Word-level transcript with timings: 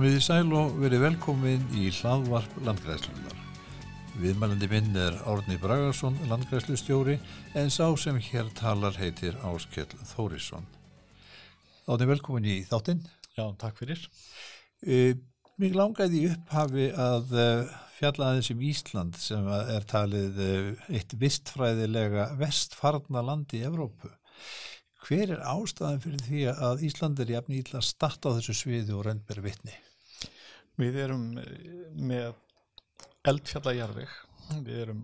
Komið 0.00 0.14
í 0.16 0.20
sæl 0.24 0.52
og 0.56 0.78
verið 0.80 1.02
velkomin 1.04 1.64
í 1.76 1.90
hlaðvarp 1.92 2.54
landgræslunar. 2.64 3.34
Viðmælandi 4.16 4.68
minn 4.70 4.94
er 4.96 5.18
Árni 5.28 5.58
Bragarsson, 5.60 6.14
landgræslustjóri, 6.30 7.18
en 7.60 7.68
sá 7.68 7.84
sem 8.00 8.16
hér 8.30 8.48
talar 8.56 8.96
heitir 8.96 9.36
Áskell 9.44 9.92
Þórisson. 10.14 10.64
Árni, 11.84 12.06
velkomin 12.08 12.48
í 12.48 12.54
þáttinn. 12.70 13.02
Já, 13.36 13.44
takk 13.60 13.76
fyrir. 13.82 14.06
E, 14.80 15.18
Mér 15.60 15.76
langaði 15.82 16.22
upphafi 16.30 16.88
að 16.96 17.36
uh, 17.36 17.76
fjalla 17.98 18.30
aðeins 18.30 18.50
um 18.56 18.64
Ísland 18.70 19.20
sem 19.20 19.52
er 19.52 19.84
talið 19.92 20.42
uh, 20.46 20.88
eitt 20.96 21.12
vistfræðilega 21.20 22.30
vestfarna 22.40 23.26
land 23.28 23.52
í 23.52 23.60
Evrópu. 23.68 24.08
Hver 25.04 25.36
er 25.36 25.44
ástæðan 25.44 26.00
fyrir 26.00 26.24
því 26.24 26.48
að 26.56 26.88
Ísland 26.88 27.20
er 27.20 27.36
jafn 27.36 27.60
ítla 27.60 27.84
starta 27.84 28.32
á 28.32 28.36
þessu 28.40 28.56
sviði 28.64 28.96
og 28.96 29.04
reyndber 29.04 29.44
vittni? 29.44 29.76
Við 30.80 30.96
erum 30.96 31.24
með 32.00 32.38
eldfjallajarvig, 33.28 34.12
við 34.64 34.78
erum 34.86 35.00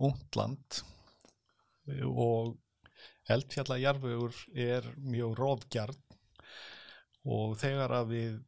ungt 0.00 0.38
land 0.38 0.78
og 2.08 2.54
eldfjallajarvigur 3.32 4.38
er 4.56 4.88
mjög 5.04 5.34
rófgjarn 5.36 5.98
og 7.28 7.58
þegar 7.60 7.92
að 7.98 8.14
við 8.14 8.38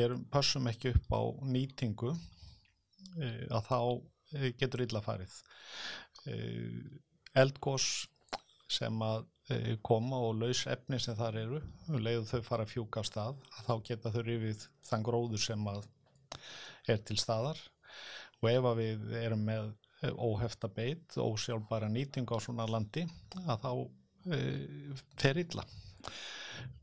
erum, 0.00 0.22
passum 0.32 0.70
ekki 0.70 0.94
upp 0.94 1.12
á 1.12 1.22
nýtingu 1.52 2.14
að 3.52 3.68
þá 3.68 3.80
getur 4.62 4.86
illa 4.86 5.04
farið. 5.04 5.36
Eldgós 7.36 8.08
sem 8.72 9.04
að 9.04 9.28
koma 9.84 10.22
og 10.24 10.40
laus 10.40 10.64
efni 10.72 10.98
sem 11.00 11.16
þar 11.20 11.38
eru 11.44 11.60
og 11.92 12.00
leiðu 12.00 12.24
þau 12.32 12.42
fara 12.48 12.64
að 12.64 12.72
fjúka 12.72 13.04
á 13.04 13.08
stað 13.12 13.38
þá 13.68 13.72
geta 13.84 14.12
þau 14.16 14.22
rifið 14.24 14.66
þann 14.88 15.06
gróður 15.06 15.44
sem 15.44 15.70
að 15.72 15.86
er 16.88 17.02
til 17.06 17.18
staðar. 17.20 17.60
Og 18.38 18.50
ef 18.52 18.66
við 18.78 19.14
erum 19.18 19.44
með 19.48 19.70
óhefta 20.14 20.70
beit 20.70 21.16
og 21.18 21.38
sjálfbæra 21.42 21.88
nýting 21.90 22.28
á 22.30 22.38
svona 22.38 22.68
landi 22.70 23.02
að 23.44 23.64
þá 23.64 23.72
e, 24.36 24.40
fer 25.18 25.40
illa. 25.42 25.64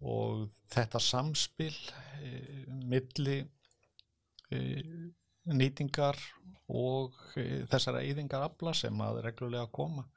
Og 0.03 0.49
þetta 0.73 0.99
samspil 0.99 1.75
e, 2.19 2.33
milli 2.67 3.37
e, 4.51 4.59
nýtingar 5.45 6.19
og 6.65 7.15
þessara 7.69 8.01
eyðingar 8.01 8.47
afla 8.47 8.73
sem 8.73 9.01
að 9.05 9.21
reglulega 9.27 9.69
koma 9.71 10.07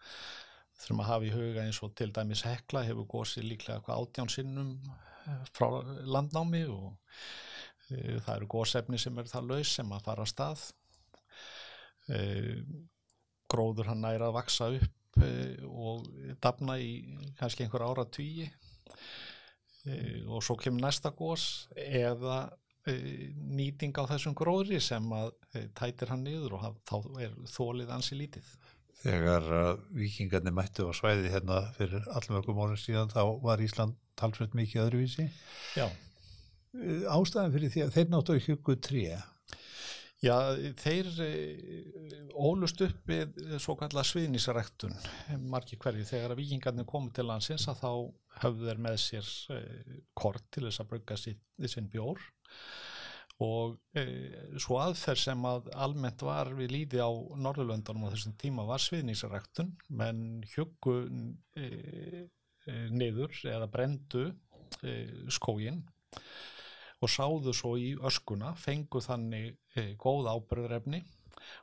þurfum 0.79 1.03
að 1.03 1.11
hafa 1.11 1.27
í 1.27 1.35
huga 1.35 1.65
eins 1.67 1.81
og 1.85 1.93
til 1.99 2.09
dæmis 2.15 2.45
hekla 2.47 2.85
hefur 2.87 3.09
gósið 3.11 3.51
líklega 3.51 3.79
eitthvað 3.79 4.03
átján 4.05 4.31
sinnum 4.33 4.73
frá 5.53 5.83
landnámi 6.09 6.63
og 6.73 6.95
það 7.89 8.35
eru 8.35 8.51
gósefni 8.53 9.01
sem 9.01 9.19
eru 9.19 9.31
það 9.31 9.51
laus 9.53 9.73
sem 9.79 9.93
að 9.97 10.05
fara 10.05 10.25
að 10.27 10.33
stað 10.33 10.63
e, 12.13 12.21
gróður 13.49 13.91
hann 13.93 14.05
næra 14.05 14.29
að 14.29 14.39
vaksa 14.39 14.71
upp 14.77 15.21
e, 15.25 15.33
og 15.69 16.09
dafna 16.45 16.79
í 16.83 16.93
kannski 17.41 17.67
einhver 17.67 17.87
ára 17.89 18.07
tugi 18.13 18.49
og 20.29 20.43
svo 20.45 20.59
kemur 20.61 20.83
næsta 20.85 21.15
gós 21.17 21.69
eða 21.81 22.49
nýting 22.89 23.97
á 23.97 24.05
þessum 24.11 24.35
gróðri 24.37 24.81
sem 24.85 25.07
að 25.17 25.31
tætir 25.77 26.11
hann 26.13 26.27
niður 26.27 26.59
og 26.59 26.67
þá 26.89 26.97
er 27.25 27.37
þólið 27.49 27.95
ansi 27.95 28.19
lítið 28.19 28.51
Þegar 28.99 29.45
vikingarnir 29.95 30.55
mættu 30.55 30.89
á 30.91 30.93
svæði 30.97 31.31
hérna 31.31 31.61
fyrir 31.77 32.07
allmörgum 32.19 32.59
árið 32.65 32.81
síðan 32.83 33.13
þá 33.13 33.21
var 33.45 33.63
Ísland 33.63 33.95
talsveit 34.19 34.57
mikið 34.59 34.83
öðruvísi. 34.89 35.29
Já. 35.79 35.87
Ástæðan 37.09 37.55
fyrir 37.55 37.73
því 37.73 37.85
að 37.85 37.93
þeir 37.97 38.09
náttu 38.13 38.35
að 38.37 38.49
huggu 38.49 38.79
tríja? 38.85 39.19
Já, 40.19 40.35
þeir 40.81 41.09
ólust 42.35 42.81
upp 42.83 43.07
við 43.07 43.37
svo 43.63 43.77
kallar 43.79 44.07
sviðnísarektun 44.07 44.97
margir 45.47 45.79
hverju. 45.79 46.07
Þegar 46.09 46.35
að 46.35 46.41
vikingarnir 46.41 46.89
komu 46.91 47.13
til 47.15 47.29
landsins 47.29 47.69
að 47.71 47.85
þá 47.85 47.93
höfðu 48.43 48.67
þeir 48.67 48.83
með 48.83 48.97
sér 49.05 49.31
kort 50.19 50.49
til 50.55 50.67
þess 50.67 50.83
að 50.83 50.91
brugga 50.93 51.19
sinn 51.23 51.91
bjór 51.93 52.25
og 53.47 53.77
svo 54.59 54.81
aðferð 54.83 55.23
sem 55.23 55.45
að 55.47 55.69
almennt 55.79 56.25
var 56.27 56.51
við 56.59 56.73
líði 56.75 56.99
á 56.99 57.11
Norðurlöndunum 57.39 58.09
á 58.11 58.13
þessum 58.17 58.35
tíma 58.41 58.65
var 58.67 58.83
sviðningsræktun 58.83 59.71
menn 59.95 60.25
hjöggu 60.51 60.97
e, 61.55 61.69
niður 62.91 63.39
eða 63.47 63.71
brendu 63.71 64.25
skógin 65.31 65.85
og 66.99 67.13
sáðu 67.13 67.55
svo 67.55 67.75
í 67.79 67.93
öskuna, 68.09 68.55
fengu 68.59 69.03
þannig 69.05 69.59
góð 70.03 70.31
ábyrðrefni 70.33 71.03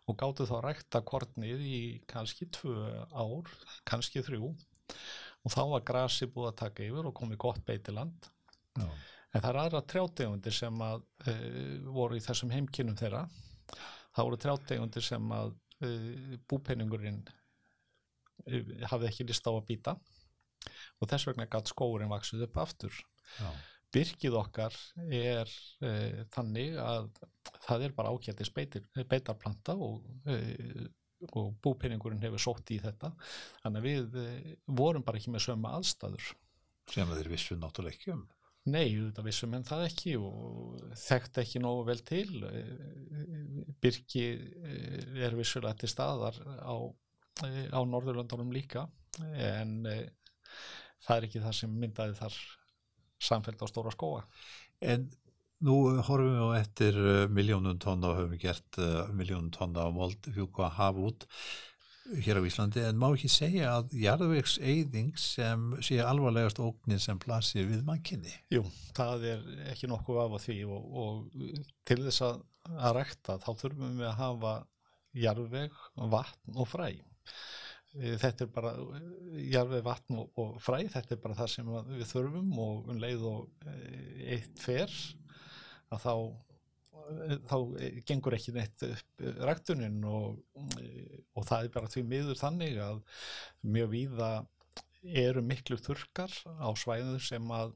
og 0.07 0.17
gáttu 0.19 0.47
þá 0.47 0.55
rækta 0.63 1.01
kortnið 1.05 1.65
í 1.67 1.81
kannski 2.09 2.47
tvö 2.55 3.03
ár, 3.11 3.51
kannski 3.87 4.23
þrjú 4.25 4.53
og 5.45 5.51
þá 5.53 5.61
var 5.73 5.83
grasi 5.87 6.29
búið 6.31 6.53
að 6.53 6.61
taka 6.63 6.87
yfir 6.87 7.09
og 7.11 7.17
komið 7.17 7.41
gott 7.43 7.61
beitiland 7.67 8.31
Já 8.75 8.87
En 9.35 9.43
það 9.43 9.51
er 9.51 9.59
aðra 9.59 9.81
trjátegundir 9.91 10.55
sem 10.55 10.83
að 10.83 11.01
uh, 11.27 11.87
voru 11.91 12.15
í 12.15 12.23
þessum 12.23 12.53
heimkinnum 12.55 12.95
þeirra. 12.99 13.25
Það 14.15 14.27
voru 14.29 14.39
trjátegundir 14.39 15.03
sem 15.03 15.33
að 15.35 15.49
uh, 15.83 16.35
búpenningurinn 16.47 17.19
uh, 17.27 18.61
hafði 18.87 19.09
ekki 19.09 19.27
list 19.27 19.47
á 19.47 19.51
að 19.51 19.65
býta 19.67 19.97
og 21.03 21.09
þess 21.11 21.27
vegna 21.27 21.49
gætt 21.51 21.73
skóurinn 21.73 22.13
vaksuð 22.13 22.45
upp 22.47 22.61
aftur. 22.63 22.95
Já. 23.35 23.49
Byrkið 23.95 24.35
okkar 24.35 24.75
er 25.07 25.51
þannig 26.35 26.77
að 26.81 27.09
það 27.63 27.87
er 27.87 27.95
bara 27.95 28.11
ákjættis 28.11 28.51
beitarplanta 28.55 29.75
og, 29.79 30.03
og 31.31 31.53
búpenningurinn 31.63 32.23
hefur 32.25 32.43
sótt 32.43 32.73
í 32.75 32.79
þetta. 32.83 33.13
Þannig 33.63 33.81
að 33.81 33.87
við 33.87 34.55
vorum 34.81 35.05
bara 35.05 35.21
ekki 35.21 35.31
með 35.33 35.45
söma 35.47 35.75
aðstæður. 35.79 36.33
Sem 36.91 37.13
þeir 37.15 37.31
vissu 37.31 37.57
náttúrulega 37.57 37.95
ekki 37.95 38.13
um. 38.13 38.25
Nei, 38.65 38.97
þetta 38.97 39.23
vissum 39.25 39.53
en 39.53 39.65
það 39.65 39.83
ekki 39.85 40.15
og 40.17 40.83
þekkt 40.97 41.39
ekki 41.43 41.61
nógu 41.61 41.83
vel 41.85 41.99
til. 42.05 42.29
Birki 43.81 44.25
er 45.21 45.37
vissulega 45.37 45.77
til 45.83 45.89
staðar 45.91 46.39
á, 46.41 46.73
á 47.45 47.79
Norðurlandunum 47.85 48.53
líka 48.55 48.87
en 49.21 49.77
það 49.85 51.17
er 51.17 51.27
ekki 51.27 51.43
það 51.43 51.57
sem 51.59 51.77
myndaði 51.83 52.17
þar 52.17 52.39
samfélg 53.21 53.61
á 53.61 53.67
stóra 53.69 53.93
skóa. 53.93 54.25
En 54.81 55.07
nú 55.65 55.77
horfum 56.03 56.33
við 56.35 56.43
á 56.43 56.49
eftir 56.59 56.99
miljónum 57.31 57.79
tonna 57.79 58.11
og 58.11 58.19
höfum 58.19 58.41
gert 58.41 58.81
miljónum 59.15 59.53
tonna 59.55 59.87
á 59.87 59.89
mold 59.93 60.27
fjúka 60.35 60.67
að 60.67 60.77
hafa 60.79 61.07
út 61.09 61.27
hér 62.05 62.37
á 62.37 62.45
Íslandi 62.45 62.83
en 62.85 62.99
má 63.01 63.07
ekki 63.09 63.29
segja 63.31 63.71
að 63.79 63.95
jarðvegseyðing 63.97 65.15
sem 65.17 65.71
sé 65.85 65.97
alvarlegast 66.03 66.61
ógnin 66.61 67.01
sem 67.01 67.17
plasir 67.21 67.65
við 67.69 67.81
mannkynni? 67.87 68.33
Jú, 68.53 68.61
það 68.97 69.25
er 69.31 69.47
ekki 69.71 69.89
nokkuð 69.89 70.21
af 70.21 70.37
að 70.37 70.45
því 70.45 70.59
og, 70.69 70.85
og 71.01 71.49
til 71.87 71.99
þess 72.03 72.25
að, 72.27 72.39
að 72.75 72.95
rekta 72.99 73.39
þá 73.41 73.49
þurfum 73.63 73.99
við 74.01 74.09
að 74.11 74.17
hafa 74.21 74.55
jarðveg, 75.15 75.83
vatn 76.13 76.59
og 76.59 76.69
fræ. 76.69 76.89
Þetta 77.95 78.43
er 78.43 78.49
bara 78.51 78.73
jarðveg, 79.39 79.83
vatn 79.85 80.17
og, 80.19 80.31
og 80.41 80.57
fræ, 80.63 80.81
þetta 80.91 81.15
er 81.15 81.21
bara 81.23 81.37
það 81.37 81.51
sem 81.53 81.69
við 81.93 82.09
þurfum 82.09 82.57
og 82.59 82.89
um 82.91 82.99
leið 82.99 83.23
og 83.29 83.69
eitt 84.25 84.59
fer 84.59 84.91
að 85.93 86.01
þá 86.03 86.15
þá 87.45 87.57
gengur 88.07 88.35
ekki 88.37 88.53
neitt 88.55 88.83
upp 88.87 89.25
ræktunin 89.45 89.99
og, 90.09 90.39
og 91.37 91.47
það 91.47 91.67
er 91.67 91.73
bara 91.75 91.91
því 91.91 92.03
miður 92.09 92.39
þannig 92.39 92.79
að 92.81 93.01
mjög 93.75 93.91
víða 93.93 94.29
eru 95.25 95.43
miklu 95.45 95.77
þurkar 95.77 96.33
á 96.57 96.69
svæðu 96.73 97.19
sem 97.21 97.51
að 97.53 97.75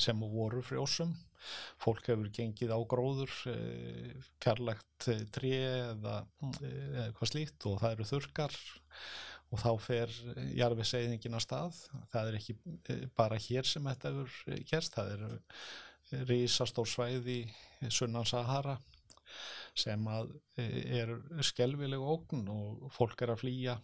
sem 0.00 0.22
voru 0.32 0.62
frjósum. 0.64 1.10
Fólk 1.80 2.06
hefur 2.08 2.28
gengið 2.36 2.72
á 2.72 2.80
gróður 2.88 3.32
fjarlagt 4.40 5.08
trí 5.32 5.52
eða 5.56 6.22
eitthvað 6.40 7.30
slíkt 7.32 7.66
og 7.68 7.80
það 7.80 7.94
eru 7.94 8.08
þurkar 8.08 8.56
og 9.50 9.58
þá 9.58 9.70
fer 9.82 10.12
jarfiseyðingin 10.54 11.36
að 11.36 11.44
stað. 11.46 11.78
Það 12.12 12.30
er 12.30 12.38
ekki 12.38 12.56
bara 13.18 13.38
hér 13.40 13.66
sem 13.66 13.88
þetta 13.90 14.12
hefur 14.14 14.62
gerst, 14.70 14.94
það 14.94 15.14
eru 15.16 16.24
rísastór 16.30 16.88
svæði 16.90 17.40
sunnan 17.90 18.26
Sahara 18.26 18.76
sem 19.78 20.06
að 20.10 20.32
er 20.58 21.12
skelvileg 21.46 22.02
ógn 22.02 22.48
og 22.50 22.88
fólk 22.94 23.22
er 23.22 23.34
að 23.34 23.42
flýja 23.44 23.76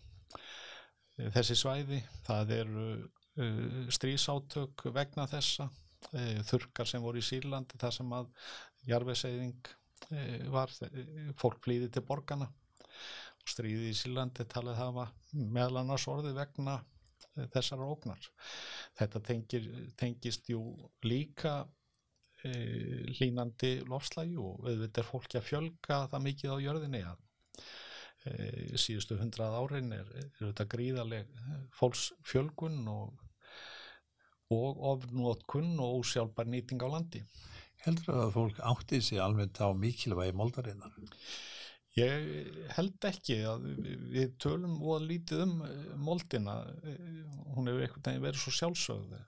þessi 1.34 1.56
svæði. 1.58 2.00
Það 2.26 2.54
eru 2.60 2.86
strísátök 3.92 4.86
vegna 4.96 5.26
þessa, 5.30 5.68
þurkar 6.48 6.88
sem 6.88 7.02
voru 7.04 7.20
í 7.20 7.26
Sýrlandi 7.26 7.78
þar 7.80 7.94
sem 7.94 8.14
að 8.16 8.30
jarfeseyðing 8.86 9.70
var, 10.52 10.70
fólk 11.40 11.58
flýði 11.64 11.90
til 11.92 12.04
borgarna 12.06 12.48
stríði 13.46 13.92
í 13.92 13.96
Sýrlandi 13.96 14.46
talið 14.50 14.78
hafa 14.80 15.08
meðal 15.32 15.82
annars 15.82 16.06
orði 16.10 16.34
vegna 16.36 16.80
þessara 17.52 17.86
ógnar. 17.86 18.28
Þetta 18.96 19.22
tengir, 19.24 19.66
tengist 19.98 20.48
jú 20.50 20.62
líka 21.04 21.58
e, 22.44 22.52
línandi 23.20 23.78
lofslægi 23.88 24.38
og 24.40 24.64
auðvitað 24.64 25.02
er 25.02 25.08
fólki 25.10 25.40
að 25.40 25.48
fjölga 25.50 26.00
það 26.12 26.26
mikið 26.28 26.54
á 26.56 26.58
jörðinni 26.64 27.02
að 27.10 27.24
e, 28.24 28.32
síðustu 28.80 29.18
hundrað 29.20 29.58
árin 29.60 29.92
er, 29.96 30.08
er 30.22 30.30
þetta 30.40 30.68
gríðaleg 30.76 31.34
fólksfjölgun 31.76 32.80
og, 32.92 33.20
og 34.56 34.86
ofnótkunn 34.94 35.76
og 35.82 36.00
ósjálfbar 36.00 36.48
nýting 36.50 36.80
á 36.82 36.88
landi. 36.88 37.24
Heldur 37.84 38.24
að 38.24 38.32
fólk 38.34 38.64
átti 38.66 39.02
sig 39.04 39.20
alveg 39.22 39.60
á 39.62 39.70
mikilvægi 39.76 40.34
moldarinnar? 40.34 40.96
Ég 41.96 42.50
held 42.76 43.06
ekki 43.08 43.38
að 43.48 43.70
við 44.12 44.34
tölum 44.42 44.76
og 44.84 45.06
lítið 45.06 45.46
um 45.46 45.54
moldina, 46.04 46.58
hún 47.56 47.70
hefur 47.70 47.86
einhvern 47.86 48.04
veginn 48.04 48.26
verið 48.26 48.42
svo 48.42 48.52
sjálfsögðu 48.52 49.22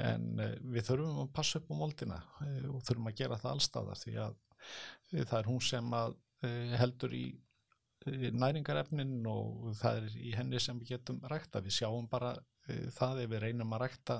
en 0.00 0.40
eh, 0.40 0.58
við 0.72 0.86
þurfum 0.88 1.22
að 1.24 1.32
passa 1.36 1.60
upp 1.60 1.72
á 1.72 1.74
moldina 1.76 2.18
eh, 2.46 2.68
og 2.70 2.82
þurfum 2.86 3.08
að 3.10 3.18
gera 3.20 3.38
það 3.40 3.54
allstaðar 3.54 4.00
því 4.00 4.14
að 4.24 4.36
eh, 5.12 5.24
það 5.24 5.38
er 5.38 5.50
hún 5.50 5.64
sem 5.68 5.96
að 5.98 6.20
heldur 6.80 7.12
í 7.14 7.26
næringarefnin 8.34 9.26
og 9.30 9.76
það 9.78 9.98
er 10.00 10.14
í 10.18 10.32
henni 10.34 10.58
sem 10.58 10.80
við 10.80 10.96
getum 10.96 11.20
rækta. 11.30 11.60
Við 11.62 11.76
sjáum 11.76 12.08
bara 12.10 12.32
það 12.96 13.20
ef 13.22 13.28
við 13.30 13.42
reynum 13.44 13.76
að 13.76 13.84
rækta 13.84 14.16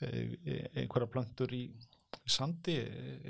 einhverja 0.00 1.10
plöntur 1.12 1.52
í 1.52 1.66
sandi 2.24 2.78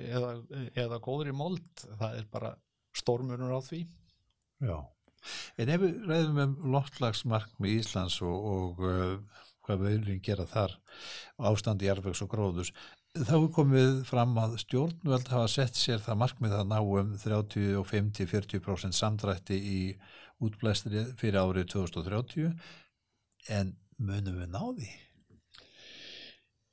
eða, 0.07 0.37
eða 0.79 1.01
góður 1.03 1.33
í 1.33 1.35
mold, 1.35 1.67
það 1.99 2.21
er 2.21 2.31
bara 2.31 2.53
stormunur 3.03 3.53
á 3.53 3.61
því. 3.67 3.85
Já, 4.63 4.79
en 5.59 5.75
ef 5.75 5.83
við 5.83 6.09
ræðum 6.09 6.43
um 6.47 6.57
loftlagsmark 6.75 7.53
með 7.59 7.79
Íslands 7.83 8.21
og, 8.25 8.49
og 8.55 8.83
hvað 9.63 9.85
við 9.85 9.95
viljum 9.99 10.25
gera 10.27 10.49
þar 10.51 10.75
ástandi 11.51 11.89
jarðvegs 11.89 12.23
og 12.25 12.31
gróðus 12.33 12.73
þá 13.13 13.35
er 13.37 13.49
komið 13.53 13.91
fram 14.09 14.33
að 14.41 14.57
stjórnvöld 14.63 15.29
hafa 15.29 15.49
sett 15.51 15.77
sér 15.77 16.01
það 16.03 16.21
markmið 16.23 16.55
að 16.57 16.69
ná 16.71 16.79
um 16.81 17.15
30 17.21 17.75
og 17.77 17.87
50-40% 17.91 18.97
samdrætti 18.97 19.59
í 19.59 19.81
útblæstri 20.43 21.05
fyrir 21.21 21.43
árið 21.43 21.69
2030 21.75 22.55
en 23.53 23.75
munum 24.01 24.39
við 24.41 24.55
náði? 24.55 24.89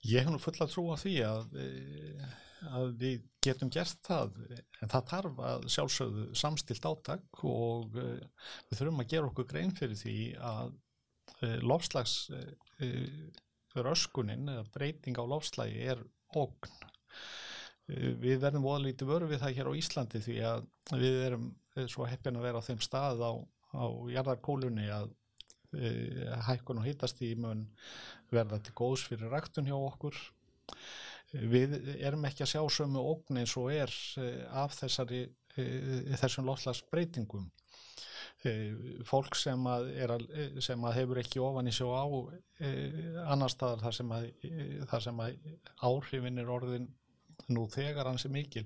Ég 0.07 0.23
hef 0.23 0.31
nú 0.31 0.39
full 0.39 0.55
að 0.63 0.71
trúa 0.71 0.95
því 0.99 1.15
að, 1.27 1.57
eh, 1.59 2.29
að 2.67 2.91
við 2.99 3.21
getum 3.45 3.71
gert 3.71 3.99
það 4.03 4.35
en 4.81 4.91
það 4.91 5.09
þarf 5.13 5.41
að 5.47 5.67
sjálfsögðu 5.75 6.25
samstilt 6.35 6.87
áttak 6.89 7.43
og 7.47 7.95
eh, 7.95 8.21
við 8.69 8.81
þurfum 8.81 9.03
að 9.03 9.11
gera 9.13 9.31
okkur 9.31 9.49
grein 9.53 9.75
fyrir 9.77 9.99
því 9.99 10.19
að 10.37 10.77
Eh, 11.39 11.59
lofslags 11.63 12.29
röskunin 13.79 14.49
eða 14.49 14.65
breyting 14.73 15.19
á 15.19 15.23
lofslagi 15.23 15.85
er 15.93 16.01
ógn. 16.35 16.73
Eh, 17.89 18.11
við 18.19 18.41
verðum 18.43 18.65
voðalítið 18.67 19.11
vöru 19.11 19.29
við 19.29 19.43
það 19.43 19.55
hér 19.59 19.69
á 19.71 19.79
Íslandi 19.79 20.21
því 20.25 20.37
að 20.49 20.67
við 20.99 21.19
erum 21.27 21.47
eh, 21.75 21.87
svo 21.87 22.07
heppin 22.09 22.39
að 22.39 22.47
vera 22.49 22.63
á 22.63 22.67
þeim 22.67 22.83
stað 22.83 23.23
á, 23.23 23.31
á 23.77 23.85
jarðarkólunni 24.15 24.89
að 24.91 25.15
hækkun 25.69 26.79
og 26.81 26.85
hittast 26.87 27.19
í 27.21 27.35
mun 27.37 27.67
verða 28.33 28.57
til 28.65 28.73
góðs 28.73 29.03
fyrir 29.05 29.29
ræktun 29.29 29.67
hjá 29.69 29.75
okkur. 29.77 30.17
Við 31.29 31.75
erum 31.99 32.25
ekki 32.25 32.45
að 32.45 32.53
sjá 32.55 32.61
sömu 32.73 33.03
ógn 33.11 33.41
eins 33.41 33.53
og 33.59 33.69
er 33.73 33.91
af 34.49 34.73
þessari, 34.79 35.27
e, 35.55 35.65
þessum 36.17 36.47
lofslagsbreytingum 36.49 37.49
Eh, 38.47 38.71
fólk 39.03 39.35
sem 39.35 39.65
að, 39.67 39.89
að, 40.05 40.21
eh, 40.31 40.59
sem 40.63 40.83
að 40.87 40.93
hefur 40.95 41.19
ekki 41.19 41.41
ofan 41.43 41.67
í 41.67 41.73
sjó 41.75 41.89
á 41.91 42.07
eh, 42.63 43.17
annar 43.27 43.51
staðar 43.51 43.81
þar 43.83 43.95
sem 43.97 44.13
að, 44.15 44.27
þar 44.87 45.03
sem 45.03 45.19
að 45.19 45.49
áhrifin 45.89 46.39
er 46.39 46.51
orðin 46.53 46.85
nú 47.51 47.65
þegar 47.67 48.07
hans 48.07 48.23
er 48.27 48.31
mikil 48.31 48.63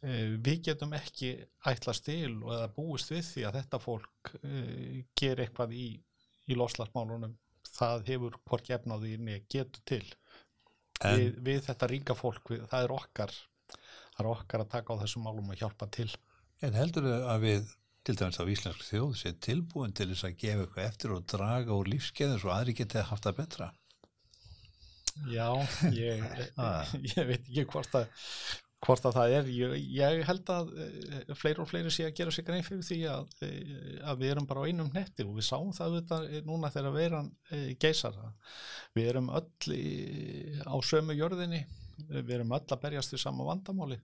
við 0.00 0.62
getum 0.68 0.92
ekki 0.94 1.32
ætla 1.66 1.92
stil 1.96 2.38
og 2.38 2.52
eða 2.54 2.70
búist 2.76 3.10
við 3.10 3.24
því 3.26 3.44
að 3.48 3.56
þetta 3.58 3.80
fólk 3.82 4.30
ger 5.18 5.40
eitthvað 5.42 5.72
í, 5.74 5.88
í 6.46 6.56
loslasmálunum 6.56 7.34
það 7.66 8.04
hefur 8.12 8.36
hvort 8.44 8.68
gefnaði 8.68 9.16
inni 9.18 9.40
getur 9.50 9.82
til 9.90 10.04
en, 11.06 11.18
við, 11.20 11.40
við 11.48 11.60
þetta 11.68 11.90
ríka 11.92 12.16
fólk, 12.18 12.54
við, 12.54 12.64
það 12.70 12.86
er 12.86 12.94
okkar 12.96 13.34
það 13.72 14.22
er 14.24 14.30
okkar 14.32 14.64
að 14.64 14.72
taka 14.76 14.96
á 14.96 15.00
þessum 15.04 15.28
málum 15.28 15.52
og 15.52 15.60
hjálpa 15.60 15.90
til 15.94 16.10
En 16.64 16.74
heldur 16.74 17.04
þau 17.06 17.28
að 17.34 17.44
við 17.44 17.74
til 18.08 18.16
dæmis 18.18 18.40
á 18.40 18.44
Íslensk 18.50 18.86
þjóð 18.88 19.10
sé 19.20 19.34
tilbúin 19.44 19.92
til 19.94 20.08
þess 20.10 20.26
að 20.26 20.38
gefa 20.40 20.64
eitthvað 20.64 20.88
eftir 20.88 21.12
og 21.14 21.26
draga 21.28 21.76
úr 21.76 21.90
lífskeiðin 21.92 22.40
svo 22.42 22.54
aðri 22.54 22.74
geti 22.78 23.04
haft 23.04 23.28
það 23.28 23.38
betra 23.42 23.68
Já, 25.28 25.48
ég, 25.94 26.24
ah. 26.62 26.86
ég 27.10 27.26
veit 27.26 27.42
ekki 27.42 27.66
hvort 27.72 27.94
að, 27.98 28.10
hvort 28.84 29.08
að 29.08 29.16
það 29.16 29.34
er. 29.38 29.50
Ég, 29.54 29.74
ég 29.96 30.22
held 30.28 30.52
að 30.54 30.70
e, 30.78 31.20
fleiri 31.38 31.62
og 31.64 31.70
fleiri 31.70 31.92
sé 31.94 32.06
að 32.06 32.14
gera 32.20 32.34
sig 32.34 32.46
grein 32.46 32.66
fyrir 32.66 32.86
því 32.86 33.00
að, 33.10 33.34
e, 33.42 33.50
að 34.06 34.22
við 34.22 34.34
erum 34.34 34.48
bara 34.50 34.62
á 34.62 34.68
einum 34.68 34.92
netti 34.94 35.26
og 35.26 35.34
við 35.38 35.48
sáum 35.48 35.74
það 35.76 35.90
auðvitað 35.90 36.46
núna 36.46 36.70
þegar 36.74 36.96
veran 36.96 37.32
e, 37.50 37.60
geysar 37.80 38.16
við 38.96 39.10
erum 39.12 39.32
öll 39.34 39.74
í, 39.74 39.84
á 40.62 40.76
sömu 40.84 41.18
jörðinni 41.18 41.64
við 42.06 42.34
erum 42.36 42.54
öll 42.54 42.62
að 42.62 42.82
berjast 42.82 43.14
við 43.14 43.22
sama 43.24 43.46
vandamáli. 43.48 43.98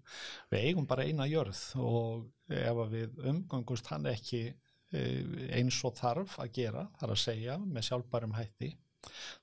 Við 0.50 0.68
eigum 0.68 0.88
bara 0.90 1.06
eina 1.06 1.28
jörð 1.30 1.60
og 1.78 2.24
ef 2.50 2.80
við 2.90 3.20
umgangust 3.30 3.90
hann 3.92 4.08
ekki 4.10 4.42
eh, 4.50 5.20
eins 5.54 5.78
og 5.86 5.94
þarf 5.98 6.38
að 6.42 6.56
gera, 6.58 6.88
þar 7.00 7.14
að 7.14 7.22
segja 7.22 7.58
með 7.62 7.88
sjálfbærum 7.88 8.34
hætti 8.38 8.74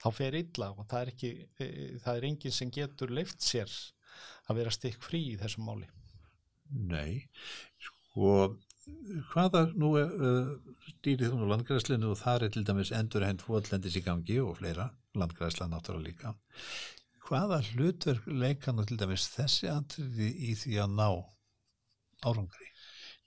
þá 0.02 0.08
fer 0.16 0.38
illa 0.40 0.72
og 0.74 0.86
það 0.90 1.02
er 1.02 1.14
ekki 1.14 1.32
eh, 1.62 1.98
það 2.04 2.16
er 2.16 2.30
enginn 2.30 2.56
sem 2.58 2.74
getur 2.74 3.14
leift 3.14 3.46
sér 3.46 3.72
að 4.52 4.62
vera 4.62 4.76
stikk 4.76 5.02
frí 5.04 5.24
í 5.34 5.40
þessum 5.42 5.68
máli 5.70 5.90
Nei, 6.72 7.26
sko 7.84 8.54
hvaða 9.32 9.66
nú 9.78 9.92
uh, 10.00 10.54
stýrið 10.88 11.34
hún 11.34 11.46
á 11.46 11.52
landgræslinu 11.52 12.14
og 12.14 12.22
það 12.22 12.48
er 12.48 12.56
til 12.56 12.64
dæmis 12.68 12.94
endur 12.96 13.26
hendt 13.28 13.44
fóllendis 13.46 13.98
í 14.00 14.06
gangi 14.06 14.40
og 14.44 14.58
fleira 14.62 14.88
landgræsla 15.18 15.68
náttúrulega 15.70 16.08
líka 16.08 16.34
hvaða 17.32 17.62
hlutverk 17.72 18.26
leikana 18.28 18.84
til 18.88 18.98
dæmis 19.00 19.30
þessi 19.32 19.70
andriði 19.72 20.32
í 20.50 20.56
því 20.60 20.80
að 20.84 20.98
ná 20.98 21.08
árangri? 22.28 22.68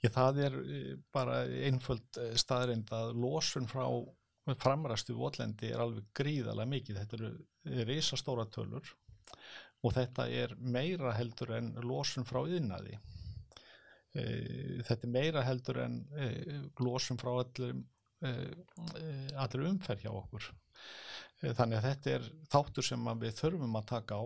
Já, 0.05 0.11
það 0.13 0.41
er 0.45 0.59
eh, 0.61 0.91
bara 1.15 1.39
einföld 1.69 2.21
eh, 2.21 2.35
staðrind 2.41 2.93
að 2.93 3.15
losun 3.23 3.69
frá 3.71 3.87
framræstu 4.61 5.17
votlendi 5.17 5.71
er 5.73 5.81
alveg 5.81 6.11
gríðalega 6.13 6.69
mikið. 6.69 6.99
Þetta 7.01 7.17
eru 7.17 7.85
risastóra 7.89 8.45
tölur 8.53 8.91
og 9.85 9.93
þetta 9.93 10.29
er 10.33 10.55
meira 10.59 11.13
heldur 11.13 11.53
en 11.59 11.75
losun 11.85 12.25
frá 12.25 12.41
yðnaði. 12.49 12.97
Þetta 14.15 15.01
er 15.03 15.13
meira 15.13 15.43
heldur 15.45 15.81
en 15.85 15.99
losun 16.81 17.21
frá 17.21 17.33
allir, 17.35 17.75
allir 18.25 19.67
umferð 19.69 20.07
hjá 20.07 20.13
okkur. 20.15 20.49
Þannig 21.45 21.79
að 21.79 21.89
þetta 21.91 22.13
er 22.15 22.29
þáttur 22.53 22.87
sem 22.87 23.11
við 23.21 23.37
þurfum 23.41 23.77
að 23.81 23.89
taka 23.91 24.21
á. 24.23 24.25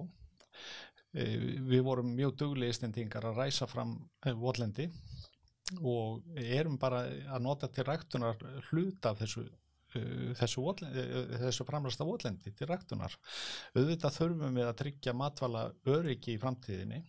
Við 1.72 1.82
vorum 1.86 2.12
mjög 2.14 2.36
duglega 2.42 2.74
ístendingar 2.74 3.24
að 3.26 3.40
ræsa 3.42 3.66
fram 3.66 3.96
votlendi 4.38 4.90
og 5.82 6.24
erum 6.40 6.78
bara 6.80 7.02
að 7.08 7.42
nota 7.44 7.68
til 7.72 7.84
ræktunar 7.88 8.38
hluta 8.70 9.10
af 9.12 9.18
þessu, 9.22 9.42
þessu, 10.38 10.64
uh, 10.68 11.36
þessu 11.44 11.66
framræsta 11.68 12.06
votlendi 12.08 12.52
til 12.56 12.68
ræktunar. 12.70 13.14
Auðvitað 13.76 14.18
þurfum 14.18 14.60
við 14.60 14.68
að 14.68 14.78
tryggja 14.82 15.16
matvala 15.16 15.68
öryggi 15.88 16.34
í 16.34 16.42
framtíðinni 16.42 17.02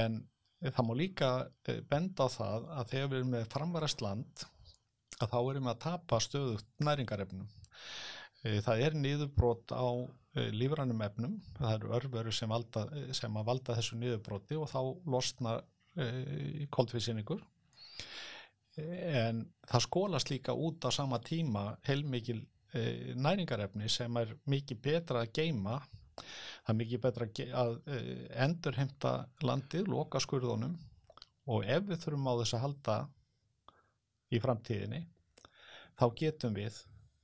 en 0.00 0.20
það 0.60 0.86
má 0.86 0.94
líka 0.96 1.30
benda 1.88 2.28
á 2.28 2.28
það 2.30 2.70
að 2.76 2.90
þegar 2.92 3.10
við 3.10 3.18
erum 3.20 3.34
með 3.34 3.50
framræst 3.54 4.04
land 4.04 4.46
að 5.20 5.32
þá 5.32 5.38
erum 5.40 5.68
við 5.68 5.72
að 5.72 5.82
tapa 5.84 6.20
stöðugt 6.24 6.68
næringarefnum. 6.84 7.48
Það 8.40 8.82
er 8.86 8.96
niðurbrót 8.96 9.72
á 9.76 9.88
lífrænum 10.54 11.02
efnum, 11.04 11.34
það 11.58 11.74
eru 11.74 11.94
örveru 11.98 12.32
sem, 12.32 12.48
valda, 12.48 12.86
sem 13.16 13.36
að 13.36 13.48
valda 13.48 13.76
þessu 13.76 13.98
niðurbróti 14.00 14.56
og 14.56 14.70
þá 14.70 14.80
losna 15.12 15.56
koldvísinningur 16.72 17.42
en 18.78 19.44
það 19.66 19.84
skólast 19.86 20.30
líka 20.30 20.54
út 20.54 20.84
á 20.86 20.90
sama 20.94 21.18
tíma 21.18 21.76
heilmikil 21.88 22.44
e, 22.74 23.14
næringarefni 23.16 23.88
sem 23.90 24.16
er 24.16 24.36
mikið 24.46 24.82
betra 24.84 25.24
að 25.24 25.32
geima 25.40 25.80
það 26.20 26.72
er 26.72 26.78
mikið 26.78 27.02
betra 27.06 27.28
að 27.62 27.72
e, 27.86 28.00
endurheimta 28.44 29.14
landið, 29.42 29.88
loka 29.88 30.20
skurðunum. 30.20 30.76
Og 31.50 31.64
ef 31.66 31.86
við 31.88 32.04
þurfum 32.04 32.28
á 32.30 32.34
þess 32.42 32.54
að 32.54 32.64
halda 32.66 32.96
í 34.30 34.40
framtíðinni 34.42 35.00
þá 35.98 36.04
getum 36.20 36.54
við 36.54 36.76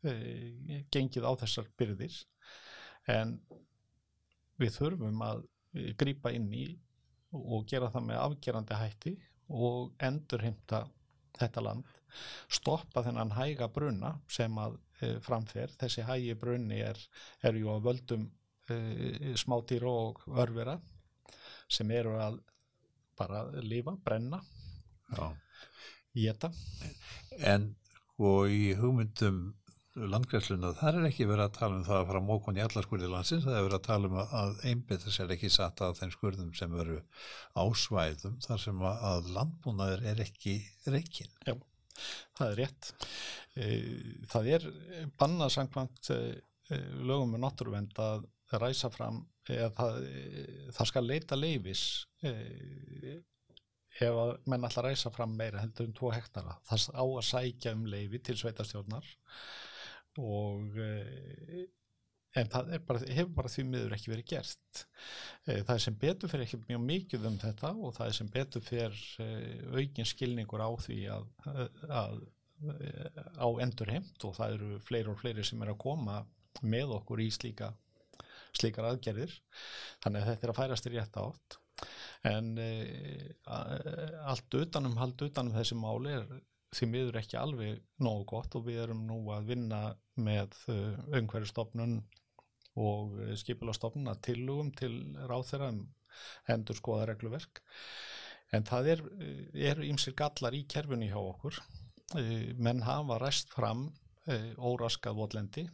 e, 0.03 0.83
gengið 0.91 1.29
á 1.29 1.33
þessar 1.45 1.71
byrðir. 1.79 2.17
En 3.07 3.39
við 4.59 4.75
þurfum 4.81 5.23
að 5.23 5.47
grýpa 6.01 6.33
inn 6.35 6.51
í 6.57 6.67
og 7.37 7.67
gera 7.69 7.91
það 7.93 8.07
með 8.09 8.23
afgerandi 8.23 8.79
hætti 8.81 9.13
og 9.53 9.93
endurheimta 10.03 10.87
þetta 11.41 11.65
land, 11.65 11.87
stoppa 12.49 13.03
þennan 13.07 13.35
hæga 13.37 13.69
brunna 13.73 14.15
sem 14.33 14.59
að 14.61 14.79
e, 15.01 15.13
framfer, 15.25 15.73
þessi 15.81 16.05
hægi 16.07 16.37
brunni 16.41 16.81
er, 16.85 17.01
er 17.45 17.59
ju 17.61 17.73
á 17.73 17.77
völdum 17.85 18.29
e, 18.73 19.35
smátýra 19.39 19.93
og 19.93 20.23
örvera 20.33 20.79
sem 21.69 21.91
eru 21.91 22.15
að 22.23 22.41
bara 23.17 23.47
lifa, 23.65 23.97
brenna, 24.05 24.43
geta. 26.17 26.51
En 27.41 27.71
og 28.21 28.53
í 28.53 28.75
hugmyndum 28.77 29.55
landgræsluna, 29.97 30.75
þar 30.77 30.99
er 31.01 31.07
ekki 31.09 31.25
verið 31.29 31.47
að 31.47 31.55
tala 31.57 31.79
um 31.79 31.85
það 31.87 31.99
að 31.99 32.09
fara 32.11 32.21
mókun 32.27 32.59
í 32.59 32.63
alla 32.65 32.83
skurði 32.85 33.09
landsins, 33.09 33.45
það 33.47 33.57
er 33.57 33.65
verið 33.65 33.79
að 33.79 33.87
tala 33.87 34.11
um 34.11 34.17
að 34.23 34.59
einbita 34.69 35.13
sér 35.15 35.33
ekki 35.33 35.49
satt 35.53 35.81
að 35.85 35.97
þeim 36.01 36.13
skurðum 36.13 36.51
sem 36.59 36.75
veru 36.77 36.99
ásvæðum 37.57 38.37
þar 38.45 38.61
sem 38.67 38.85
að 38.91 39.31
landbúnaður 39.37 40.05
er 40.13 40.21
ekki 40.27 40.57
reikinn. 40.93 41.33
Já, 41.49 41.55
það 42.37 42.51
er 42.51 42.61
rétt. 42.61 42.91
Það 44.33 44.51
er 44.57 44.67
bannað 45.17 45.55
sangkvæmt 45.57 46.13
lögum 47.07 47.33
með 47.33 47.45
náttúruvend 47.47 48.03
að 48.03 48.27
ræsa 48.61 48.91
fram 48.93 49.23
eða 49.49 49.71
það, 49.79 50.03
það 50.77 50.91
skal 50.91 51.05
leita 51.07 51.39
leifis 51.39 51.85
ef 53.97 54.13
að 54.13 54.33
menn 54.45 54.67
alltaf 54.67 54.85
ræsa 54.85 55.09
fram 55.15 55.33
meira 55.39 55.63
heldur 55.63 55.89
um 55.89 55.95
2 55.97 56.11
hektara. 56.19 56.59
Það 56.69 56.91
á 56.93 57.05
að 57.07 57.25
sækja 57.31 57.73
um 57.79 57.87
leifi 57.89 58.21
til 58.21 58.37
sveitastjórnar 58.43 59.09
og 60.21 60.79
en 62.37 62.51
það 62.53 62.73
bara, 62.89 63.03
hefur 63.17 63.35
bara 63.39 63.51
því 63.53 63.65
miður 63.71 63.97
ekki 63.97 64.13
verið 64.13 64.31
gert. 64.35 64.83
Það 65.47 65.75
er 65.75 65.83
sem 65.87 65.99
betur 66.01 66.33
fyrir 66.33 66.47
ekki 66.47 66.61
mjög 66.67 66.83
mikið 66.85 67.29
um 67.31 67.39
þetta 67.41 67.73
og 67.77 67.95
það 67.97 68.11
er 68.11 68.17
sem 68.19 68.33
betur 68.35 68.65
fyrir 68.67 69.05
aukin 69.73 70.11
skilningur 70.11 70.65
á 70.65 70.71
því 70.85 70.99
að, 71.15 71.29
að 71.89 72.19
á 73.37 73.49
endurheimt 73.63 74.25
og 74.25 74.37
það 74.39 74.57
eru 74.57 74.79
fleiri 74.85 75.13
og 75.13 75.21
fleiri 75.21 75.45
sem 75.45 75.63
er 75.63 75.73
að 75.73 75.83
koma 75.83 76.23
með 76.65 76.95
okkur 77.01 77.21
í 77.21 77.29
slíka 77.35 77.73
slíkar 78.57 78.89
aðgerðir 78.89 79.35
þannig 80.05 80.23
að 80.23 80.29
þetta 80.31 80.47
er 80.47 80.53
að 80.53 80.59
færast 80.61 80.89
í 80.89 80.93
rétt 80.95 81.19
átt 81.21 81.59
en 82.31 82.53
e, 82.57 82.71
allt 83.45 84.57
utanum 84.57 84.97
hald 85.01 85.27
utanum 85.27 85.57
þessi 85.57 85.77
máli 85.77 86.15
er 86.17 86.31
því 86.77 86.89
miður 86.93 87.19
ekki 87.21 87.39
alveg 87.41 87.81
nógu 88.03 88.27
gott 88.33 88.57
og 88.59 88.67
við 88.69 88.83
erum 88.85 89.07
nú 89.09 89.19
að 89.35 89.51
vinna 89.53 89.81
með 90.21 90.57
umhverjastofnun 90.69 91.99
og 92.77 93.17
skipilastofnun 93.41 94.13
að 94.13 94.23
tillugum 94.29 94.73
til 94.77 94.93
ráþeira 95.29 95.71
um 95.73 95.83
endur 96.53 96.79
skoða 96.79 97.11
regluverk 97.11 97.63
en 98.57 98.65
það 98.69 98.93
er, 98.93 99.03
er 99.73 99.83
ymsir 99.85 100.15
gallar 100.17 100.55
í 100.57 100.65
kerfinu 100.71 101.09
hjá 101.11 101.19
okkur 101.21 101.59
menn 102.63 102.85
hafa 102.87 103.19
rest 103.21 103.51
fram 103.53 103.89
óraskað 104.57 105.19
votlendi 105.19 105.67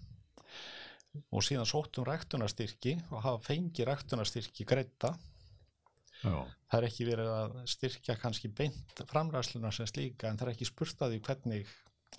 og 1.32 1.44
síðan 1.44 1.68
sóttum 1.68 2.06
ræktunarstyrki 2.08 2.96
og 3.10 3.20
hafa 3.24 3.42
fengið 3.50 3.88
ræktunarstyrki 3.88 4.64
greita. 4.68 5.12
Það 6.22 6.76
er 6.78 6.86
ekki 6.88 7.06
verið 7.08 7.30
að 7.34 7.56
styrkja 7.72 8.18
kannski 8.20 8.50
beint 8.54 9.02
framræðsluna 9.10 9.72
sem 9.74 9.88
slíka 9.90 10.30
en 10.30 10.38
það 10.38 10.48
er 10.48 10.54
ekki 10.54 10.68
spurtaði 10.70 11.20
hvernig 11.24 11.72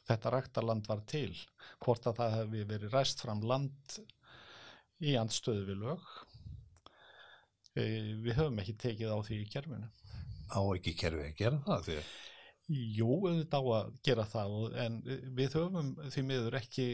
þetta 0.04 0.34
ræktarland 0.34 0.90
var 0.90 1.04
til 1.10 1.32
hvort 1.84 2.10
að 2.10 2.20
það 2.20 2.38
hefði 2.40 2.66
verið 2.74 2.98
ræst 2.98 3.24
fram 3.24 3.44
land 3.48 3.98
í 5.04 5.16
andstöðu 5.20 5.66
við 5.70 5.82
lög. 5.84 6.12
E, 7.74 7.84
við 8.24 8.38
höfum 8.38 8.62
ekki 8.62 8.78
tekið 8.86 9.16
á 9.16 9.20
því 9.26 9.40
í 9.42 9.50
kerfinu. 9.52 9.90
Á 10.54 10.62
ekki 10.76 10.94
kerfi 11.00 11.32
að 11.32 11.40
gera 11.40 11.64
það 11.66 11.88
því 11.88 11.98
að 12.02 12.14
Jú, 12.72 13.10
auðvitað 13.28 13.66
á 13.68 13.72
að 13.76 13.88
gera 14.08 14.24
það 14.32 14.54
en 14.80 14.94
við 15.36 15.56
höfum 15.58 15.90
því 16.14 16.22
miður 16.24 16.56
ekki, 16.56 16.86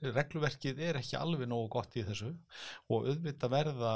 regluverkið 0.00 0.80
er 0.86 0.98
ekki 1.02 1.18
alveg 1.20 1.50
nógu 1.50 1.68
gott 1.74 1.98
í 2.00 2.04
þessu 2.06 2.30
og 2.88 3.10
auðvitað 3.10 3.52
verða 3.52 3.90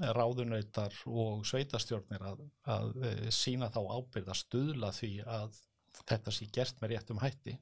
ráðunautar 0.00 0.96
og 1.06 1.44
sveitastjórnir 1.46 2.24
að, 2.26 2.40
að 2.66 2.96
sína 3.34 3.70
þá 3.70 3.80
ábyrð 3.98 4.32
að 4.32 4.40
stuðla 4.40 4.90
því 4.96 5.12
að 5.22 5.60
þetta 6.00 6.34
sé 6.34 6.48
gert 6.54 6.80
með 6.82 6.94
réttum 6.94 7.20
hætti 7.22 7.54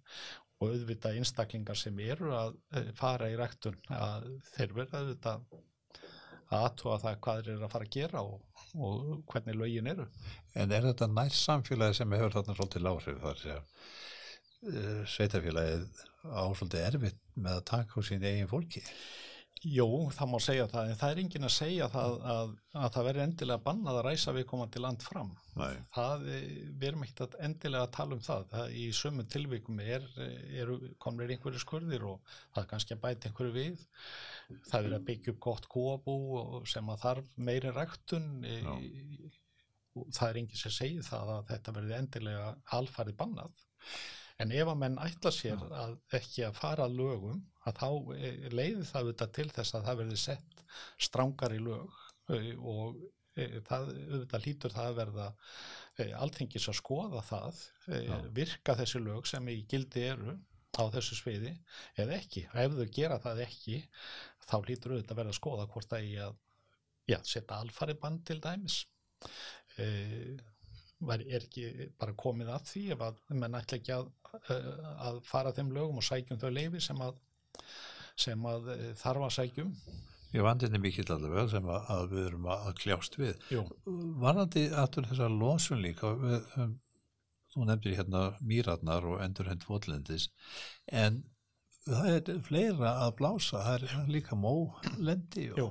og 0.63 0.71
auðvitað 0.71 1.19
einstaklingar 1.19 1.79
sem 1.79 1.99
eru 2.01 2.33
að 2.37 2.57
fara 2.97 3.29
í 3.33 3.37
ræktun 3.39 3.77
að 3.93 4.31
þeir 4.55 4.75
verða 4.79 5.03
auðvitað 5.03 5.45
að 6.53 6.67
aðtóa 6.67 7.01
það 7.03 7.19
hvað 7.25 7.41
þeir 7.41 7.53
eru 7.55 7.67
að 7.67 7.73
fara 7.73 7.89
að 7.89 7.95
gera 7.97 8.23
og, 8.29 8.63
og 8.77 9.13
hvernig 9.33 9.59
lögin 9.59 9.91
eru. 9.93 10.07
En 10.55 10.75
er 10.75 10.87
þetta 10.89 11.09
nær 11.11 11.37
samfélagi 11.37 11.99
sem 11.99 12.17
hefur 12.17 12.37
þarna 12.37 12.57
svolítið 12.59 12.87
láhrif 12.87 13.21
þar 13.23 13.43
sem 13.43 13.67
uh, 14.69 15.03
sveitafélagið 15.15 16.03
á 16.29 16.45
svolítið 16.53 16.87
erfitt 16.87 17.21
með 17.35 17.59
að 17.59 17.69
taka 17.73 18.01
á 18.01 18.01
sín 18.09 18.27
eigin 18.29 18.51
fólki? 18.53 18.85
Jó, 19.63 19.85
það 20.11 20.31
má 20.33 20.39
segja 20.43 20.65
það, 20.67 20.89
en 20.91 20.97
það 20.99 21.13
er 21.13 21.19
engin 21.23 21.47
að 21.47 21.53
segja 21.55 21.87
það 21.93 22.15
að, 22.33 22.53
að 22.75 22.87
það 22.95 23.05
verður 23.07 23.25
endilega 23.25 23.63
bannað 23.63 23.99
að 23.99 24.07
ræsa 24.09 24.33
við 24.35 24.47
komandi 24.51 24.81
land 24.83 25.05
fram. 25.07 25.29
Það, 25.95 26.25
við 26.27 26.87
erum 26.89 27.05
ekkert 27.07 27.37
endilega 27.47 27.87
að 27.87 27.93
tala 27.95 28.17
um 28.17 28.25
það. 28.27 28.47
það 28.51 28.75
í 28.81 28.87
sömu 28.99 29.27
tilvíkum 29.31 29.83
er, 29.85 30.09
er, 30.63 30.73
komir 31.03 31.31
einhverju 31.31 31.63
skurðir 31.63 32.09
og 32.11 32.33
það 32.41 32.59
er 32.65 32.69
kannski 32.73 32.97
að 32.97 33.05
bæta 33.05 33.31
einhverju 33.31 33.55
við. 33.55 33.87
Það 34.73 34.89
er 34.89 34.97
að 34.97 35.07
byggja 35.13 35.37
upp 35.37 35.41
gott 35.47 35.71
kóabú 35.77 36.17
sem 36.73 36.91
að 36.91 37.05
þarf 37.05 37.31
meiri 37.51 37.75
ræktun. 37.77 38.29
Það 39.95 40.27
er 40.27 40.43
engin 40.43 40.65
sem 40.65 40.75
segir 40.75 41.07
það 41.07 41.37
að 41.37 41.47
þetta 41.53 41.77
verður 41.79 42.01
endilega 42.01 42.51
alfarið 42.81 43.21
bannað. 43.23 43.65
En 44.43 44.51
ef 44.51 44.67
að 44.67 44.83
menn 44.83 44.99
ætla 44.99 45.31
sér 45.31 45.63
að 45.71 45.99
ekki 46.19 46.49
að 46.49 46.59
fara 46.59 46.91
lögum 46.91 47.45
að 47.69 47.81
þá 47.81 47.89
leiði 48.53 48.87
það 48.89 49.01
auðvitað 49.03 49.35
til 49.39 49.49
þess 49.57 49.77
að 49.77 49.89
það 49.89 50.01
verði 50.03 50.21
sett 50.23 50.63
strángar 51.07 51.57
í 51.57 51.61
lög 51.63 52.01
og 52.59 53.03
það 53.69 53.91
auðvitað 53.93 54.47
lítur 54.47 54.75
það 54.75 54.89
að 54.89 54.99
verða 55.01 55.27
alltingis 56.21 56.69
að 56.69 56.79
skoða 56.79 57.23
það, 57.25 57.61
Já. 57.89 58.17
virka 58.37 58.77
þessi 58.79 59.03
lög 59.03 59.29
sem 59.29 59.49
í 59.53 59.59
gildi 59.69 60.05
eru 60.09 60.37
á 60.73 60.85
þessu 60.93 61.19
sviði 61.19 61.53
eða 62.01 62.17
ekki. 62.17 62.47
Ef 62.49 62.77
þau 62.77 62.87
gera 62.97 63.19
það 63.21 63.43
ekki 63.47 63.83
þá 64.49 64.57
lítur 64.69 64.95
auðvitað 64.95 65.15
að 65.15 65.21
verða 65.21 65.35
að 65.35 65.41
skoða 65.41 65.69
hvort 65.73 65.91
það 65.91 66.09
í 66.09 66.15
að 66.27 66.39
já, 67.13 67.19
setja 67.29 67.59
alfari 67.61 67.97
band 68.01 68.25
til 68.29 68.39
dæmis. 68.43 68.79
Það 71.03 71.25
er 71.27 71.43
ekki 71.43 71.67
bara 71.99 72.17
komið 72.19 72.53
að 72.55 72.67
því 72.71 72.85
ef 72.95 73.05
að 73.09 73.21
menn 73.35 73.59
ætla 73.59 73.81
ekki 73.81 73.95
að, 73.97 74.09
að 75.09 75.21
fara 75.27 75.53
þeim 75.57 75.73
lögum 75.75 76.01
og 76.01 76.07
sækjum 76.07 76.41
þau 76.41 76.51
leifi 76.53 76.83
sem 76.85 77.01
að 77.05 77.21
sem 78.19 78.49
að 78.49 78.73
þarf 79.01 79.29
að 79.29 79.37
sækjum 79.39 79.77
Ég 80.33 80.45
vandinni 80.47 80.79
mikill 80.81 81.11
allavega 81.13 81.45
sem 81.53 81.67
að, 81.69 81.91
að 81.93 82.07
við 82.15 82.23
erum 82.31 82.47
að, 82.55 82.69
kljást 82.81 83.19
við. 83.21 83.43
Jú. 83.53 83.67
Varandi 84.23 84.63
aftur 84.81 85.05
þessar 85.11 85.35
losun 85.35 85.83
líka 85.85 86.15
við, 86.17 86.47
um, 86.57 86.73
þú 87.53 87.67
nefndir 87.69 87.99
hérna 87.99 88.23
mýratnar 88.41 89.09
og 89.11 89.21
endurhend 89.25 89.67
fótlendis 89.69 90.31
en 90.89 91.21
það 91.85 92.09
er 92.15 92.43
fleira 92.47 92.95
að 93.05 93.17
blása, 93.21 93.61
það 93.61 93.87
er 93.91 94.13
líka 94.15 94.39
mólendi 94.39 95.51
og... 95.53 95.61
Jú, 95.61 95.69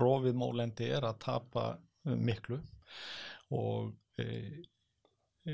rofið 0.00 0.38
mólendi 0.40 0.88
er 0.88 1.04
að 1.04 1.20
tapa 1.26 1.66
miklu 2.06 2.62
og 3.52 3.92
e, 4.22 4.62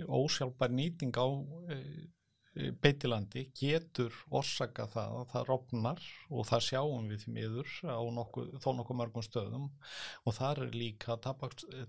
ósjálfbær 0.07 0.71
nýting 0.79 1.17
á 1.19 1.27
e, 1.75 1.81
beitilandi 2.83 3.45
getur 3.57 4.15
orsaka 4.35 4.88
það 4.91 5.17
að 5.21 5.27
það 5.33 5.49
rofnar 5.49 6.05
og 6.29 6.47
það 6.49 6.65
sjáum 6.69 7.11
við 7.11 7.25
því 7.25 7.35
miður 7.37 7.75
á 7.87 8.00
nokkuð, 8.19 8.55
þó 8.62 8.69
nokkuð 8.79 9.00
mörgum 9.00 9.27
stöðum. 9.27 9.67
Og 10.25 10.37
það 10.38 10.62
er 10.65 10.79
líka 10.79 11.19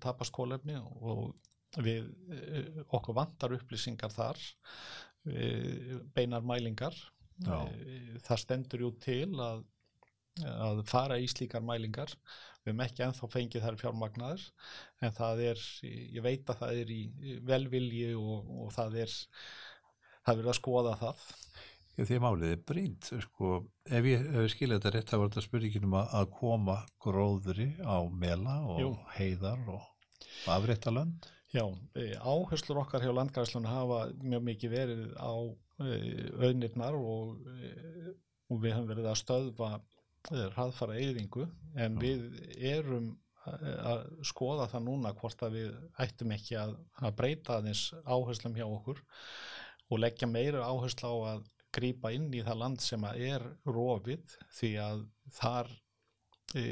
tapaskólefni 0.03 0.77
og 0.79 1.31
við 1.77 2.09
okkur 2.87 3.17
vantar 3.17 3.55
upplýsingar 3.57 4.13
þar 4.13 4.41
beinar 6.15 6.45
mælingar. 6.45 6.95
Já. 7.39 7.69
það 8.19 8.39
stendur 8.41 8.81
jú 8.83 8.87
til 8.99 9.29
að, 9.39 9.61
að 10.43 10.81
fara 10.89 11.15
í 11.21 11.27
slíkar 11.31 11.63
mælingar. 11.63 12.11
Við 12.65 12.73
hefum 12.73 12.81
ekki 12.83 13.05
enþá 13.05 13.29
fengið 13.31 13.63
þær 13.63 13.77
fjármagnaður 13.79 14.43
en 14.99 15.13
það 15.15 15.43
er, 15.45 15.61
ég 15.87 16.25
veit 16.25 16.51
að 16.51 16.59
það 16.59 16.81
er 16.81 16.91
í 16.91 16.99
velvilji 17.47 18.09
og, 18.19 18.49
og 18.65 18.73
það 18.75 18.97
er 19.05 19.15
það 20.29 20.41
verður 20.41 20.53
að 20.53 20.59
skoða 20.59 20.95
það. 20.99 21.23
Já, 21.97 22.03
því 22.07 22.19
málið 22.23 22.53
er 22.53 22.61
brínt 22.69 23.09
sko, 23.25 23.55
ef 23.89 24.05
ég, 24.07 24.29
ég 24.37 24.53
skilja 24.53 24.77
þetta 24.77 24.93
rétt 24.95 25.09
þá 25.11 25.17
var 25.17 25.31
þetta 25.33 25.43
spurningin 25.43 25.87
um 25.89 25.97
að 25.99 26.29
koma 26.37 26.77
gróðri 27.03 27.73
á 27.83 27.99
mela 28.07 28.61
og 28.71 28.79
Jú. 28.79 28.93
heiðar 29.17 29.65
og 29.73 29.89
afrétta 30.47 30.93
lönd 30.95 31.27
Já, 31.49 31.65
e, 31.97 32.13
áherslur 32.21 32.83
okkar 32.83 33.01
hjá 33.01 33.09
landgræslunum 33.09 33.71
hafa 33.71 34.03
mjög 34.21 34.43
mikið 34.45 34.73
verið 34.73 35.05
á 35.17 35.33
e, 35.81 35.95
auðnirnar 36.45 36.97
og, 36.99 37.39
e, 37.49 38.13
og 38.53 38.59
við 38.61 38.75
hefum 38.75 38.91
verið 38.91 39.07
að 39.09 39.17
stöðva 39.23 39.69
hraðfara 40.29 40.99
eyðingu. 40.99 41.47
En 41.73 41.97
Já. 41.97 42.01
við 42.03 42.27
erum 42.69 43.09
að 43.49 44.03
skoða 44.29 44.67
það 44.69 44.83
núna 44.85 45.13
hvort 45.17 45.41
að 45.47 45.55
við 45.57 45.69
ættum 46.03 46.35
ekki 46.35 46.57
að, 46.59 46.75
að 47.01 47.15
breyta 47.17 47.55
aðeins 47.57 47.87
áherslum 48.05 48.57
hjá 48.59 48.67
okkur 48.67 49.01
og 49.89 50.01
leggja 50.03 50.29
meira 50.29 50.65
áherslu 50.69 51.09
á 51.09 51.15
að 51.35 51.45
grýpa 51.75 52.11
inn 52.15 52.29
í 52.33 52.41
það 52.45 52.61
land 52.63 52.81
sem 52.81 53.05
er 53.11 53.45
rofið 53.69 54.35
því 54.57 54.71
að 54.83 55.03
þar 55.37 55.69
e, 56.57 56.63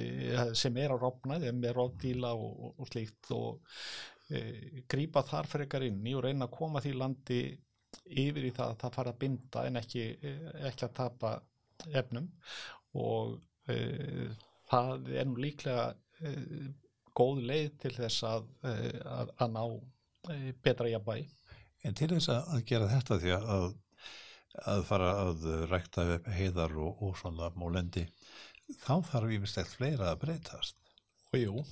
sem 0.58 0.80
er 0.82 0.94
á 0.94 0.98
rofnaði, 0.98 1.54
með 1.54 1.78
rofdíla 1.78 2.34
og, 2.34 2.74
og 2.82 2.90
slíkt 2.90 3.32
og 3.36 3.78
e, 4.30 4.42
grípa 4.90 5.26
þar 5.26 5.50
frekar 5.52 5.86
inn 5.88 6.02
í 6.06 6.16
og 6.18 6.26
reyna 6.26 6.48
að 6.48 6.58
koma 6.58 6.82
því 6.84 6.96
landi 6.98 7.42
yfir 8.08 8.50
í 8.50 8.56
það 8.56 8.74
að 8.74 8.82
það 8.84 8.98
fara 8.98 9.14
að 9.14 9.22
binda 9.22 9.68
en 9.68 9.82
ekki, 9.82 10.08
e, 10.18 10.34
ekki 10.72 10.88
að 10.88 10.98
tapa 11.02 11.36
efnum 11.94 12.28
og 12.98 13.38
e, 13.70 13.78
það 14.68 15.14
er 15.14 15.30
nú 15.30 15.40
líklega 15.46 15.92
e, 16.22 16.34
góð 17.18 17.46
leið 17.50 17.70
til 17.84 17.94
þess 17.98 18.26
að, 18.30 18.50
e, 18.66 18.74
að, 19.06 19.36
að 19.38 19.54
ná 19.54 19.64
betra 20.62 20.90
jafnvægi. 20.92 21.30
En 21.86 21.98
til 21.98 22.10
þess 22.14 22.32
að 22.34 22.64
gera 22.68 22.90
þetta 22.92 23.20
því 23.22 23.34
að, 23.38 23.68
að 24.74 24.86
fara 24.88 25.12
að 25.26 25.46
rækta 25.72 26.08
upp 26.16 26.32
heiðar 26.38 26.78
og, 26.82 27.04
og 27.06 27.20
svona 27.20 27.52
mólendi, 27.56 28.08
þá 28.82 28.94
þarf 29.12 29.36
yfirstegt 29.38 29.76
fleira 29.78 30.12
að 30.12 30.24
breytast. 30.26 30.80
Og 31.34 31.40
jú. 31.42 31.66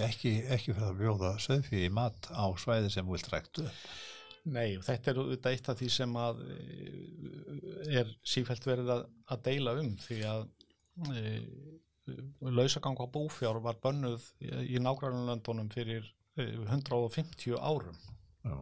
Ekki, 0.00 0.38
ekki 0.48 0.72
fyrir 0.72 0.88
að 0.88 1.00
bjóða 1.02 1.30
söðfí 1.44 1.84
í 1.84 1.92
mat 1.92 2.30
á 2.32 2.48
svæði 2.56 2.88
sem 2.94 3.08
vilt 3.12 3.28
ræktu. 3.28 3.66
Nei, 4.48 4.78
þetta 4.82 5.12
er 5.12 5.20
auðvitað 5.20 5.54
eitt 5.54 5.68
af 5.70 5.78
því 5.78 5.88
sem 5.92 6.16
að 6.18 6.40
er 8.00 8.08
sífælt 8.26 8.64
verið 8.66 8.90
að, 8.96 9.04
að 9.30 9.44
deila 9.46 9.74
um 9.78 9.92
því 10.02 10.18
að 10.26 10.46
e, 11.12 11.34
lausagang 12.50 12.98
á 12.98 13.06
búfjár 13.12 13.60
var 13.62 13.78
bönnuð 13.84 14.24
í 14.42 14.80
nágrannlöndunum 14.82 15.70
fyrir 15.72 16.08
150 16.40 17.54
árum. 17.60 18.00
Já. 18.42 18.56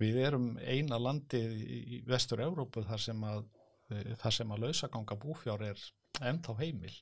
Við 0.00 0.18
erum 0.26 0.48
eina 0.60 0.98
landið 1.00 1.54
í 1.66 2.00
vestur 2.08 2.42
Európu 2.44 2.84
þar 2.84 3.02
sem 3.02 3.22
að, 3.24 3.46
sem 4.34 4.52
að 4.52 4.66
lausaganga 4.66 5.16
búfjár 5.20 5.64
er 5.70 5.80
ennþá 6.24 6.54
heimil. 6.60 6.92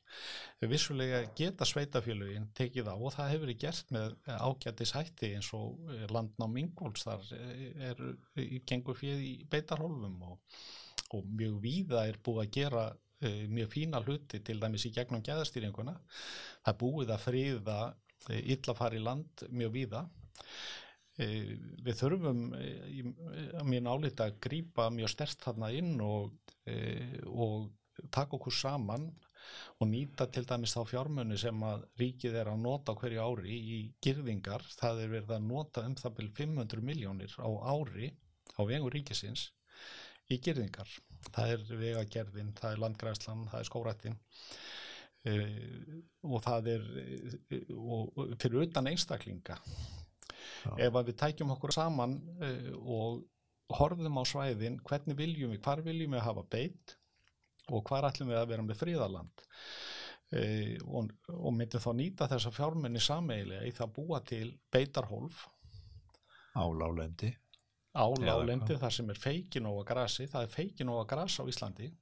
Vissulega 0.70 1.20
geta 1.38 1.66
sveitafélugin 1.68 2.48
tekið 2.56 2.90
á 2.90 2.94
og 2.94 3.14
það 3.14 3.30
hefur 3.32 3.44
verið 3.46 3.60
gert 3.62 3.92
með 3.94 4.16
ágættis 4.26 4.94
hætti 4.96 5.32
eins 5.36 5.50
og 5.56 5.92
landná 6.10 6.48
Mingóls 6.50 7.06
þar 7.06 7.28
er, 7.34 8.02
gengur 8.66 8.98
fyrir 8.98 9.22
í 9.22 9.34
beitarhólfum 9.50 10.20
og, 10.30 10.60
og 11.14 11.26
mjög 11.30 11.58
víða 11.62 12.06
er 12.10 12.20
búið 12.24 12.44
að 12.44 12.54
gera 12.58 12.84
mjög 13.24 13.70
fína 13.72 14.02
hluti 14.04 14.40
til 14.44 14.58
dæmis 14.60 14.84
í 14.88 14.92
gegnum 14.94 15.22
gæðastýringuna. 15.24 15.94
Það 16.64 16.72
er 16.72 16.80
búið 16.80 17.14
að 17.14 17.24
friða 17.24 17.78
illafari 18.42 19.02
land 19.02 19.46
mjög 19.50 19.74
víða. 19.78 20.04
Við 21.14 21.94
þurfum 21.94 22.40
að 22.56 23.68
mín 23.70 23.86
álita 23.86 24.26
að 24.26 24.40
grýpa 24.42 24.88
mjög 24.90 25.12
stert 25.12 25.44
þarna 25.46 25.70
inn 25.78 25.92
og, 26.02 26.32
og 27.30 27.68
taka 28.10 28.34
okkur 28.34 28.54
saman 28.54 29.06
og 29.78 29.88
nýta 29.90 30.26
til 30.32 30.44
dæmis 30.48 30.74
þá 30.74 30.82
fjármunni 30.88 31.36
sem 31.38 31.64
að 31.66 31.84
ríkið 32.00 32.38
er 32.40 32.50
að 32.50 32.62
nota 32.64 32.94
hverju 32.98 33.22
ári 33.22 33.58
í 33.76 33.78
girðingar. 34.02 34.64
Það 34.74 35.02
er 35.04 35.12
verið 35.12 35.34
að 35.36 35.48
nota 35.48 35.84
um 35.86 35.96
það 36.00 36.16
byrjum 36.18 36.38
500 36.40 36.86
miljónir 36.90 37.36
á 37.38 37.50
ári 37.74 38.10
á 38.58 38.60
vengur 38.66 38.94
ríkisins 38.94 39.50
í 40.32 40.40
girðingar. 40.42 40.88
Það 41.30 41.52
er 41.54 41.66
vegagerðin, 41.80 42.54
það 42.58 42.72
er 42.72 42.82
landgræslan, 42.84 43.46
það 43.52 43.60
er 43.60 43.70
skórættin 43.70 44.18
og 45.24 46.42
það 46.44 46.66
er 46.74 46.88
og 47.72 48.24
fyrir 48.40 48.66
utan 48.66 48.90
einstaklinga. 48.90 49.56
Ef 50.76 50.98
að 50.98 51.10
við 51.10 51.18
tækjum 51.22 51.54
okkur 51.54 51.74
saman 51.74 52.18
uh, 52.40 52.68
og 52.80 53.78
horfum 53.78 54.20
á 54.20 54.24
svæðin, 54.28 54.80
hvernig 54.84 55.18
viljum 55.18 55.54
við, 55.54 55.62
hvar 55.64 55.82
viljum 55.84 56.16
við 56.16 56.24
hafa 56.26 56.44
beitt 56.52 56.96
og 57.72 57.84
hvar 57.88 58.04
ætlum 58.10 58.28
við 58.28 58.42
að 58.42 58.50
vera 58.50 58.64
með 58.66 58.80
fríðaland 58.82 59.44
og, 60.84 61.12
og 61.30 61.52
myndum 61.54 61.80
þá 61.80 61.90
nýta 61.96 62.26
þessa 62.28 62.50
fjármenni 62.52 63.00
sameigilega 63.00 63.64
í 63.64 63.72
það 63.72 63.92
búa 63.96 64.18
til 64.26 64.48
beitarhólf. 64.74 65.46
Á 66.58 66.64
lálendi 66.68 67.30
á 67.94 68.04
lálendi 68.18 68.76
þar 68.78 68.94
sem 68.94 69.10
er 69.12 69.20
feikinóa 69.22 69.84
grasi, 69.86 70.26
það 70.30 70.46
er 70.46 70.54
feikinóa 70.54 71.04
gras 71.08 71.38
á 71.38 71.44
Íslandi 71.46 71.92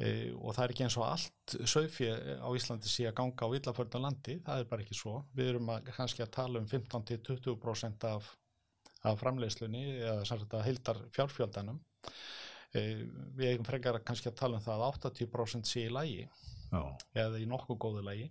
e, 0.00 0.10
og 0.34 0.54
það 0.56 0.64
er 0.64 0.74
ekki 0.74 0.84
eins 0.86 0.96
og 0.98 1.06
allt 1.06 1.56
sögfi 1.68 2.08
á 2.10 2.48
Íslandi 2.56 2.90
sé 2.90 3.06
að 3.10 3.16
ganga 3.20 3.48
á 3.48 3.52
villaförna 3.52 4.02
landi, 4.06 4.38
það 4.46 4.62
er 4.62 4.68
bara 4.72 4.84
ekki 4.86 4.98
svo. 4.98 5.16
Við 5.36 5.52
erum 5.52 5.72
að, 5.74 5.92
kannski 5.96 6.24
að 6.24 6.34
tala 6.38 6.62
um 6.62 6.68
15-20% 6.70 8.08
af, 8.10 8.34
af 9.06 9.22
framleiðslunni 9.22 9.84
eða 10.00 10.26
samsagt 10.28 10.58
að 10.58 10.66
heildar 10.68 11.02
fjárfjöldanum 11.14 11.80
e, 12.74 12.82
við 13.38 13.52
eigum 13.52 13.68
frekar 13.68 14.00
kannski 14.06 14.32
að 14.32 14.38
tala 14.42 14.60
um 14.60 14.66
það 14.66 14.84
að 14.88 15.00
80% 15.12 15.70
sé 15.70 15.86
í 15.86 15.94
lægi 15.94 16.26
Já. 16.70 16.82
eða 17.24 17.40
í 17.40 17.48
nokkuð 17.50 17.80
góðu 17.82 18.04
lægi 18.06 18.28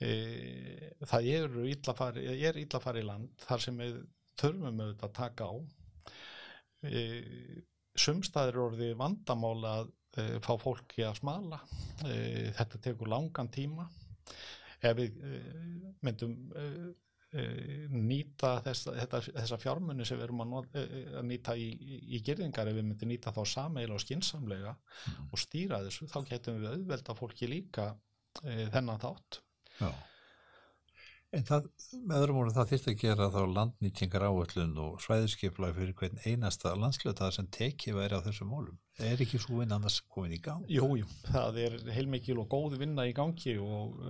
e, 0.00 0.12
það 1.06 1.28
eru 1.34 1.66
illafari, 1.68 2.24
er 2.40 2.58
illafari 2.60 3.04
land 3.04 3.46
þar 3.46 3.64
sem 3.66 3.80
við 3.80 4.00
þurfum 4.40 4.80
auðvitað 4.80 5.08
að 5.08 5.16
taka 5.18 5.48
á. 5.50 5.54
E, 6.88 7.00
sumstaðir 7.98 8.60
orði 8.62 8.92
vandamála 8.96 9.72
að 9.80 9.90
fá 10.44 10.52
fólki 10.60 11.04
að 11.06 11.20
smala. 11.20 11.60
E, 12.06 12.50
þetta 12.56 12.80
tekur 12.86 13.10
langan 13.10 13.50
tíma. 13.52 13.86
Ef 14.80 14.98
við 14.98 15.22
e, 15.22 15.38
myndum 16.06 16.36
nýta 17.94 18.56
þessa, 18.64 18.90
þessa 19.06 19.56
fjármunni 19.62 20.02
sem 20.02 20.18
við 20.18 20.24
erum 20.24 20.40
að, 20.42 20.48
nota, 20.50 20.80
að 21.20 21.28
nýta 21.28 21.52
í, 21.54 21.68
í 22.16 22.18
gerðingar 22.26 22.66
ef 22.66 22.74
við 22.74 22.88
myndum 22.88 23.12
nýta 23.12 23.30
þá 23.36 23.44
sameil 23.46 23.92
og 23.94 24.02
skinsamlega 24.02 24.72
mm. 24.74 25.28
og 25.30 25.38
stýra 25.38 25.78
þessu 25.84 26.08
þá 26.10 26.16
getum 26.32 26.58
við 26.58 26.72
auðvelda 26.72 27.14
fólki 27.14 27.46
líka 27.52 27.92
þennan 28.42 28.98
þátt. 28.98 29.44
Já 29.78 29.92
En 31.30 31.44
það, 31.46 31.66
með 32.10 32.16
öðrum 32.24 32.38
orðum, 32.40 32.54
það 32.56 32.70
þýrt 32.72 32.86
að 32.90 32.94
gera 32.98 33.26
þá 33.30 33.40
landnýtingar 33.54 34.24
áöllun 34.26 34.72
og 34.82 34.96
svæðiskiplega 35.04 35.76
fyrir 35.76 35.92
hvern 36.00 36.22
einasta 36.24 36.72
landslötaðar 36.74 37.36
sem 37.36 37.46
tekið 37.54 37.98
væri 38.00 38.18
á 38.18 38.24
þessum 38.24 38.50
mólum. 38.50 38.80
Er 38.98 39.22
ekki 39.22 39.38
svo 39.38 39.60
vinn 39.60 39.74
annars 39.76 40.00
komin 40.10 40.34
í 40.34 40.40
gang? 40.42 40.64
Jú, 40.66 40.88
jú, 40.98 41.06
það 41.28 41.60
er 41.62 41.76
heilmikil 41.94 42.40
og 42.42 42.48
góð 42.50 42.74
vinna 42.80 43.04
í 43.06 43.14
gangi 43.14 43.54
og, 43.62 44.00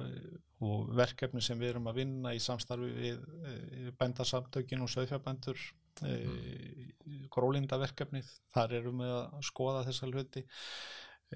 og 0.64 0.94
verkefni 0.96 1.44
sem 1.44 1.60
við 1.60 1.74
erum 1.74 1.90
að 1.92 2.00
vinna 2.00 2.32
í 2.32 2.40
samstarfi 2.40 2.88
við 2.96 3.20
eh, 3.52 3.92
bændarsamtökin 4.00 4.86
og 4.86 4.92
söðfjarbændur, 4.94 5.60
mm. 6.00 7.28
grólindaverkefnið, 7.36 8.32
þar 8.56 8.76
erum 8.80 9.04
við 9.04 9.14
að 9.18 9.46
skoða 9.50 9.84
þessa 9.90 10.08
hluti. 10.08 10.46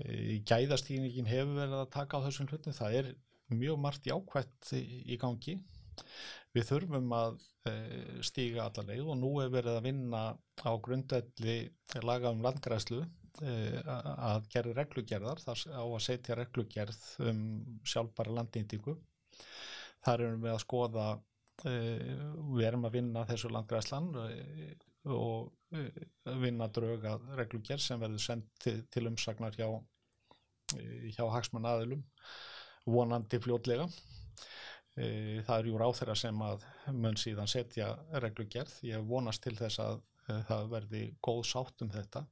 Eh, 0.00 0.40
gæðastýningin 0.48 1.28
hefur 1.28 1.60
verið 1.60 1.78
að 1.82 1.94
taka 2.00 2.24
á 2.24 2.24
þessum 2.30 2.48
hluti, 2.48 2.72
það 2.72 3.00
er 3.02 3.14
mjög 3.52 3.76
margt 3.84 4.08
jákvætt 4.08 4.72
í 4.80 5.20
gangi 5.20 5.60
við 6.54 6.66
þurfum 6.68 7.12
að 7.16 7.37
uh, 7.70 8.22
stíga 8.26 8.68
alla 8.68 8.87
leið 8.90 9.11
og 9.12 9.20
nú 9.20 9.33
er 9.42 9.52
verið 9.52 9.78
að 9.78 9.87
vinna 9.88 10.22
á 10.35 10.72
grundvelli 10.87 11.59
laga 12.07 12.33
um 12.35 12.42
landgræslu 12.44 13.02
uh, 13.02 13.78
að 14.30 14.48
gera 14.54 14.74
reglugerðar 14.78 15.42
þar 15.44 15.64
á 15.74 15.85
að 15.85 16.02
setja 16.07 16.38
reglugerð 16.38 17.04
um 17.30 17.44
sjálfbara 17.87 18.37
landnýtingu 18.40 18.96
þar 20.04 20.26
erum 20.28 20.44
við 20.44 20.54
að 20.54 20.64
skoða 20.66 21.09
uh, 21.14 22.12
við 22.54 22.68
erum 22.68 22.88
að 22.88 22.98
vinna 23.00 23.26
þessu 23.30 23.52
landgræslan 23.52 24.12
og 25.04 25.50
vinna 26.40 26.70
drauga 26.72 27.18
reglugerð 27.37 27.83
sem 27.85 28.00
verður 28.00 28.22
sendt 28.24 28.68
til 28.94 29.02
umsagnar 29.11 29.57
hjá 29.59 29.66
hjá 31.12 31.24
hagsmann 31.30 31.66
aðilum 31.68 32.02
vonandi 32.88 33.40
fljótlega. 33.40 33.87
E, 34.94 35.42
það 35.42 35.57
er 35.57 35.68
jú 35.68 35.80
ráð 35.80 35.96
þeirra 35.98 36.16
sem 36.18 36.42
að 36.46 36.64
mun 36.94 37.18
síðan 37.18 37.50
setja 37.50 37.90
reglugerð. 38.22 38.76
Ég 38.87 39.07
vonast 39.09 39.42
til 39.44 39.57
þess 39.59 39.83
að 39.83 40.00
e, 40.28 40.38
það 40.50 40.70
verði 40.76 41.04
góð 41.24 41.42
sátt 41.50 41.85
um 41.85 41.92
þetta. 41.94 42.24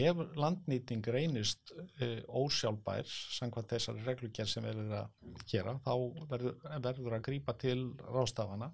Ef 0.00 0.20
landnýting 0.38 1.06
reynist 1.10 1.72
e, 1.98 2.20
ósjálfbær, 2.28 3.08
samkvæmt 3.38 3.72
þessari 3.74 4.04
reglugerð 4.06 4.52
sem 4.52 4.66
verður 4.66 4.96
að 5.00 5.40
gera, 5.50 5.74
þá 5.82 5.94
verður, 6.30 6.58
verður 6.86 7.16
að 7.16 7.24
grýpa 7.26 7.56
til 7.58 7.78
rástafana 8.06 8.70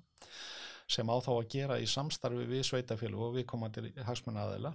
sem 0.86 1.08
á 1.10 1.16
þá 1.18 1.30
að 1.32 1.48
gera 1.50 1.78
í 1.82 1.86
samstarfi 1.90 2.44
við 2.46 2.66
sveitafélag 2.68 3.22
og 3.26 3.38
við 3.38 3.46
komandi 3.50 3.88
hagsmenn 4.06 4.38
aðeila. 4.38 4.74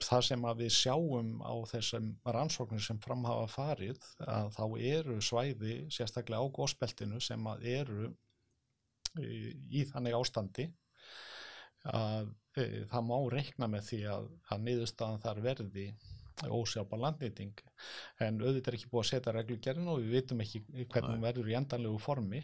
E, 0.00 0.06
það 0.06 0.24
sem 0.26 0.44
að 0.48 0.62
við 0.64 0.72
sjáum 0.76 1.30
á 1.44 1.54
þessum 1.70 2.10
rannsóknir 2.24 2.82
sem 2.84 3.00
framhafa 3.00 3.46
farið 3.52 4.04
að 4.26 4.50
þá 4.56 4.64
eru 4.78 5.20
svæði 5.20 5.76
sérstaklega 5.92 6.40
á 6.40 6.54
góðspeltinu 6.56 7.20
sem 7.20 7.46
að 7.46 7.66
eru 7.74 8.10
í, 9.20 9.56
í 9.80 9.84
þannig 9.90 10.16
ástandi 10.16 10.68
að 11.90 12.32
e, 12.56 12.84
það 12.90 13.06
má 13.08 13.18
reikna 13.32 13.68
með 13.70 13.86
því 13.90 14.00
að, 14.14 14.30
að 14.50 14.64
niðurstaðan 14.66 15.22
þar 15.24 15.42
verði 15.44 15.86
ósjálfa 16.48 16.98
landnýting. 17.00 17.60
En 18.24 18.40
auðvitað 18.40 18.72
er 18.72 18.78
ekki 18.78 18.90
búið 18.92 19.02
að 19.02 19.10
setja 19.10 19.34
reglugerðin 19.36 19.92
og 19.92 20.00
við 20.00 20.16
vitum 20.16 20.42
ekki 20.44 20.62
hvernig 20.70 21.12
hún 21.12 21.26
verður 21.26 21.52
í 21.52 21.58
endanlegu 21.58 22.00
formi. 22.00 22.42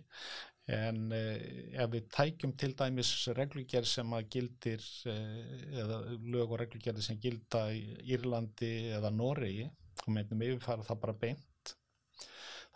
En 0.76 1.12
eh, 1.14 1.74
ef 1.78 1.90
við 1.92 2.08
tækjum 2.16 2.56
til 2.58 2.72
dæmis 2.74 3.12
reglugerð 3.38 3.88
sem 3.88 4.14
að 4.18 4.30
gildir 4.34 4.86
eh, 5.12 5.42
eða 5.82 6.00
lög 6.26 6.56
og 6.56 6.60
reglugerði 6.64 7.06
sem 7.06 7.20
gilda 7.22 7.68
í 7.70 7.84
Írlandi 8.16 8.72
eða 8.96 9.12
Noregi 9.14 9.68
og 10.04 10.10
myndum 10.12 10.42
yfirfæra 10.42 10.84
það 10.86 11.04
bara 11.04 11.20
beint 11.22 11.46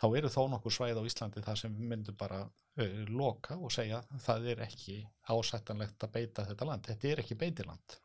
þá 0.01 0.07
eru 0.17 0.31
þó 0.33 0.41
nokkur 0.49 0.73
svæð 0.73 0.99
á 1.01 1.03
Íslandi 1.05 1.43
þar 1.45 1.59
sem 1.61 1.73
við 1.77 1.89
myndum 1.91 2.17
bara 2.17 2.41
uh, 2.45 3.01
loka 3.11 3.57
og 3.57 3.73
segja 3.73 4.01
það 4.25 4.47
er 4.55 4.63
ekki 4.65 4.97
ásættanlegt 5.29 6.07
að 6.07 6.15
beita 6.15 6.45
þetta 6.49 6.67
land, 6.69 6.87
þetta 6.89 7.11
er 7.11 7.21
ekki 7.23 7.37
beitiland. 7.43 7.97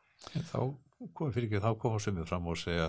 Þá 0.51 0.59
komum 0.97 1.33
fyrir 1.33 1.47
ekki, 1.47 1.61
þá 1.61 1.79
komum 1.81 2.01
sem 2.01 2.17
við 2.17 2.27
fram 2.29 2.49
og 2.49 2.57
segja 2.57 2.87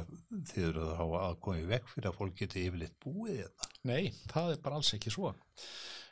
þið 0.50 0.66
eru 0.70 0.88
hafa 0.96 1.22
að 1.26 1.38
koma 1.44 1.60
í 1.60 1.68
vekk 1.68 1.90
fyrir 1.92 2.10
að 2.10 2.18
fólk 2.18 2.36
geti 2.38 2.64
yfirleitt 2.64 2.96
búið 3.04 3.40
þetta. 3.42 3.70
Nei, 3.90 4.12
það 4.32 4.52
er 4.54 4.62
bara 4.64 4.80
alls 4.80 4.92
ekki 4.96 5.12
svo. 5.12 5.32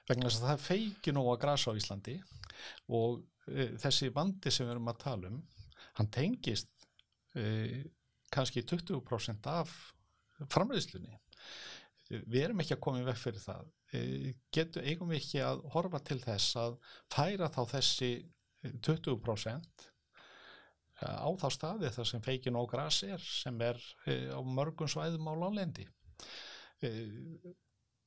Vegna 0.06 0.28
þess 0.28 0.42
að 0.42 0.50
það 0.50 0.64
feikin 0.66 1.20
og 1.22 1.30
að 1.32 1.40
grasa 1.44 1.72
á 1.72 1.78
Íslandi 1.80 2.16
og 2.98 3.22
e, 3.48 3.68
þessi 3.82 4.10
vandi 4.14 4.52
sem 4.52 4.68
við 4.68 4.76
erum 4.76 4.92
að 4.92 5.00
tala 5.02 5.32
um 5.32 5.40
hann 5.96 6.12
tengist 6.12 6.68
e, 7.34 7.46
kannski 8.32 8.62
20% 8.68 9.48
af 9.50 9.72
framleiðslunni. 10.52 11.16
Við 12.12 12.42
erum 12.42 12.60
ekki 12.62 12.76
að 12.76 12.84
koma 12.84 13.00
í 13.00 13.06
vekk 13.08 13.22
fyrir 13.22 13.42
það. 13.42 13.72
E, 13.96 14.00
getum, 14.54 14.84
eigum 14.84 15.10
við 15.10 15.22
ekki 15.22 15.42
að 15.48 15.64
horfa 15.72 16.04
til 16.04 16.20
þess 16.22 16.60
að 16.60 16.78
færa 17.08 17.48
þá 17.54 17.62
þessi 17.72 18.10
20% 18.84 19.86
á 21.02 21.28
þá 21.40 21.46
staði 21.52 21.92
þar 21.92 22.08
sem 22.10 22.24
feikin 22.24 22.58
og 22.58 22.70
græs 22.70 23.02
er 23.06 23.22
sem 23.22 23.60
er 23.64 23.80
á 24.32 24.40
mörgum 24.40 24.88
svæðum 24.90 25.28
á 25.28 25.34
lálendi 25.36 25.86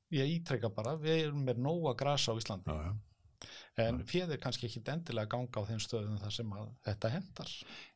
ég 0.10 0.34
ítrekka 0.40 0.72
bara 0.74 0.96
við 0.98 1.28
erum 1.28 1.46
með 1.46 1.62
nóga 1.62 1.94
græs 1.98 2.26
á 2.30 2.34
Íslandi. 2.34 2.74
Já, 2.74 2.90
já. 2.90 3.86
en 3.86 4.02
fjöður 4.10 4.42
kannski 4.42 4.68
ekki 4.68 4.82
endilega 4.92 5.30
ganga 5.36 5.62
á 5.62 5.68
þeim 5.70 5.82
stöðum 5.84 6.18
þar 6.22 6.36
sem 6.36 6.56
þetta 6.88 7.14
hendar 7.14 7.54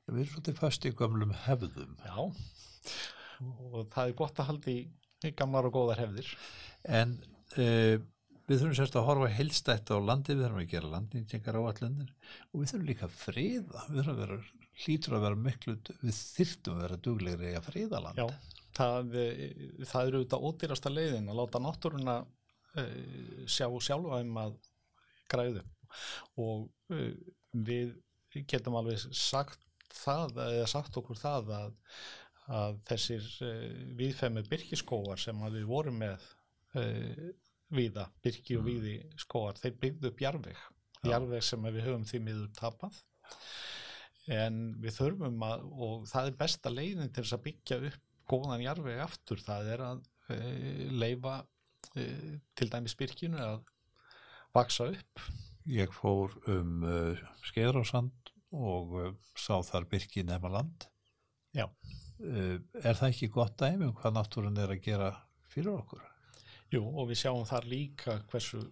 Við 0.08 0.20
erum 0.22 0.32
svolítið 0.36 0.60
fast 0.62 0.86
í 0.86 0.94
gömlum 0.94 1.34
hefðum. 1.48 1.98
já 2.06 2.18
og 3.44 3.88
það 3.92 4.08
er 4.08 4.18
gott 4.18 4.40
að 4.40 4.50
haldi 4.52 4.78
gamlar 5.40 5.68
og 5.70 5.76
góðar 5.78 6.02
hefðir. 6.04 6.30
En 6.84 7.16
uh, 7.58 7.96
við 8.48 8.60
þurfum 8.60 8.76
sérst 8.78 8.98
að 9.00 9.08
horfa 9.08 9.30
heilstætt 9.38 9.92
á 9.94 9.98
landi, 10.04 10.36
við 10.36 10.46
þurfum 10.46 10.64
að 10.64 10.74
gera 10.74 10.92
landnýtingar 10.94 11.60
á 11.60 11.62
allendir 11.70 12.12
og 12.52 12.60
við 12.60 12.72
þurfum 12.72 12.90
líka 12.90 13.08
að 13.08 13.16
friða, 13.22 13.84
við 13.88 14.00
þurfum 14.00 14.14
að 14.14 14.22
vera, 14.24 14.40
hlýtur 14.84 15.16
að 15.18 15.26
vera 15.28 15.40
miklu, 15.48 15.76
við 16.02 16.20
þyrftum 16.20 16.78
að 16.78 16.86
vera 16.86 17.02
duglegri 17.08 17.54
að 17.58 17.68
friða 17.70 18.02
land. 18.04 18.20
já, 18.20 18.60
það, 18.78 19.18
eh, 19.22 19.44
það 19.86 20.10
eru 20.10 20.22
auðvitað 20.22 20.48
ódýrasta 20.50 20.94
leiðin 20.94 21.30
að 21.30 21.40
láta 21.40 21.62
náttúruna 21.64 22.18
uh, 22.24 23.46
sjá 23.46 23.68
sjálfa 23.88 24.22
um 24.24 24.42
að 24.44 24.58
græðu 25.32 25.64
og 26.42 26.68
uh, 26.94 27.14
við 27.54 27.96
getum 28.50 28.80
alveg 28.80 29.06
sagt 29.14 29.62
það, 29.94 30.40
eða 30.50 30.68
sagt 30.72 30.98
okkur 31.00 31.20
það 31.22 31.54
að, 31.60 31.76
að 32.60 32.80
þessir 32.90 33.30
uh, 33.46 33.68
viðfemi 34.00 34.44
byrkiskóar 34.50 35.22
sem 35.22 35.46
við 35.54 35.70
vorum 35.70 36.02
með 36.04 36.32
víða, 37.76 38.08
byrki 38.26 38.58
og 38.60 38.66
víði 38.68 38.96
skóar, 39.22 39.60
þeir 39.60 39.78
byggðu 39.82 40.12
upp 40.12 40.24
jarveg, 40.26 40.64
jarveg 41.10 41.46
sem 41.46 41.70
við 41.70 41.88
höfum 41.88 42.08
því 42.10 42.24
miður 42.24 42.50
tapað 42.58 43.00
en 44.32 44.60
við 44.80 44.98
þurfum 44.98 45.46
að, 45.46 45.64
og 45.74 46.04
það 46.08 46.30
er 46.30 46.38
besta 46.40 46.72
leiðin 46.72 47.12
til 47.12 47.26
þess 47.26 47.38
að 47.38 47.46
byggja 47.48 47.80
upp 47.90 48.12
góðan 48.32 48.64
jarveg 48.64 49.02
aftur, 49.04 49.42
það 49.44 49.72
er 49.74 49.86
að 49.90 50.04
uh, 50.32 50.84
leifa 50.96 51.40
uh, 51.44 52.36
til 52.56 52.70
dæmis 52.72 52.96
byrkinu 53.00 53.42
að 53.44 53.66
vaksa 54.56 54.88
upp 54.94 55.26
Ég 55.64 55.94
fór 55.96 56.34
um 56.52 56.82
uh, 56.84 57.20
Skeiðrásand 57.48 58.32
og 58.52 58.96
uh, 59.00 59.12
sá 59.40 59.62
þar 59.64 59.86
byrki 59.88 60.26
nema 60.28 60.52
land. 60.52 60.90
Já. 61.56 61.70
Uh, 62.20 62.60
er 62.84 62.98
það 63.00 63.14
ekki 63.14 63.30
gott 63.32 63.56
dæmi 63.62 63.88
um 63.88 63.94
hvað 63.96 64.18
náttúrun 64.18 64.60
er 64.60 64.74
að 64.76 64.84
gera 64.84 65.14
fyrir 65.48 65.78
okkur? 65.78 66.04
Jú, 66.74 66.82
og 66.82 67.12
við 67.12 67.20
sjáum 67.22 67.44
þar 67.46 67.70
líka 67.70 68.18
hversu 68.32 68.64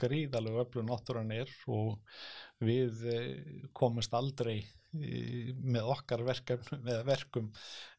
gríðalegu 0.00 0.62
öflun 0.62 0.88
náttúran 0.90 1.32
er 1.34 1.50
og 1.70 1.98
við 2.62 3.02
eh, 3.10 3.66
komumst 3.76 4.14
aldrei 4.18 4.56
eh, 4.58 5.52
með 5.54 5.90
okkar 5.94 6.24
verkum, 6.26 6.64
með 6.86 7.02
verkum 7.06 7.50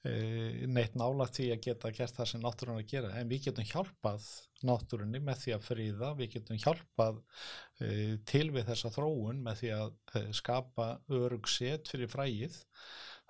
eh, 0.10 0.66
neitt 0.68 0.98
nála 1.00 1.30
því 1.32 1.50
að 1.54 1.62
geta 1.68 1.92
gert 1.96 2.18
það 2.18 2.30
sem 2.34 2.44
náttúran 2.44 2.82
að 2.82 2.90
gera. 2.92 3.14
En 3.20 3.30
við 3.32 3.48
getum 3.48 3.70
hjálpað 3.70 4.26
náttúrunni 4.68 5.22
með 5.24 5.40
því 5.44 5.56
að 5.56 5.70
fríða, 5.70 6.10
við 6.20 6.34
getum 6.38 6.60
hjálpað 6.64 7.24
til 8.30 8.46
við 8.56 8.68
þessa 8.70 8.92
þróun 8.96 9.42
með 9.44 9.58
því 9.60 9.72
að 9.76 10.30
skapa 10.36 10.86
örug 11.12 11.50
set 11.52 11.90
fyrir 11.92 12.12
frægið 12.12 12.56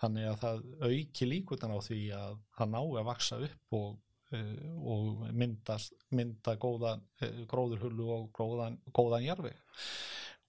þannig 0.01 0.27
að 0.29 0.41
það 0.43 0.65
auki 0.89 1.29
líkutan 1.29 1.73
á 1.73 1.79
því 1.81 2.01
að 2.17 2.35
það 2.57 2.73
nái 2.75 2.83
að 3.01 3.07
vaksa 3.07 3.39
upp 3.47 3.77
og 3.79 3.95
og 4.33 5.23
mynda, 5.31 5.77
mynda 6.15 6.55
góðan 6.61 7.03
uh, 7.21 7.43
gróðurhullu 7.49 8.09
og 8.17 8.27
góðan, 8.35 8.79
góðan 8.95 9.27
jarfi 9.27 9.53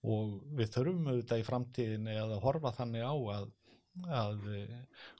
og 0.04 0.40
við 0.58 0.72
þurfum 0.74 1.10
auðvitað 1.12 1.40
í 1.40 1.46
framtíðinni 1.48 2.18
að 2.20 2.34
horfa 2.44 2.74
þannig 2.76 3.06
á 3.06 3.14
að, 3.38 3.48
að 4.08 4.48
uh, 4.58 4.76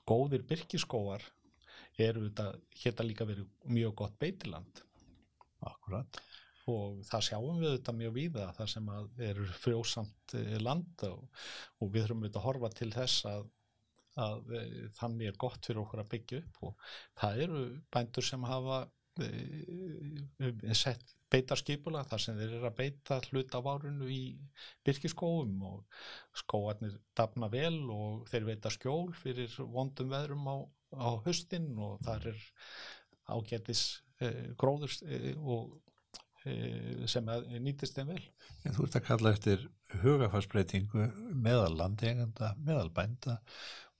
góðir 0.07 0.45
byrkiskóar 0.49 1.25
eru 2.01 2.25
auðvitað 2.25 2.57
geta 2.81 3.05
líka 3.05 3.27
verið 3.27 3.47
mjög 3.71 3.95
gott 4.01 4.17
beitiland 4.19 4.81
Akkurat. 5.65 6.19
og 6.69 7.01
það 7.07 7.25
sjáum 7.29 7.59
við 7.61 7.69
auðvitað 7.71 7.99
mjög 8.01 8.15
víða 8.15 8.47
þar 8.57 8.71
sem 8.73 8.89
að 8.91 9.21
eru 9.29 9.45
frjósamt 9.61 10.35
eh, 10.37 10.55
land 10.61 11.05
og, 11.07 11.43
og 11.79 11.91
við 11.93 12.05
þurfum 12.05 12.25
auðvitað 12.25 12.41
að 12.41 12.47
horfa 12.49 12.71
til 12.79 12.89
þess 12.95 13.27
að 13.31 13.47
að 14.21 14.53
e, 14.55 14.63
þannig 14.95 15.31
er 15.31 15.39
gott 15.41 15.65
fyrir 15.67 15.81
okkur 15.83 16.03
að 16.03 16.11
byggja 16.13 16.41
upp 16.41 16.61
og 16.69 16.89
það 17.19 17.41
eru 17.45 17.63
bændur 17.93 18.27
sem 18.27 18.47
hafa 18.47 18.81
e, 19.21 19.29
sett 20.75 21.15
beitarskipula 21.35 22.03
þar 22.07 22.21
sem 22.21 22.37
þeir 22.39 22.57
eru 22.59 22.69
að 22.69 22.77
beita 22.79 23.19
hlut 23.29 23.55
af 23.57 23.69
árunu 23.71 24.09
í 24.11 24.21
byrkiskóum 24.85 25.55
og 25.67 26.01
skóarnir 26.37 26.99
dafna 27.17 27.49
vel 27.51 27.79
og 27.91 28.27
þeir 28.31 28.49
veita 28.51 28.71
skjól 28.73 29.09
fyrir 29.17 29.55
vondum 29.59 30.13
veðrum 30.13 30.45
á, 30.47 30.57
á 31.01 31.09
höstin 31.25 31.73
og 31.81 31.97
þar 32.05 32.29
er 32.31 32.45
ágætis 33.35 33.87
e, 34.21 34.31
gróður 34.59 34.93
e, 35.03 35.33
og 35.41 35.73
e, 36.45 37.07
sem 37.09 37.31
nýtist 37.65 37.97
þeim 37.97 38.13
vel. 38.13 38.21
En 38.65 38.77
þú 38.77 38.87
ert 38.87 38.99
að 38.99 39.07
kalla 39.09 39.33
eftir 39.33 39.65
hugafarsbreytingu 40.03 41.09
meðal 41.33 41.73
landeganda, 41.79 42.53
meðal 42.61 42.91
bænda 42.93 43.39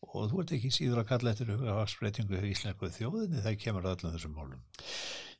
og 0.05 0.31
þú 0.31 0.41
ert 0.43 0.55
ekki 0.57 0.71
síður 0.73 1.01
að 1.01 1.09
kalla 1.11 1.31
eftir 1.33 1.51
hugafarsbreytingu 1.53 2.39
í 2.39 2.51
Íslengu 2.51 2.91
þjóðinni 2.95 3.41
þegar 3.43 3.61
kemur 3.63 3.87
að 3.87 3.95
öllum 3.97 4.15
þessum 4.15 4.35
málum. 4.37 4.61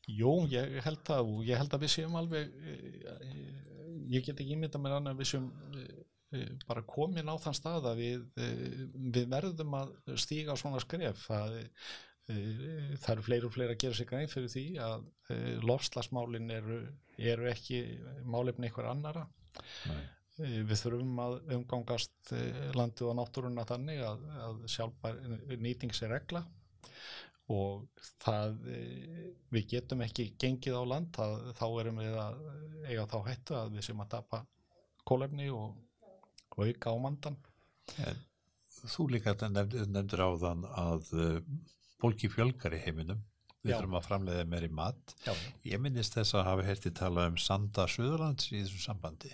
Jú, 0.06 0.34
ég 0.51 0.80
held 0.86 1.01
það 1.08 1.32
og 1.34 1.45
ég 1.47 1.62
held 1.62 1.73
að 1.73 1.86
við 1.86 1.93
séum 1.95 2.17
alveg, 2.19 2.58
ég 4.13 4.25
get 4.25 4.36
ekki 4.36 4.54
ímynda 4.54 4.82
mér 4.82 4.97
annað 4.99 5.15
að 5.15 5.23
við 5.23 5.32
séum 5.32 5.47
bara 6.67 6.84
komin 6.86 7.32
á 7.32 7.36
þann 7.41 7.58
stað 7.58 7.88
að 7.91 8.01
við, 8.01 8.25
við 9.15 9.30
verðum 9.32 9.78
að 9.80 9.95
stíga 10.21 10.58
svona 10.60 10.82
skref. 10.84 11.25
Það, 11.30 11.56
það 12.28 13.12
eru 13.15 13.25
fleiri 13.25 13.47
og 13.47 13.56
fleiri 13.56 13.75
að 13.75 13.82
gera 13.86 13.97
sig 13.99 14.10
grein 14.10 14.32
fyrir 14.32 14.51
því 14.51 14.65
að 14.84 15.08
lofslagsmálin 15.65 16.51
eru, 16.54 16.82
eru 17.17 17.49
ekki 17.51 17.82
málefni 18.28 18.69
einhver 18.69 18.89
annara. 18.91 19.25
Nei. 19.89 20.04
Við 20.36 20.76
þurfum 20.82 21.19
að 21.24 21.36
umgangast 21.56 22.32
landið 22.76 23.08
og 23.08 23.17
náttúruna 23.21 23.63
þannig 23.69 24.02
að, 24.04 24.24
að 24.43 24.58
sjálfbær 24.74 25.19
nýting 25.63 25.93
sér 25.95 26.12
regla 26.12 26.41
og 27.54 27.86
það, 28.24 28.56
við 29.54 29.67
getum 29.76 30.02
ekki 30.06 30.32
gengið 30.41 30.80
á 30.82 30.84
land, 30.89 31.19
að, 31.21 31.36
þá 31.60 31.65
erum 31.84 32.02
við 32.02 32.17
að 32.19 32.39
eiga 32.89 33.06
þá 33.12 33.17
hættu 33.30 33.58
að 33.60 33.76
við 33.76 33.88
sem 33.88 34.02
að 34.02 34.12
tapa 34.15 34.41
kólefni 35.06 35.52
og, 35.54 35.78
og 36.56 36.65
auka 36.65 36.95
ámandan. 36.95 37.38
En, 38.02 38.26
þú 38.89 39.08
líka 39.13 39.36
nefndir, 39.45 39.86
nefndir 39.93 40.26
á 40.26 40.30
þann 40.41 40.65
að 40.74 41.13
fólki 42.02 42.30
fjölgar 42.34 42.76
í 42.76 42.82
heiminum, 42.82 43.21
við 43.62 43.76
Já. 43.76 43.78
þurfum 43.78 44.00
að 44.00 44.08
framleiða 44.10 44.50
meir 44.50 44.67
í 44.67 44.74
mat. 44.82 45.15
Já. 45.26 45.34
Ég 45.69 45.82
minnist 45.82 46.17
þess 46.17 46.38
að 46.38 46.48
hafa 46.50 46.67
herti 46.67 46.93
tala 46.98 47.30
um 47.30 47.38
Sanda 47.41 47.88
Suðurlands 47.89 48.52
í 48.52 48.63
þessum 48.63 48.84
sambandi. 48.89 49.32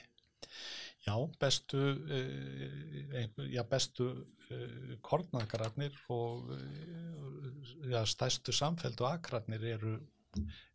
Já, 1.02 1.16
bestu, 1.42 1.78
uh, 1.78 3.46
já, 3.50 3.64
bestu 3.66 4.06
uh, 4.12 4.98
kornagrarnir 5.02 5.96
og 6.14 6.52
uh, 6.54 7.88
já, 7.90 8.04
stæstu 8.06 8.54
samfeld 8.54 9.02
og 9.02 9.10
agrarnir 9.10 9.66
eru, 9.74 9.96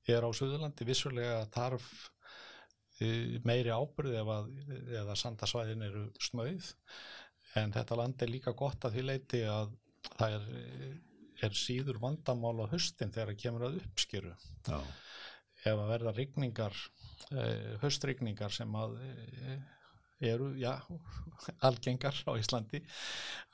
eru 0.08 0.30
á 0.30 0.32
Suðurlandi 0.34 0.86
vissulega 0.88 1.46
þarf 1.54 2.10
meiri 3.44 3.68
ábyrði 3.68 4.16
ef 4.16 4.28
að 4.32 4.46
eða 5.02 5.14
sandasvæðin 5.20 5.82
eru 5.84 6.04
snöið 6.16 6.70
en 7.60 7.74
þetta 7.74 7.98
land 8.00 8.22
er 8.24 8.30
líka 8.32 8.54
gott 8.56 8.86
að 8.88 8.96
því 8.96 9.02
leiti 9.04 9.42
að 9.44 9.74
það 10.16 10.36
er, 10.38 10.46
er 11.44 11.58
síður 11.60 12.00
vandamál 12.00 12.54
á 12.64 12.72
höstin 12.72 13.12
þegar 13.12 13.34
það 13.34 13.42
kemur 13.42 13.66
að 13.68 13.76
uppskjöru. 13.82 14.32
Ef 15.60 15.74
að 15.74 15.90
verða 15.90 16.14
rigningar, 16.16 16.80
höstrigningar 17.84 18.56
sem 18.56 18.80
að 18.80 18.96
eru, 20.20 20.50
já, 20.56 20.80
algengar 21.68 22.16
á 22.24 22.32
Íslandi, 22.40 22.80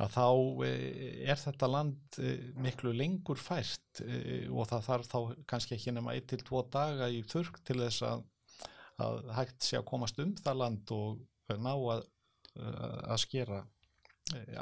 að 0.03 0.15
þá 0.15 0.27
eh, 0.67 1.27
er 1.33 1.41
þetta 1.41 1.71
land 1.71 2.19
eh, 2.23 2.53
miklu 2.63 2.95
lengur 2.95 3.41
fært 3.41 4.03
eh, 4.07 4.47
og 4.51 4.69
það 4.71 4.87
þarf 4.89 5.11
þá 5.11 5.19
kannski 5.51 5.77
ekki 5.77 5.95
nema 5.97 6.15
1-2 6.19 6.65
daga 6.73 7.11
í 7.11 7.23
þurrk 7.27 7.63
til 7.67 7.81
þess 7.83 8.07
að, 8.07 8.25
að 9.03 9.21
hægt 9.39 9.67
sé 9.67 9.79
að 9.81 9.89
komast 9.91 10.21
um 10.23 10.35
það 10.39 10.61
land 10.63 10.95
og 10.95 11.23
ná 11.53 11.73
að, 11.75 12.05
að 12.57 13.19
skera 13.21 13.59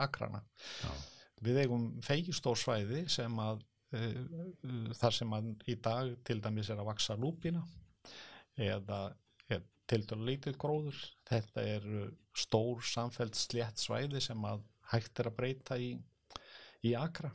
akrana. 0.01 0.41
Já. 0.81 0.91
Við 1.45 1.61
eigum 1.63 1.85
feigistórsvæði 2.03 3.05
sem 3.13 3.37
að 3.39 3.61
þar 4.99 5.15
sem 5.15 5.33
að 5.35 5.51
í 5.71 5.77
dag 5.83 6.11
til 6.27 6.39
dæmis 6.43 6.71
er 6.71 6.81
að 6.83 6.89
vaksa 6.91 7.17
lúpina 7.19 7.63
eða 8.59 9.01
til 9.91 10.05
dælu 10.07 10.27
lítið 10.29 10.59
gróður. 10.61 10.99
Þetta 11.29 11.65
er 11.67 11.87
stór 12.37 12.83
samfelt 12.87 13.39
slétt 13.39 13.83
svæði 13.83 14.23
sem 14.23 14.45
að 14.47 14.63
hægt 14.93 15.23
er 15.23 15.31
að 15.31 15.39
breyta 15.39 15.79
í, 15.79 15.93
í 16.87 16.95
akra. 16.99 17.33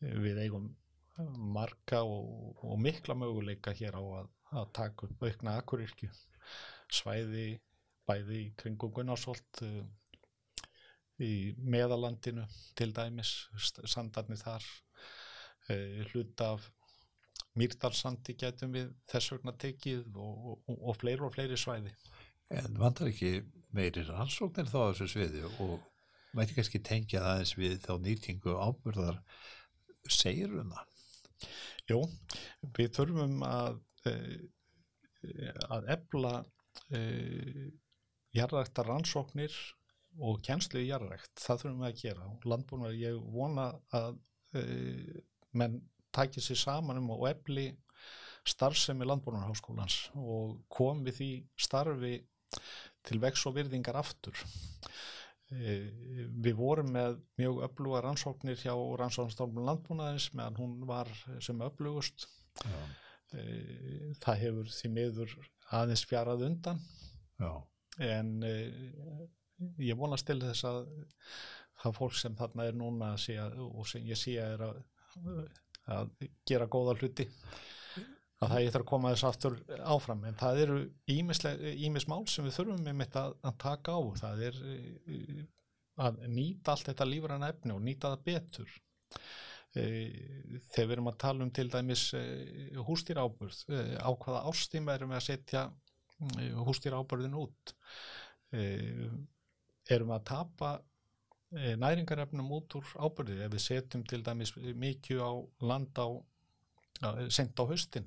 Við 0.00 0.42
eigum 0.44 0.70
marga 1.56 2.02
og, 2.04 2.60
og 2.60 2.80
mikla 2.80 3.16
möguleika 3.16 3.72
hér 3.76 3.96
á 3.96 4.04
að, 4.20 4.32
að 4.52 4.72
taka 4.76 5.08
upp 5.08 5.24
aukna 5.24 5.56
akurirkju. 5.60 6.10
Svæði 6.92 7.46
bæði 8.06 8.42
í 8.44 8.50
kringum 8.60 8.92
Gunnarsholt, 8.94 9.62
í 11.22 11.56
meðalandinu 11.56 12.44
til 12.76 12.92
dæmis, 12.94 13.32
sandarnir 13.88 14.40
þar, 14.40 14.66
eh, 15.72 16.04
hluta 16.12 16.52
af 16.56 16.68
Mýrdalsandi 17.56 18.34
getum 18.36 18.74
við 18.74 18.90
þess 19.08 19.32
vegna 19.32 19.54
tekið 19.56 20.16
og, 20.20 20.48
og, 20.68 20.74
og 20.76 20.96
fleiri 21.00 21.24
og 21.24 21.32
fleiri 21.32 21.56
svæði. 21.60 21.92
En 22.52 22.76
vandar 22.78 23.10
ekki 23.10 23.40
meiri 23.76 24.04
rannsóknir 24.06 24.68
þá 24.70 24.76
á 24.76 24.88
þessu 24.90 25.08
sviði 25.14 25.46
og 25.64 25.78
mæti 26.36 26.56
kannski 26.56 26.82
tengja 26.84 27.24
það 27.24 27.40
eins 27.40 27.54
við 27.58 27.78
þá 27.86 27.92
nýtingu 28.04 28.58
ábyrðar 28.60 29.22
seiruna? 30.12 30.84
Jú, 31.88 32.02
við 32.76 32.92
þurfum 32.98 33.40
að, 33.46 33.80
eh, 34.10 35.56
að 35.70 35.90
efla 35.96 36.34
eh, 36.94 37.66
jarðræktar 38.36 38.90
rannsóknir 38.90 39.56
og 40.20 40.40
kjenslu 40.44 40.82
í 40.82 40.88
jarðrækt. 40.90 41.34
Það 41.40 41.62
þurfum 41.62 41.82
við 41.82 41.90
að 41.90 42.00
gera. 42.02 42.30
Landbúin 42.52 42.88
að 42.88 42.98
ég 43.00 43.20
vona 43.32 43.68
að 43.96 44.22
menn 45.56 45.80
tækið 46.16 46.48
sér 46.48 46.62
saman 46.62 47.00
um 47.02 47.12
og 47.16 47.28
efli 47.30 47.68
starfsemi 48.46 49.06
landbúinarháskólans 49.06 49.98
og 50.14 50.56
kom 50.72 51.02
við 51.06 51.18
því 51.20 51.30
starfi 51.66 52.14
til 53.06 53.20
vex 53.22 53.44
og 53.48 53.56
virðingar 53.56 53.98
aftur. 53.98 54.38
E, 55.50 55.74
við 56.42 56.56
vorum 56.58 56.90
með 56.94 57.20
mjög 57.38 57.60
öfluga 57.68 58.02
rannsóknir 58.02 58.58
hjá 58.58 58.74
rannsóknarstofnum 58.74 59.66
landbúnaðins 59.68 60.32
meðan 60.34 60.58
hún 60.60 60.76
var 60.88 61.10
sem 61.42 61.62
öflugust. 61.62 62.26
Já. 62.62 62.80
E, 63.34 63.44
það 64.22 64.42
hefur 64.42 64.72
því 64.78 64.92
miður 64.94 65.36
aðeins 65.74 66.06
fjarað 66.06 66.46
undan 66.46 66.80
Já. 67.42 67.50
en 68.06 68.32
e, 68.46 68.54
ég 69.82 69.98
vonast 69.98 70.26
til 70.28 70.38
þess 70.42 70.66
að 70.68 70.82
það 71.82 71.96
fólk 71.98 72.18
sem 72.18 72.36
þarna 72.38 72.66
er 72.70 72.78
núna 72.78 73.14
sé 73.20 73.36
að, 73.40 73.58
og 73.66 73.86
sem 73.90 74.06
ég 74.06 74.18
að 74.18 74.54
er 74.54 74.66
að 74.70 74.84
að 75.92 76.12
gera 76.48 76.68
góða 76.70 76.96
hluti. 76.98 77.26
Að 78.36 78.52
það 78.52 78.64
getur 78.66 78.82
að 78.82 78.90
koma 78.90 79.12
þess 79.14 79.26
aftur 79.30 79.54
áfram. 79.94 80.24
En 80.28 80.36
það 80.36 80.62
eru 80.66 80.78
ímis 81.08 82.08
mál 82.10 82.26
sem 82.28 82.44
við 82.44 82.58
þurfum 82.58 82.82
með 82.84 82.98
mitt 82.98 83.16
að, 83.16 83.36
að 83.48 83.58
taka 83.62 83.96
á. 83.96 84.00
Það 84.20 84.42
er 84.50 84.58
eh, 84.74 85.42
að 86.04 86.18
nýta 86.28 86.74
allt 86.74 86.90
þetta 86.90 87.08
lífræna 87.08 87.50
efni 87.54 87.72
og 87.72 87.84
nýta 87.86 88.12
það 88.12 88.26
betur. 88.28 88.74
Eh, 89.76 90.58
þegar 90.68 90.90
við 90.90 90.96
erum 90.98 91.10
að 91.12 91.18
tala 91.24 91.46
um 91.46 91.54
til 91.56 91.66
dæmis 91.72 92.04
eh, 92.18 92.76
hústýráburð 92.84 93.62
á 94.04 94.10
hvaða 94.12 94.44
ástíma 94.50 94.98
erum 94.98 95.14
við 95.14 95.20
að 95.22 95.26
setja 95.30 95.64
hústýráburðin 96.66 97.36
út? 97.36 97.74
Erum 98.56 100.12
við 100.12 100.14
að 100.16 100.28
tapa 100.28 100.70
næringarefnum 101.54 102.48
út 102.56 102.74
úr 102.78 102.88
ábyrði 102.98 103.44
ef 103.44 103.52
við 103.52 103.62
setjum 103.62 104.02
til 104.08 104.22
dæmis 104.26 104.54
mikið 104.56 105.22
á 105.22 105.32
land 105.62 106.00
á 106.02 106.08
sent 107.28 107.60
á 107.60 107.64
höstin 107.68 108.06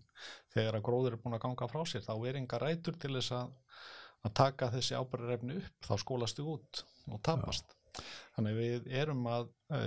þegar 0.54 0.80
að 0.80 0.86
gróður 0.88 1.16
er 1.16 1.22
búin 1.24 1.38
að 1.38 1.44
ganga 1.46 1.68
frá 1.72 1.84
sér 1.88 2.06
þá 2.06 2.14
er 2.28 2.40
enga 2.40 2.60
rætur 2.62 2.98
til 3.00 3.14
þess 3.16 3.36
að, 3.38 3.52
að 4.26 4.34
taka 4.42 4.72
þessi 4.74 4.98
ábyrðarefni 4.98 5.60
upp. 5.62 5.76
Þá 5.86 5.94
skólast 6.04 6.40
þið 6.40 6.50
út 6.56 6.82
og 7.10 7.22
tapast. 7.26 7.76
Ja. 7.76 7.78
þannig 8.36 8.58
við 8.60 8.90
erum 9.00 9.24
að 9.28 9.48
e, 9.76 9.80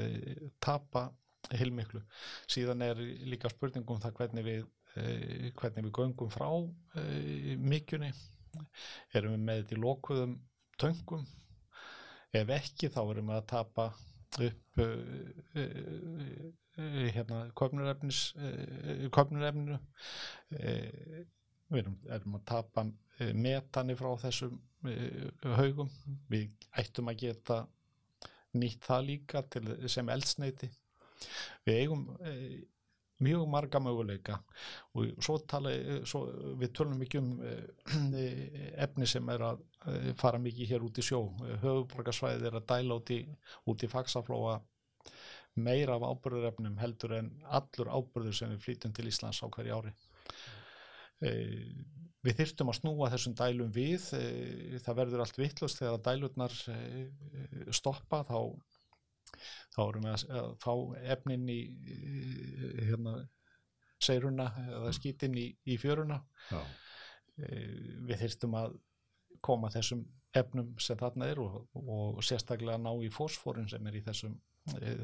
tapa 0.60 1.06
heilmiklu. 1.52 2.02
Síðan 2.50 2.82
er 2.86 3.00
líka 3.28 3.50
spurningum 3.52 4.00
það 4.02 4.16
hvernig 4.18 4.46
við 4.46 4.64
e, 4.98 5.52
hvernig 5.58 5.86
við 5.86 5.94
göngum 5.98 6.32
frá 6.32 6.48
e, 6.98 7.56
mikjunni 7.58 8.10
erum 9.16 9.36
við 9.36 9.46
með 9.46 9.62
þetta 9.62 9.76
í 9.78 9.82
lokuðum 9.82 10.34
töngum 10.82 11.24
ef 12.32 12.48
ekki 12.56 12.88
þá 12.92 13.00
erum 13.02 13.28
við 13.30 13.36
að 13.38 13.48
tapa 13.52 13.84
upp 14.40 14.80
uh, 14.80 14.86
uh, 15.60 16.46
uh, 16.78 17.08
hérna 17.12 17.38
köpnurefninu 17.58 18.16
við 21.72 21.78
erum, 21.82 21.96
erum 22.08 22.36
að 22.38 22.44
tapa 22.48 22.80
metani 23.36 23.94
frá 23.96 24.10
þessum 24.24 24.54
haugum. 25.56 25.90
Við 26.32 26.46
ættum 26.80 27.10
að 27.12 27.20
geta 27.22 27.56
nýtt 28.58 28.82
það 28.84 29.00
líka 29.08 29.38
til, 29.52 29.66
sem 29.88 30.08
eldsneiti 30.12 30.68
við 31.68 31.74
eigum 31.84 32.02
mjög 33.22 33.42
marga 33.52 33.78
möguleika. 33.80 34.34
Og 34.96 35.00
svo 35.22 35.34
tala 35.48 35.70
svo, 36.08 36.20
við 36.58 36.70
tölum 36.76 36.98
mikið 37.00 37.20
um 37.22 37.30
efni 38.88 39.06
sem 39.08 39.24
er 39.32 39.40
að 39.52 39.58
fara 40.18 40.38
mikið 40.42 40.74
hér 40.74 40.84
út 40.86 40.98
í 41.00 41.04
sjó. 41.06 41.24
Höfuborgarsvæðið 41.62 42.48
er 42.48 42.58
að 42.58 42.68
dæla 42.70 42.98
út 43.00 43.12
í, 43.14 43.22
í 43.26 43.90
faksaflóa 43.90 44.60
meira 45.60 45.96
af 45.98 46.06
ábyrðurefnum 46.06 46.78
heldur 46.80 47.16
en 47.18 47.30
allur 47.52 47.90
ábyrður 47.92 48.36
sem 48.36 48.52
við 48.54 48.62
flýtum 48.66 48.94
til 48.96 49.08
Íslands 49.10 49.42
á 49.44 49.46
hverju 49.52 49.78
ári. 49.78 49.92
E, 51.22 51.32
við 52.24 52.38
þyrtum 52.38 52.72
að 52.72 52.78
snúa 52.78 53.10
þessum 53.12 53.34
dælum 53.38 53.72
við. 53.74 54.06
E, 54.16 54.78
það 54.84 55.00
verður 55.02 55.24
allt 55.24 55.40
vittlust 55.40 55.82
þegar 55.82 56.04
dælurnar 56.06 56.56
e, 56.72 56.78
stoppa 57.74 58.22
þá 58.28 58.38
þá 59.72 59.80
erum 59.86 60.06
við 60.06 60.24
að 60.38 60.48
fá 60.60 60.72
efnin 61.14 61.46
í 61.48 61.60
hérna, 62.84 63.14
seiruna 64.02 64.50
eða 64.68 64.92
skýtin 64.96 65.36
í, 65.40 65.46
í 65.64 65.78
fjöruna. 65.80 66.20
Já. 66.50 66.60
Við 67.42 68.18
þyrstum 68.20 68.56
að 68.60 68.74
koma 69.44 69.70
þessum 69.72 70.04
efnum 70.36 70.72
sem 70.80 70.98
þarna 70.98 71.28
er 71.28 71.42
og, 71.42 71.58
og 71.76 72.22
sérstaklega 72.24 72.80
ná 72.80 72.92
í 73.04 73.10
fósfórin 73.12 73.68
sem 73.68 73.86
er 73.88 73.98
í 73.98 74.04
þessum, 74.06 74.38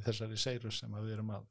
þessari 0.07 0.39
seiru 0.41 0.73
sem 0.73 0.95
við 0.97 1.19
erum 1.19 1.35
að 1.37 1.49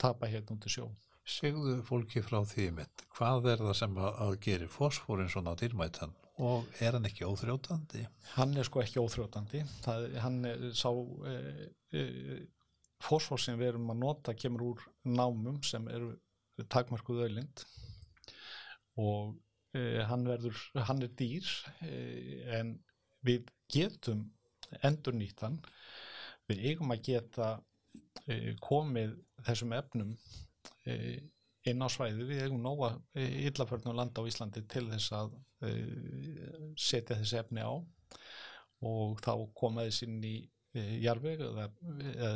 tapa 0.00 0.28
hérna 0.30 0.56
út 0.56 0.68
í 0.68 0.72
sjó 0.76 0.88
Segðu 1.26 1.80
fólki 1.82 2.20
frá 2.22 2.38
því 2.46 2.68
mitt, 2.76 3.02
hvað 3.16 3.48
er 3.50 3.62
það 3.64 3.72
sem 3.80 3.96
að, 3.98 4.10
að 4.22 4.36
gerir 4.44 4.70
fósfórin 4.70 5.32
svona 5.32 5.56
dýrmættan 5.58 6.12
og 6.46 6.68
er 6.84 6.94
hann 6.94 7.08
ekki 7.08 7.24
óþrjótandi? 7.26 8.04
Hann 8.36 8.52
er 8.54 8.68
sko 8.68 8.82
ekki 8.84 9.00
óþrjótandi 9.02 9.64
það, 9.82 10.06
hann 10.22 10.36
er 10.46 10.68
sá 10.76 10.92
e, 10.92 11.34
e, 11.96 12.04
fósfor 13.02 13.40
sem 13.42 13.58
við 13.58 13.72
erum 13.72 13.90
að 13.90 14.02
nota 14.04 14.36
kemur 14.38 14.68
úr 14.70 14.84
námum 15.08 15.58
sem 15.66 15.88
eru 15.90 16.12
takmarkuð 16.72 17.24
öðlind 17.26 17.64
og 19.02 19.34
hann 20.08 20.26
verður, 20.28 20.62
hann 20.88 21.02
er 21.04 21.12
dýr 21.18 21.46
e, 21.84 21.92
en 22.58 22.74
við 23.26 23.50
getum 23.72 24.26
endur 24.86 25.16
nýttan 25.16 25.60
við 26.50 26.64
eigum 26.70 26.94
að 26.94 27.04
geta 27.10 27.50
e, 28.26 28.56
komið 28.62 29.16
þessum 29.46 29.74
efnum 29.76 30.16
inn 31.66 31.82
á 31.82 31.88
svæði, 31.90 32.26
við 32.28 32.44
eigum 32.44 32.60
nóga 32.62 32.92
yllaförnum 33.18 33.96
landa 33.98 34.22
á 34.22 34.28
Íslandi 34.30 34.62
til 34.70 34.84
þess 34.92 35.14
að 35.18 35.32
setja 36.78 37.16
þessi 37.18 37.40
efni 37.40 37.64
á 37.66 37.74
og 38.86 39.18
þá 39.24 39.32
koma 39.58 39.86
þess 39.88 40.06
inn 40.06 40.20
í 40.26 40.36
Eh, 40.76 40.96
jarfeg 41.00 41.40
eða, 41.40 41.70
eða, 42.10 42.30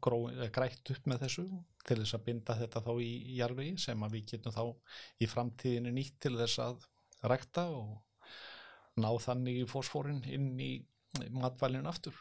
eða 0.00 0.46
grætt 0.54 0.92
upp 0.94 1.08
með 1.10 1.24
þessu 1.26 1.42
til 1.84 1.98
þess 2.00 2.16
að 2.16 2.24
binda 2.28 2.56
þetta 2.58 2.82
þá 2.84 2.92
í 3.04 3.12
jarfegi 3.38 3.76
sem 3.84 4.06
að 4.06 4.16
við 4.16 4.26
getum 4.32 4.54
þá 4.54 4.64
í 5.20 5.28
framtíðinu 5.30 5.92
nýtt 5.94 6.18
til 6.24 6.34
þess 6.38 6.62
að 6.64 6.88
rækta 7.24 7.68
og 7.72 9.00
ná 9.00 9.10
þannig 9.20 9.62
í 9.62 9.68
fósfórin 9.68 10.22
inn 10.30 10.52
í 10.60 10.72
matvælinu 11.34 11.90
aftur. 11.90 12.16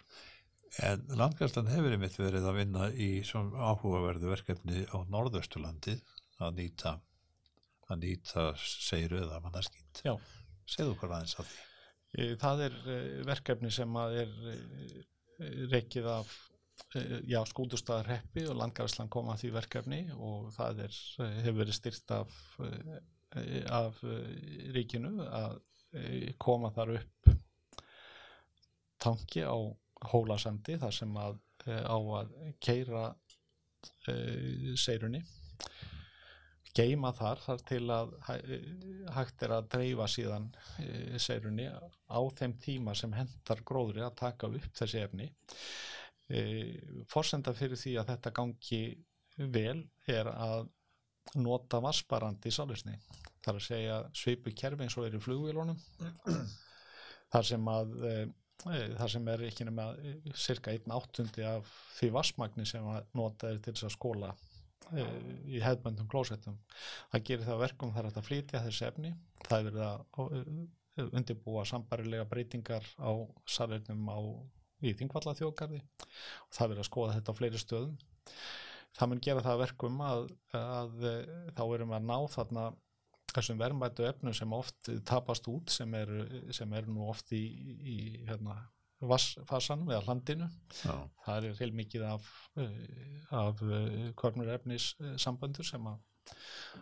En 0.81 1.03
landgæslan 1.19 1.69
hefur 1.69 1.93
einmitt 1.93 2.15
verið 2.17 2.47
að 2.49 2.59
vinna 2.59 2.87
í 2.91 3.09
áhugaverðu 3.21 4.31
verkefni 4.31 4.85
á 4.89 4.97
norðausturlandi 5.05 5.99
að 6.41 6.55
nýta 6.57 6.95
að 7.91 7.99
nýta 8.01 8.45
seiru 8.57 9.19
eða 9.21 9.41
mannarskýnt. 9.43 10.01
Já. 10.07 10.15
Segðu 10.65 10.95
okkur 10.95 11.13
aðeins 11.13 11.37
af 11.37 11.49
því. 11.49 12.33
Það 12.41 12.63
er 12.67 12.75
verkefni 13.27 13.69
sem 13.73 13.99
að 13.99 14.17
er 14.23 14.33
reikið 15.73 16.09
af 16.13 16.33
já, 17.29 17.39
skútustæðarheppi 17.49 18.47
og 18.49 18.57
landgaræslan 18.59 19.11
kom 19.13 19.29
að 19.33 19.43
því 19.43 19.51
verkefni 19.57 20.01
og 20.15 20.49
það 20.55 20.83
er, 20.87 20.97
hefur 21.43 21.59
verið 21.61 21.77
styrt 21.77 22.13
af, 22.15 22.33
af 23.73 24.01
ríkinu 24.75 25.13
að 25.27 25.59
koma 26.41 26.73
þar 26.73 26.95
upp 26.99 27.31
tanki 29.03 29.45
á 29.45 29.57
hólasandi 30.13 30.77
þar 30.81 30.95
sem 30.95 31.17
að 31.17 31.39
á 31.65 31.97
að 31.97 32.33
keira 32.63 33.05
seirunni 34.79 35.21
geima 36.73 37.11
þar 37.13 37.41
þar 37.43 37.63
til 37.69 37.83
að 37.93 38.13
hægt 39.13 39.45
er 39.45 39.55
að 39.57 39.69
dreifa 39.75 40.07
síðan 40.09 40.47
e, 40.81 41.19
seirunni 41.21 41.67
á 41.69 42.19
þeim 42.37 42.55
tíma 42.61 42.95
sem 42.97 43.13
hendar 43.13 43.61
gróðri 43.65 44.03
að 44.05 44.15
taka 44.23 44.49
upp 44.49 44.69
þessi 44.79 45.03
efni. 45.03 45.29
E, 46.33 46.43
forsenda 47.11 47.53
fyrir 47.57 47.79
því 47.79 47.97
að 48.01 48.13
þetta 48.13 48.33
gangi 48.39 48.83
vel 49.53 49.83
er 50.09 50.29
að 50.31 50.69
nota 51.39 51.79
vassbarandi 51.83 52.51
í 52.51 52.53
sálusni. 52.53 52.95
Það 53.43 53.49
er 53.51 53.59
að 53.59 53.65
segja 53.67 53.97
svipu 54.17 54.53
kerfi 54.57 54.85
eins 54.85 54.97
og 54.97 55.07
er 55.07 55.17
í 55.17 55.21
flugvílunum. 55.23 55.79
Þar 57.33 57.49
sem 57.49 57.69
að 57.71 57.93
e, 58.09 58.15
þar 58.63 59.11
sem 59.11 59.27
er 59.27 59.41
ekki 59.47 59.65
nema 59.67 59.89
cirka 60.39 60.71
einn 60.71 60.93
áttundi 60.95 61.43
af 61.43 61.67
því 61.97 62.09
vassmagni 62.15 62.65
sem 62.69 62.85
að 62.87 63.09
nota 63.17 63.49
er 63.49 63.57
til 63.59 63.73
þess 63.73 63.89
að 63.89 63.95
skóla 63.97 64.29
í 64.93 65.59
hefðböndum 65.63 66.07
klósettum. 66.11 66.59
Það 67.11 67.25
gerir 67.29 67.47
það 67.47 67.61
verkum 67.63 67.93
þar 67.95 68.09
að 68.11 68.25
flytja 68.27 68.61
þessi 68.65 68.85
efni. 68.87 69.13
Það 69.47 69.57
er 69.57 69.67
verið 69.69 69.85
að 69.87 71.07
undirbúa 71.17 71.63
sambarilega 71.65 72.27
breytingar 72.29 72.85
á 73.01 73.11
salernum 73.49 74.05
á 74.11 74.19
í 74.83 74.93
Þingvalla 74.99 75.35
þjókarði 75.39 75.81
og 75.81 76.53
það 76.57 76.71
verið 76.73 76.83
að 76.83 76.89
skoða 76.89 77.17
þetta 77.17 77.35
á 77.35 77.39
fleiri 77.39 77.61
stöðum. 77.61 77.97
Það 78.93 79.09
mun 79.09 79.23
gera 79.25 79.43
það 79.45 79.61
verkum 79.63 80.01
að, 80.05 80.23
að 80.53 81.05
þá 81.57 81.63
erum 81.65 81.93
við 81.93 81.97
að 81.97 82.09
ná 82.11 82.17
þarna 82.35 82.65
þessum 83.33 83.59
verðmættu 83.61 84.05
efnum 84.07 84.35
sem 84.37 84.53
oft 84.53 84.89
tapast 85.09 85.47
út 85.49 85.73
sem 85.73 85.93
eru 85.97 86.25
er 86.63 86.89
nú 86.89 87.07
oft 87.09 87.33
í, 87.33 87.41
í 87.81 87.97
hérna, 88.27 88.59
vassfasanum 89.03 89.91
eða 89.91 90.05
landinu. 90.07 90.49
Já. 90.83 90.95
Það 91.25 91.47
er 91.49 91.61
heil 91.61 91.71
mikið 91.79 92.05
af, 92.07 92.29
eh, 92.61 93.21
af 93.35 93.63
eh, 93.65 94.11
kornurefnis 94.19 94.93
samböndur 95.21 95.67
sem, 95.67 95.87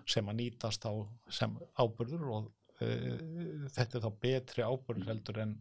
sem 0.06 0.28
að 0.32 0.42
nýtast 0.42 0.86
á 0.86 0.94
sem 1.32 1.56
ábyrður 1.80 2.28
og 2.36 2.52
þetta 2.82 3.98
er 3.98 4.06
þá 4.06 4.12
betri 4.26 4.66
ábyrður 4.66 5.12
heldur 5.12 5.42
en, 5.44 5.56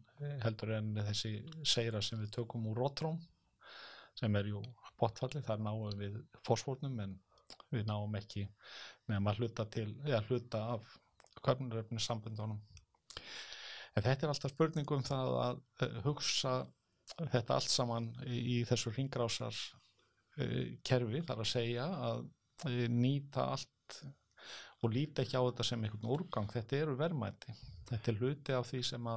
heldur 0.45 0.75
en 0.79 0.95
þessi 1.11 1.35
seira 1.67 2.03
sem 2.05 2.21
við 2.23 2.33
tökum 2.39 2.69
úr 2.71 2.81
rótróm 2.81 3.21
sem 4.19 4.37
er 4.37 4.51
jú 4.51 4.63
botfalli, 5.01 5.43
þar 5.45 5.63
náum 5.65 6.01
við 6.01 6.19
fósfórnum 6.47 6.99
en 7.05 7.15
við 7.71 7.87
náum 7.89 8.17
ekki 8.19 8.47
með 9.11 9.31
að 9.31 9.41
hluta 9.41 9.67
til, 9.73 9.89
eða 10.07 10.25
hluta 10.29 10.65
af 10.75 10.99
kornurefnis 11.41 12.09
samböndunum 12.09 12.61
En 13.99 14.05
þetta 14.07 14.27
er 14.27 14.33
alltaf 14.33 14.53
spurning 14.53 14.93
um 14.95 15.03
það 15.07 15.37
að 15.45 15.63
uh, 15.87 15.97
hugsa 16.07 16.55
þetta 17.19 17.57
allt 17.57 17.73
saman 17.73 18.11
í, 18.27 18.61
þessu 18.69 18.93
ringrásar 18.95 19.57
uh, 19.57 20.77
kerfi, 20.87 21.23
þar 21.27 21.43
að 21.43 21.51
segja 21.51 21.87
að 22.11 22.23
uh, 22.23 22.85
nýta 22.95 23.49
allt 23.57 23.99
og 24.81 24.95
líta 24.95 25.25
ekki 25.25 25.37
á 25.37 25.45
þetta 25.45 25.67
sem 25.67 25.85
einhvern 25.85 26.13
úrgang, 26.15 26.49
þetta 26.53 26.79
eru 26.79 26.97
verðmæti. 26.97 27.55
Þetta 27.91 28.13
er 28.13 28.21
hluti 28.21 28.55
af 28.55 28.69
því 28.69 28.81
sem 28.87 29.09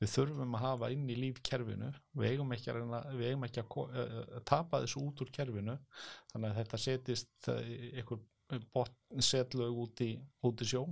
við 0.00 0.12
þurfum 0.14 0.56
að 0.56 0.64
hafa 0.64 0.90
inn 0.94 1.04
í 1.12 1.16
lífkerfinu, 1.18 1.90
við 2.16 2.30
eigum 2.32 2.54
ekki 2.56 2.72
að, 2.72 2.94
eigum 3.20 3.44
ekki 3.46 3.62
að, 3.62 3.74
að 4.38 4.46
tapa 4.48 4.80
þessu 4.84 5.02
út 5.04 5.22
úr 5.22 5.32
kerfinu, 5.34 5.76
þannig 6.32 6.50
að 6.50 6.60
þetta 6.62 6.80
setist 6.86 7.50
einhver 7.52 8.24
setlu 9.22 9.68
út 9.84 10.02
í, 10.04 10.14
í 10.18 10.68
sjó. 10.68 10.86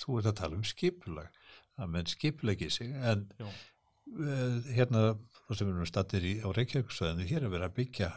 Þú 0.00 0.20
ert 0.20 0.30
að 0.30 0.38
tala 0.42 0.60
um 0.60 0.66
skipulag 0.66 1.40
að 1.80 1.92
menn 1.94 2.08
skipleiki 2.08 2.70
sig. 2.72 2.92
En 2.94 3.26
uh, 3.40 4.60
hérna 4.70 5.14
þá 5.50 5.54
sem 5.56 5.66
við 5.66 5.74
erum 5.74 5.88
stattir 5.88 6.26
á 6.46 6.48
Reykjavíksvæðinu 6.54 7.26
hér 7.26 7.46
er 7.46 7.52
verið 7.52 7.66
að 7.66 7.76
byggja 7.80 8.10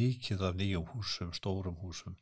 mikið 0.00 0.46
af 0.48 0.56
nýjum 0.58 0.88
húsum, 0.94 1.34
stórum 1.36 1.78
húsum 1.84 2.16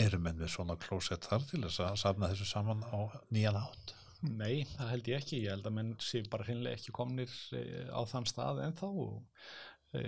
eru 0.00 0.20
menn 0.22 0.38
með 0.40 0.54
svona 0.54 0.78
klósett 0.80 1.26
þar 1.28 1.44
til 1.50 1.60
þess 1.66 1.82
að 1.84 1.98
safna 2.00 2.30
þessu 2.32 2.48
saman 2.48 2.84
á 2.88 2.98
nýjan 3.34 3.58
átt? 3.60 3.94
Nei, 4.22 4.62
það 4.76 4.90
held 4.92 5.08
ég 5.10 5.22
ekki. 5.22 5.40
Ég 5.42 5.56
held 5.56 5.66
að 5.66 5.76
menn 5.78 5.94
sé 6.02 6.22
bara 6.30 6.46
hinnlega 6.46 6.78
ekki 6.78 6.94
komnir 6.94 7.32
eh, 7.58 7.88
á 7.90 8.00
þann 8.06 8.28
stað 8.30 8.62
en 8.62 8.76
þá 8.78 8.86
og 8.88 9.98
e, 9.98 10.04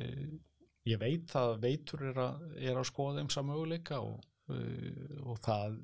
ég 0.87 1.01
veit 1.03 1.35
að 1.41 1.57
veitur 1.65 2.05
er 2.13 2.21
að, 2.23 2.45
er 2.63 2.79
að 2.79 2.89
skoða 2.93 3.25
um 3.25 3.33
samöguleika 3.35 3.99
og, 4.05 4.23
e, 4.55 4.61
og 5.25 5.43
það 5.45 5.83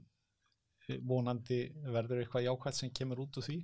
vonandi 1.06 1.60
verður 1.94 2.22
eitthvað 2.22 2.46
jákvæmt 2.46 2.78
sem 2.78 2.90
kemur 2.94 3.20
út 3.22 3.36
úr 3.38 3.44
því. 3.46 3.58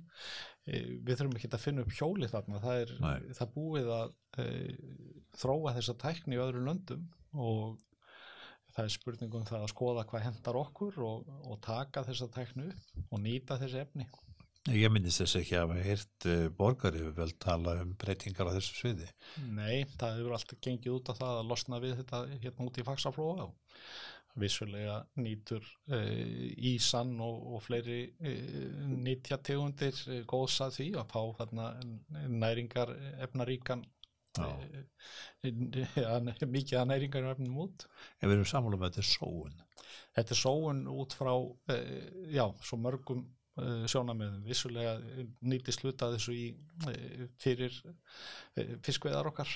Við 0.67 1.09
þurfum 1.11 1.33
ekki 1.35 1.49
að 1.51 1.63
finna 1.63 1.83
upp 1.83 1.95
hjóli 1.97 2.29
þarna. 2.31 2.61
Það 2.63 2.83
er 2.83 2.93
það 3.35 3.51
búið 3.55 3.89
að 3.95 4.13
e, 4.39 4.45
þróa 5.35 5.73
þessa 5.75 5.97
tækni 6.03 6.37
í 6.37 6.39
öðru 6.43 6.63
löndum 6.63 7.03
og 7.35 7.81
það 8.77 8.85
er 8.85 8.93
spurningum 8.93 9.45
það 9.47 9.65
að 9.65 9.73
skoða 9.73 10.05
hvað 10.07 10.25
hendar 10.27 10.61
okkur 10.61 10.97
og, 11.07 11.29
og 11.49 11.59
taka 11.65 12.05
þessa 12.05 12.29
tæknu 12.35 12.69
og 13.09 13.21
nýta 13.23 13.57
þessi 13.57 13.81
efni. 13.81 14.05
Ég 14.67 14.91
minnist 14.91 15.21
þess 15.21 15.37
ekki 15.39 15.55
að 15.55 15.69
við 15.71 15.85
heirt 15.87 16.25
e, 16.27 16.35
borgari 16.51 16.99
við 16.99 17.13
vel 17.21 17.29
tala 17.39 17.77
um 17.85 17.93
breytingar 17.97 18.49
á 18.51 18.55
þessu 18.57 18.75
sviði. 18.75 19.07
Nei, 19.55 19.87
það 19.95 20.19
hefur 20.19 20.35
alltaf 20.35 20.59
gengið 20.65 20.97
út 20.97 21.11
af 21.13 21.21
það 21.21 21.39
að 21.39 21.49
losna 21.53 21.79
við 21.81 21.95
þetta 22.01 22.21
hérna 22.43 22.67
út 22.67 22.77
í 22.77 22.85
fagsaflóða 22.89 23.47
og 23.47 23.77
vissulega 24.37 24.99
nýtur 25.17 25.63
uh, 25.89 26.01
ísann 26.69 27.15
og, 27.23 27.39
og 27.55 27.63
fleiri 27.65 28.03
uh, 28.21 28.83
nýtjategundir 28.91 30.01
uh, 30.11 30.19
góðs 30.29 30.59
að 30.61 30.75
því 30.75 30.87
að 31.01 31.13
fá 31.13 31.21
þarna 31.39 31.69
næringar 32.29 32.93
efnaríkan 33.25 33.81
mikið 36.51 36.79
að 36.81 36.89
næringar 36.91 37.31
efnum 37.31 37.63
út. 37.65 37.87
En 38.19 38.29
við 38.29 38.37
erum 38.37 38.51
samfélag 38.51 38.81
með 38.81 38.91
þetta 38.91 39.03
er 39.03 39.09
sóun. 39.13 39.57
Þetta 40.17 40.35
er 40.35 40.41
sóun 40.41 40.83
út 40.91 41.15
frá 41.17 41.33
já, 42.33 42.45
svo 42.65 42.79
mörgum 42.81 43.25
sjónamöðum 43.57 44.43
vissulega 44.45 44.97
nýtist 45.49 45.81
hluta 45.81 46.11
þessu 46.13 46.33
í 46.37 46.43
fyrir 47.41 47.73
fiskveðar 48.85 49.31
okkar. 49.31 49.49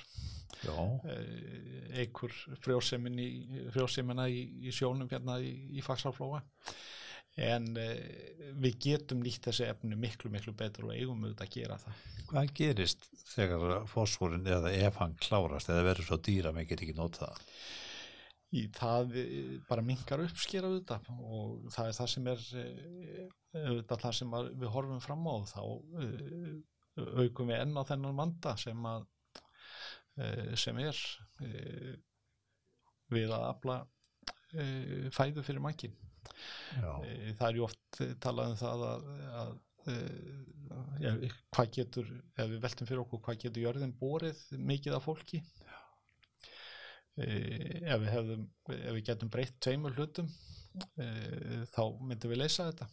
Einhver 2.01 2.33
frjósemina 2.65 4.25
í, 4.29 4.41
í 4.65 4.73
sjónum 4.73 5.09
hérna 5.11 5.37
í, 5.41 5.53
í 5.77 5.85
fagsarflóa 5.85 6.41
en 7.39 7.69
eh, 7.79 8.49
við 8.61 8.79
getum 8.85 9.21
nýtt 9.23 9.47
þessi 9.47 9.67
efni 9.69 9.95
miklu 9.99 10.31
miklu 10.33 10.53
betur 10.57 10.89
og 10.89 10.95
eigum 10.95 11.23
auðvitað 11.23 11.47
að 11.47 11.53
gera 11.55 11.77
það 11.81 12.01
Hvað 12.31 12.51
gerist 12.55 13.07
þegar 13.33 13.85
fósfórin 13.91 14.47
eða 14.47 14.73
ef 14.75 14.99
hann 15.01 15.15
klárast 15.19 15.71
eða 15.71 15.87
verður 15.89 16.09
svo 16.09 16.19
dýra 16.23 16.51
með 16.55 16.69
getur 16.71 16.87
ekki 16.87 16.97
nót 16.99 17.21
það? 17.21 17.39
Í 18.51 18.65
það 18.75 19.15
bara 19.69 19.83
mingar 19.87 20.25
uppskera 20.25 20.67
auðvitað 20.67 21.07
og 21.15 21.71
það 21.71 21.87
er 21.87 21.97
það 21.99 22.09
sem 22.13 22.27
er 22.27 22.45
auðvitað 23.61 24.03
það 24.03 24.17
sem 24.17 24.37
við 24.51 24.73
horfum 24.73 25.03
fram 25.03 25.27
á 25.31 25.35
þá 25.47 25.61
aukum 26.99 27.47
við 27.47 27.61
enn 27.61 27.79
á 27.79 27.83
þennan 27.87 28.17
manda 28.17 28.57
sem 28.59 28.87
að 28.91 29.07
Eh, 30.19 30.55
sem 30.59 30.75
er 30.83 30.97
eh, 31.39 31.93
við 33.11 33.31
að 33.31 33.45
afla 33.47 33.77
eh, 33.79 34.00
fæðu 35.15 35.43
fyrir 35.45 35.63
mankin 35.63 35.93
það 37.37 37.47
er 37.47 37.57
ju 37.57 37.65
oft 37.65 38.01
talað 38.23 38.53
um 38.53 38.59
það 38.59 38.85
að, 38.87 39.09
að 39.41 39.53
ja, 41.01 41.13
hvað 41.53 41.73
getur 41.77 42.11
ef 42.11 42.45
við 42.51 42.61
veltum 42.65 42.89
fyrir 42.89 43.03
okkur 43.03 43.23
hvað 43.25 43.41
getur 43.45 43.65
jörðin 43.65 43.97
borið 43.99 44.43
mikið 44.71 44.97
af 44.97 45.07
fólki? 45.07 45.41
Ef 47.21 47.97
við 48.01 48.09
hefðum 48.13 48.45
ef 48.71 48.95
við 48.95 49.03
getum 49.09 49.33
breytt 49.33 49.59
tveimur 49.63 49.97
hlutum 49.97 50.29
þá 51.73 51.83
myndum 51.99 52.31
við 52.31 52.43
leysa 52.43 52.69
þetta. 52.69 52.87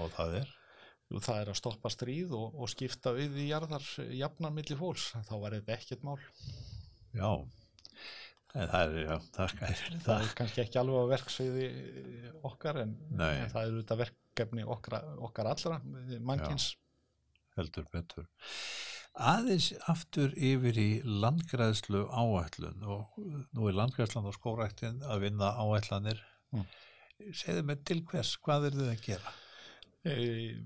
Og 0.00 0.10
það 0.16 0.40
er? 0.40 0.56
Það 1.10 1.40
er 1.40 1.48
að 1.50 1.58
stoppa 1.58 1.90
stríð 1.90 2.34
og, 2.38 2.60
og 2.62 2.70
skipta 2.70 3.12
við 3.16 3.40
í 3.42 3.48
jarðar 3.50 3.86
jafnar 4.14 4.54
millir 4.54 4.78
fólks, 4.78 5.10
þá 5.26 5.34
var 5.42 5.56
þetta 5.58 5.74
ekkert 5.74 6.06
mál. 6.06 6.20
Já 7.10 7.32
það 8.52 8.76
er, 8.80 8.94
já, 9.04 9.16
það, 9.34 9.56
er, 9.66 9.82
það 10.04 10.22
er 10.24 10.30
kannski 10.38 10.62
ekki 10.64 10.80
alveg 10.80 11.02
á 11.02 11.12
verksviði 11.14 11.66
okkar 12.50 12.82
en, 12.84 12.94
en 13.14 13.52
það 13.52 13.60
er 13.62 13.74
þetta 13.78 13.98
verkefni 14.00 14.68
okkar, 14.76 15.10
okkar 15.28 15.50
allra 15.52 15.80
mannkins 16.18 16.72
heldur 17.58 17.86
betur. 17.92 18.26
Aðeins 19.20 19.72
aftur 19.90 20.32
yfir 20.38 20.78
í 20.78 20.90
landgræðslu 21.02 22.04
áætlun 22.08 22.84
og 22.86 23.18
nú 23.56 23.66
er 23.68 23.76
landgræðslan 23.76 24.28
og 24.30 24.36
skóræktin 24.38 25.02
að 25.02 25.26
vinna 25.26 25.50
áætlanir. 25.58 26.22
Mm. 26.54 26.66
segðu 27.36 27.62
mig 27.66 27.82
til 27.86 28.00
hvers, 28.10 28.32
hvað 28.42 28.70
er 28.70 28.76
þið 28.78 28.88
að 28.90 29.02
gera? 29.04 29.32
e, 30.04 30.14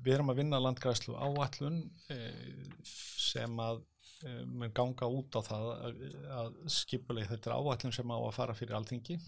við 0.02 0.12
erum 0.16 0.30
að 0.32 0.40
vinna 0.42 0.60
landgræslu 0.62 1.16
áallun 1.18 1.80
e, 2.12 2.18
sem 2.86 3.60
að 3.62 3.82
e, 4.24 4.34
mun 4.48 4.72
ganga 4.76 5.08
út 5.10 5.38
á 5.38 5.40
það 5.44 5.68
að, 5.74 6.02
að 6.38 6.58
skipuleg 6.74 7.30
þetta 7.30 7.50
er 7.50 7.56
áallun 7.58 7.96
sem 7.96 8.14
á 8.14 8.18
að 8.18 8.34
fara 8.36 8.56
fyrir 8.58 8.78
alþingi 8.78 9.18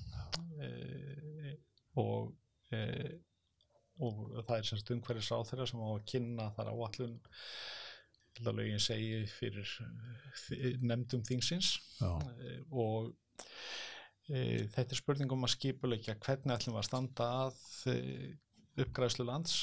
e, 0.62 0.70
og, 2.02 2.32
e, 2.72 2.82
og 4.02 4.22
það 4.42 4.56
er 4.58 4.68
semst 4.70 4.94
umhverjus 4.94 5.32
á 5.32 5.38
þeirra 5.48 5.68
sem 5.70 5.82
á 5.82 5.88
að 5.88 6.06
kynna 6.12 6.50
þar 6.56 6.72
áallun 6.74 7.18
lögin 8.44 8.82
segi 8.82 9.22
fyrir 9.32 9.70
nefndum 10.84 11.22
þingsins 11.24 11.76
Já. 12.00 12.10
og 12.70 13.14
e, 14.28 14.66
þetta 14.74 14.90
er 14.90 15.00
spurning 15.00 15.32
um 15.32 15.46
að 15.46 15.54
skipuleikja 15.56 16.18
hvernig 16.20 16.56
ætlum 16.56 16.76
við 16.76 16.82
að 16.82 16.88
standa 16.90 17.30
að 17.46 17.62
e, 17.92 17.96
uppgræðslu 18.84 19.26
lands 19.28 19.56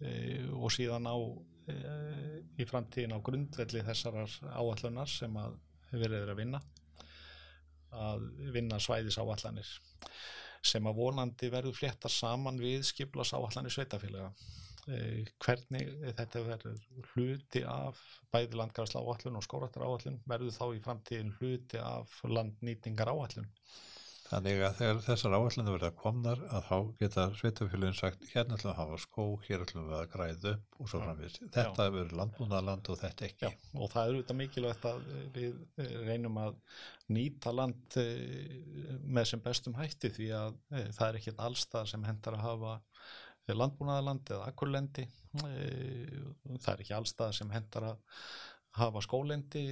e, 0.00 0.46
og 0.56 0.72
síðan 0.72 1.08
á 1.08 1.16
e, 1.16 1.55
í 1.66 2.66
framtíðin 2.68 3.16
á 3.16 3.18
grundvelli 3.26 3.82
þessarar 3.86 4.32
áallunar 4.54 5.10
sem 5.10 5.38
að 5.40 5.56
verið 5.90 6.20
er 6.22 6.32
að 6.32 6.40
vinna 6.40 6.60
að 7.96 8.26
vinna 8.54 8.78
svæðis 8.82 9.18
áallanir 9.18 9.70
sem 10.66 10.86
að 10.88 10.98
vonandi 10.98 11.50
verður 11.52 11.76
flétta 11.78 12.10
saman 12.10 12.58
við 12.60 12.84
skiplas 12.88 13.32
áallanir 13.36 13.72
sveitafélaga 13.72 14.30
e, 14.90 15.24
hvernig 15.42 15.92
þetta 16.18 16.42
verður 16.46 16.80
hluti 17.12 17.62
af 17.70 18.00
bæði 18.34 18.60
landgræðsla 18.60 19.02
áallun 19.02 19.38
og 19.40 19.46
skóratar 19.46 19.86
áallun 19.86 20.18
verður 20.26 20.56
þá 20.56 20.66
í 20.74 20.82
framtíðin 20.86 21.34
hluti 21.38 21.82
af 21.82 22.18
landnýtingar 22.26 23.12
áallun 23.12 23.48
Þannig 24.26 24.60
að 24.66 24.78
þegar 24.80 25.00
þessar 25.04 25.34
áallinu 25.36 25.72
verða 25.76 25.90
komnar 26.00 26.40
að 26.50 26.64
þá 26.66 26.78
geta 27.00 27.24
sveitafélagin 27.38 27.96
sagt 27.98 28.24
hérna 28.32 28.56
ætlum 28.56 28.70
við 28.70 28.72
að 28.72 28.80
hafa 28.80 28.98
skó, 29.02 29.26
hér 29.46 29.62
ætlum 29.62 29.86
við 29.86 29.98
að 29.98 30.08
græða 30.14 30.52
upp 30.52 30.80
og 30.80 30.90
svo 30.90 31.00
framvist. 31.04 31.38
Þetta 31.54 31.86
verður 31.94 32.16
landbúnaðaland 32.20 32.90
og 32.90 32.98
þetta 33.02 33.26
ekki. 33.28 33.46
Já, 33.46 33.68
og 33.76 33.92
það 33.92 34.00
er 34.02 34.16
auðvitað 34.16 34.38
mikilvægt 34.40 34.88
að 34.90 35.04
við 35.36 35.60
eh, 35.84 35.94
reynum 36.08 36.40
að 36.42 36.58
nýta 37.18 37.54
land 37.54 37.98
eh, 38.02 38.56
með 39.04 39.30
sem 39.30 39.44
bestum 39.46 39.78
hætti 39.78 40.10
því 40.16 40.32
að 40.40 40.58
eh, 40.72 40.90
það 40.96 41.06
er 41.08 41.20
ekkert 41.20 41.46
allstað 41.46 41.92
sem 41.92 42.08
hendar 42.08 42.38
að 42.40 42.46
hafa 42.48 42.74
landbúnaðaland 43.46 44.34
eða 44.34 44.50
akkurlendi. 44.50 45.06
Það 45.38 46.72
er 46.72 46.80
ekki 46.82 46.96
allstað 46.96 47.36
sem 47.38 47.52
hendar 47.54 47.92
að 47.92 48.20
hafa 48.76 49.02
skólendi 49.04 49.62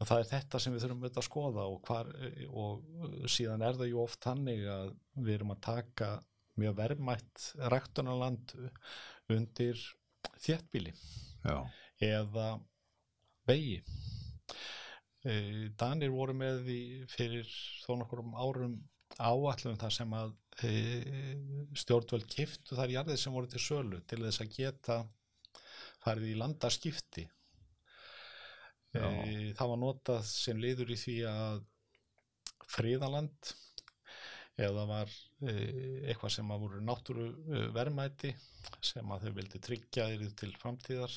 og 0.00 0.08
það 0.08 0.22
er 0.22 0.28
þetta 0.30 0.60
sem 0.62 0.74
við 0.74 0.84
þurfum 0.84 1.02
auðvitað 1.04 1.22
að 1.22 1.28
skoða 1.28 1.64
og, 1.68 1.78
hvar, 1.86 2.10
og 2.48 3.30
síðan 3.30 3.64
er 3.66 3.78
það 3.78 3.90
ju 3.92 4.02
oft 4.02 4.28
hannig 4.28 4.64
að 4.72 4.92
við 5.20 5.34
erum 5.36 5.54
að 5.54 5.64
taka 5.66 6.10
mjög 6.60 6.76
verðmætt 6.78 7.48
ræktunarland 7.72 8.54
undir 9.30 9.82
þéttbíli 10.40 10.94
Já. 11.44 11.58
eða 12.04 12.48
vegi 13.48 13.80
e, 15.24 15.68
Danir 15.80 16.12
voru 16.14 16.36
með 16.36 16.64
því 16.66 16.80
fyrir 17.12 17.52
þó 17.84 17.92
nokkur 18.00 18.24
um 18.24 18.34
árum 18.36 18.78
áallum 19.20 19.78
þar 19.80 19.94
sem 19.94 20.12
að 20.16 20.32
e, 20.64 20.72
stjórnvöld 21.82 22.28
kiftu 22.30 22.78
þar 22.78 22.94
jarðið 22.94 23.20
sem 23.20 23.36
voru 23.36 23.50
til 23.50 23.62
sölu 23.62 24.00
til 24.08 24.22
þess 24.24 24.44
að 24.44 24.54
geta 24.56 24.98
farið 26.04 26.32
í 26.32 26.38
landaskipti 26.40 27.26
E, 28.90 29.52
það 29.54 29.68
var 29.70 29.78
notað 29.78 30.22
sem 30.26 30.58
liður 30.58 30.90
í 30.90 30.96
því 30.98 31.16
að 31.30 31.60
fríðaland 32.70 33.52
eða 34.60 34.86
var 34.88 35.12
e, 35.46 35.52
eitthvað 36.10 36.34
sem 36.34 36.50
að 36.50 36.64
voru 36.64 36.80
náttúru 36.82 37.28
e, 37.30 37.60
verðmæti 37.76 38.32
sem 38.82 39.14
að 39.14 39.26
þau 39.26 39.36
vildi 39.38 39.60
tryggja 39.62 40.08
þeirri 40.10 40.30
til 40.40 40.50
framtíðar 40.58 41.14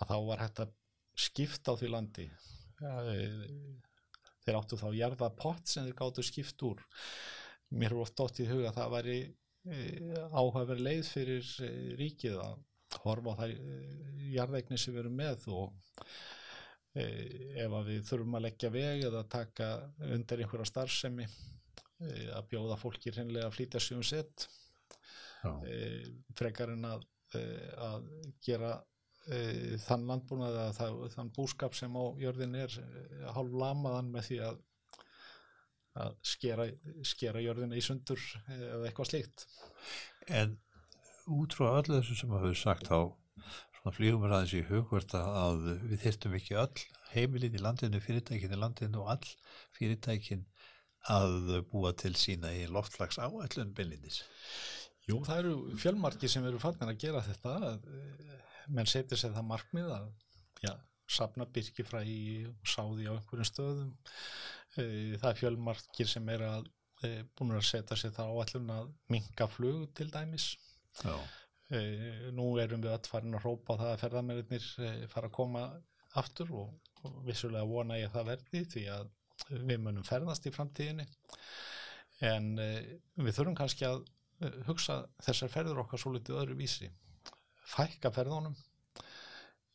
að 0.00 0.10
þá 0.10 0.16
var 0.30 0.44
hægt 0.44 0.62
að 0.64 0.72
skipta 1.14 1.74
á 1.76 1.78
því 1.78 1.88
landi. 1.92 2.24
Þeir 4.44 4.56
áttu 4.58 4.78
þá 4.80 4.88
jarðapott 4.96 5.68
sem 5.70 5.84
þeir 5.86 5.98
gáttu 6.00 6.24
skipt 6.26 6.64
úr. 6.66 6.80
Mér 7.74 7.94
er 7.94 8.00
oft 8.02 8.22
ótt 8.24 8.40
í 8.42 8.48
huga 8.48 8.72
að 8.72 8.80
það 8.80 8.94
væri 8.96 9.18
áhugaverð 10.34 10.82
leið 10.82 11.04
fyrir 11.12 11.52
ríkið 12.00 12.40
að 12.42 12.56
horfa 13.04 13.36
á 13.36 13.38
það 13.44 13.54
jarðeigni 14.34 14.80
sem 14.80 14.96
við 14.96 15.04
erum 15.04 15.20
með 15.20 15.46
og 15.54 16.10
ef 16.94 17.72
að 17.74 17.88
við 17.90 18.04
þurfum 18.06 18.36
að 18.38 18.44
leggja 18.46 18.70
veg 18.70 19.04
eða 19.08 19.24
taka 19.30 19.70
undir 20.14 20.44
einhverja 20.44 20.68
starfsemi 20.70 21.26
að 22.34 22.46
bjóða 22.50 22.76
fólki 22.78 23.12
hreinlega 23.14 23.48
að 23.48 23.56
flýta 23.56 23.80
sig 23.82 23.96
um 23.98 24.04
sett 24.06 24.46
frekar 26.38 26.72
en 26.74 26.86
að, 26.88 27.06
að 27.82 28.06
gera 28.44 28.76
þann 29.84 30.06
landbúnað 30.08 30.58
eða 30.60 31.08
þann 31.14 31.32
búskap 31.34 31.74
sem 31.76 31.94
á 31.96 32.04
jörðin 32.20 32.56
er 32.60 32.78
hálf 33.32 33.56
lamaðan 33.56 34.10
með 34.12 34.28
því 34.28 34.38
að, 34.50 34.62
að 36.04 36.16
skera, 36.34 36.68
skera 37.06 37.42
jörðina 37.44 37.78
í 37.80 37.84
sundur 37.84 38.20
eða 38.52 38.84
eitthvað 38.84 39.10
slíkt. 39.10 39.46
En 40.28 40.58
út 41.32 41.56
frá 41.56 41.70
öllu 41.80 41.98
þessu 41.98 42.18
sem 42.20 42.34
að 42.34 42.44
hafa 42.44 42.60
sagt 42.60 42.92
á 42.92 43.00
svona 43.84 43.98
flýgum 43.98 44.22
við 44.24 44.32
aðeins 44.32 44.52
í 44.56 44.60
hugvert 44.64 45.14
að 45.18 45.58
við 45.90 45.98
þyrstum 46.06 46.36
ekki 46.38 46.54
öll 46.56 46.84
heimilin 47.12 47.58
í 47.58 47.60
landinu, 47.60 48.00
fyrirtækin 48.00 48.54
í 48.56 48.58
landinu 48.58 49.02
og 49.02 49.10
all 49.12 49.32
fyrirtækin 49.76 50.46
að 51.12 51.66
búa 51.68 51.92
til 51.92 52.14
sína 52.16 52.54
í 52.56 52.64
loftlags 52.72 53.20
áætlun 53.20 53.74
byllinis. 53.76 54.22
Jú, 55.04 55.20
það 55.26 55.42
eru 55.42 55.76
fjölmarki 55.76 56.30
sem 56.32 56.46
eru 56.48 56.62
fannir 56.62 56.94
að 56.94 57.02
gera 57.02 57.20
þetta. 57.26 57.74
Menn 58.72 58.88
setja 58.88 59.20
sér 59.20 59.36
það 59.36 59.48
markmið 59.50 59.92
að 59.98 60.08
já, 60.64 60.72
sapna 61.04 61.44
byrkifræði 61.44 62.48
og 62.48 62.72
sáði 62.72 63.12
á 63.12 63.12
einhverjum 63.12 63.50
stöðum. 63.50 63.94
Það 64.72 65.28
er 65.28 65.40
fjölmarkir 65.42 66.08
sem 66.08 66.32
er 66.32 66.48
að 66.48 66.72
búin 67.36 67.52
að 67.52 67.68
setja 67.68 68.00
sér 68.00 68.16
það 68.16 68.32
áætlun 68.32 68.76
að 68.78 68.92
minga 69.12 69.52
flug 69.52 69.90
til 69.92 70.08
dæmis. 70.08 70.54
Já. 71.04 71.12
E, 71.12 71.43
nú 72.36 72.48
erum 72.62 72.82
við 72.84 72.94
öll 72.94 73.10
farin 73.10 73.36
að 73.38 73.46
rópa 73.46 73.76
það 73.80 73.92
að 73.92 74.00
ferðarmennir 74.02 74.66
e, 74.78 74.90
fara 75.12 75.30
að 75.30 75.36
koma 75.36 75.64
aftur 76.20 76.52
og, 76.54 76.74
vissulega 77.26 77.68
vona 77.68 77.98
ég 77.98 78.08
að 78.08 78.14
það 78.14 78.28
verði 78.30 78.60
því 78.72 78.82
að 78.94 79.08
við 79.50 79.80
munum 79.84 80.06
ferðast 80.06 80.46
í 80.48 80.52
framtíðinni. 80.54 81.04
En 82.24 82.52
e, 82.62 82.68
við 83.20 83.36
þurfum 83.36 83.58
kannski 83.58 83.88
að 83.88 84.04
hugsa 84.68 85.02
þessar 85.22 85.52
ferður 85.52 85.82
okkar 85.84 86.00
svo 86.00 86.14
litið 86.14 86.40
öðru 86.40 86.56
vísi 86.58 86.88
fækka 87.70 88.10
ferðunum 88.12 88.56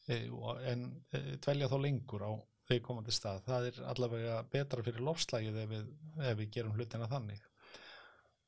en 0.10 0.84
dvelja 1.42 1.70
þá 1.70 1.78
lengur 1.84 2.26
á 2.26 2.32
viðkomandi 2.70 3.14
stað. 3.14 3.44
Það 3.46 3.68
er 3.70 3.80
allavega 3.92 4.40
betra 4.52 4.84
fyrir 4.86 5.06
lofslægið 5.06 5.62
ef 5.64 5.70
við, 5.72 5.88
ef 6.32 6.38
við 6.40 6.52
gerum 6.58 6.76
hlutina 6.78 7.10
þannig 7.10 7.46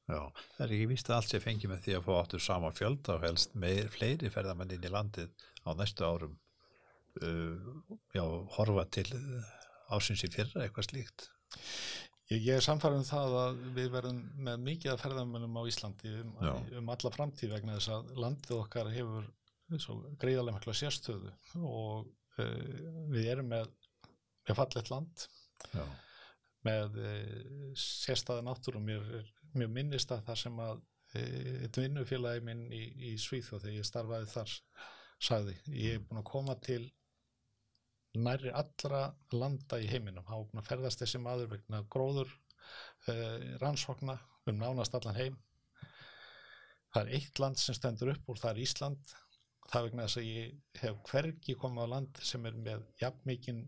Já, 0.10 0.22
það 0.58 0.64
er 0.66 0.76
ekki 0.76 0.90
víst 0.90 1.10
að 1.10 1.18
allt 1.18 1.32
sé 1.32 1.40
fengið 1.44 1.72
með 1.72 1.84
því 1.86 1.98
að 1.98 2.06
fá 2.08 2.12
áttur 2.18 2.44
sama 2.44 2.72
fjölda 2.76 3.16
og 3.16 3.26
helst 3.26 3.54
meir 3.60 3.90
fleiri 3.94 4.32
ferðamenn 4.34 4.74
inn 4.76 4.88
í 4.88 4.92
landið 4.92 5.46
á 5.64 5.70
næstu 5.78 6.08
árum. 6.08 6.38
Uh, 7.22 7.60
já, 8.16 8.24
horfa 8.56 8.86
til 8.96 9.10
ásins 9.92 10.24
í 10.26 10.32
fyrra 10.32 10.66
eitthvað 10.66 10.88
slíkt. 10.88 11.28
Ég, 12.32 12.40
ég 12.40 12.56
er 12.56 12.64
samfærið 12.64 13.02
um 13.02 13.08
það 13.08 13.38
að 13.42 13.62
við 13.76 13.90
verðum 13.92 14.22
með 14.48 14.66
mikið 14.68 14.94
af 14.94 15.02
ferðamennum 15.04 15.60
á 15.60 15.64
Íslandi 15.68 16.14
um, 16.22 16.36
um 16.80 16.92
alla 16.94 17.12
framtíð 17.12 17.56
vegna 17.58 17.76
þess 17.78 17.92
að 17.98 18.14
landið 18.24 18.58
okkar 18.62 18.92
hefur 18.96 19.28
greiðarlega 20.22 20.56
mikla 20.58 20.76
sérstöðu 20.76 21.34
og 21.60 22.08
uh, 22.40 22.96
við 23.12 23.34
erum 23.34 23.52
með, 23.52 23.68
með 24.48 24.62
fallet 24.62 24.94
land. 24.94 25.28
Já. 25.76 25.84
Með 26.62 26.98
e, 27.02 27.12
sérstæða 27.74 28.44
náttúrum 28.46 28.84
mér, 28.86 29.02
mér 29.58 29.70
minnist 29.74 30.12
að 30.14 30.26
það 30.30 30.42
sem 30.44 30.64
að 30.64 30.82
eitt 31.12 31.78
e, 31.78 32.42
minn 32.46 32.66
í, 32.72 32.82
í 33.12 33.14
Svíþjóð 33.20 33.66
þegar 33.66 33.78
ég 33.78 33.88
starfaði 33.88 34.30
þar 34.32 34.54
sagði, 35.22 35.56
ég 35.76 35.98
hef 35.98 36.06
búin 36.08 36.22
að 36.22 36.30
koma 36.32 36.56
til 36.64 36.84
næri 38.18 38.52
allra 38.52 39.04
landa 39.36 39.80
í 39.80 39.88
heiminum, 39.92 40.26
hafa 40.28 40.48
búin 40.50 40.62
að 40.62 40.70
ferðast 40.70 41.04
þessi 41.04 41.22
maður 41.24 41.52
vegna 41.56 41.84
gróður 41.92 42.32
e, 43.08 43.16
rannsókna 43.62 44.18
um 44.50 44.58
nánast 44.58 44.96
allan 44.98 45.20
heim. 45.20 45.38
Það 46.92 47.04
er 47.04 47.20
eitt 47.20 47.40
land 47.40 47.60
sem 47.60 47.76
stendur 47.78 48.12
upp 48.16 48.32
úr, 48.32 48.40
það 48.42 48.54
er 48.54 48.64
Ísland. 48.66 49.14
Það 49.72 49.86
vegna 49.88 50.08
þess 50.08 50.20
að 50.20 50.32
ég 50.32 50.82
hef 50.82 50.98
hvergi 51.08 51.56
komið 51.60 51.86
á 51.88 51.94
land 51.94 52.24
sem 52.28 52.48
er 52.50 52.58
með 52.66 52.82
jafn 53.00 53.30
mikinn 53.30 53.62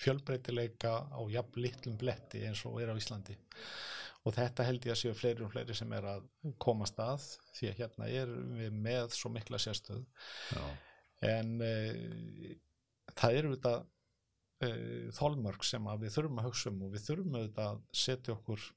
fjölbreytileika 0.00 0.94
á 1.12 1.20
jafn 1.32 1.60
litlum 1.60 1.98
bletti 2.00 2.46
eins 2.48 2.62
og 2.64 2.78
er 2.80 2.94
á 2.94 2.96
Íslandi 2.96 3.36
og 4.24 4.32
þetta 4.32 4.64
held 4.64 4.86
ég 4.86 4.94
að 4.94 5.00
séu 5.00 5.16
fleiri 5.16 5.44
og 5.44 5.52
fleiri 5.52 5.76
sem 5.76 5.90
er 5.96 6.06
að 6.14 6.28
komast 6.62 7.00
að 7.02 7.24
því 7.56 7.70
að 7.70 7.80
hérna 7.80 8.10
er 8.22 8.30
við 8.60 8.78
með 8.86 9.16
svo 9.16 9.32
mikla 9.32 9.60
sérstöð 9.60 10.04
Já. 10.54 10.62
en 11.28 11.58
e, 11.64 11.74
það 13.12 13.40
eru 13.40 13.52
þetta 13.56 13.74
e, 14.64 14.70
þólmörk 15.18 15.66
sem 15.68 15.90
við 16.00 16.16
þurfum 16.16 16.40
að 16.40 16.48
hugsa 16.48 16.72
um 16.72 16.86
og 16.86 16.94
við 16.94 17.06
þurfum 17.10 17.38
að 17.42 17.84
setja 18.04 18.36
okkur 18.38 18.70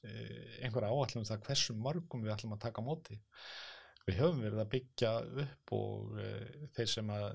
einhverja 0.00 0.88
áallum 0.88 1.26
það 1.28 1.42
hversu 1.44 1.74
mörgum 1.76 2.22
við 2.24 2.32
ætlum 2.32 2.54
að 2.56 2.62
taka 2.62 2.80
móti 2.80 3.18
við 4.06 4.16
höfum 4.16 4.38
verið 4.40 4.62
að 4.62 4.70
byggja 4.72 5.10
upp 5.42 5.72
og 5.76 6.14
þeir 6.72 6.88
sem 6.88 7.10
að 7.12 7.26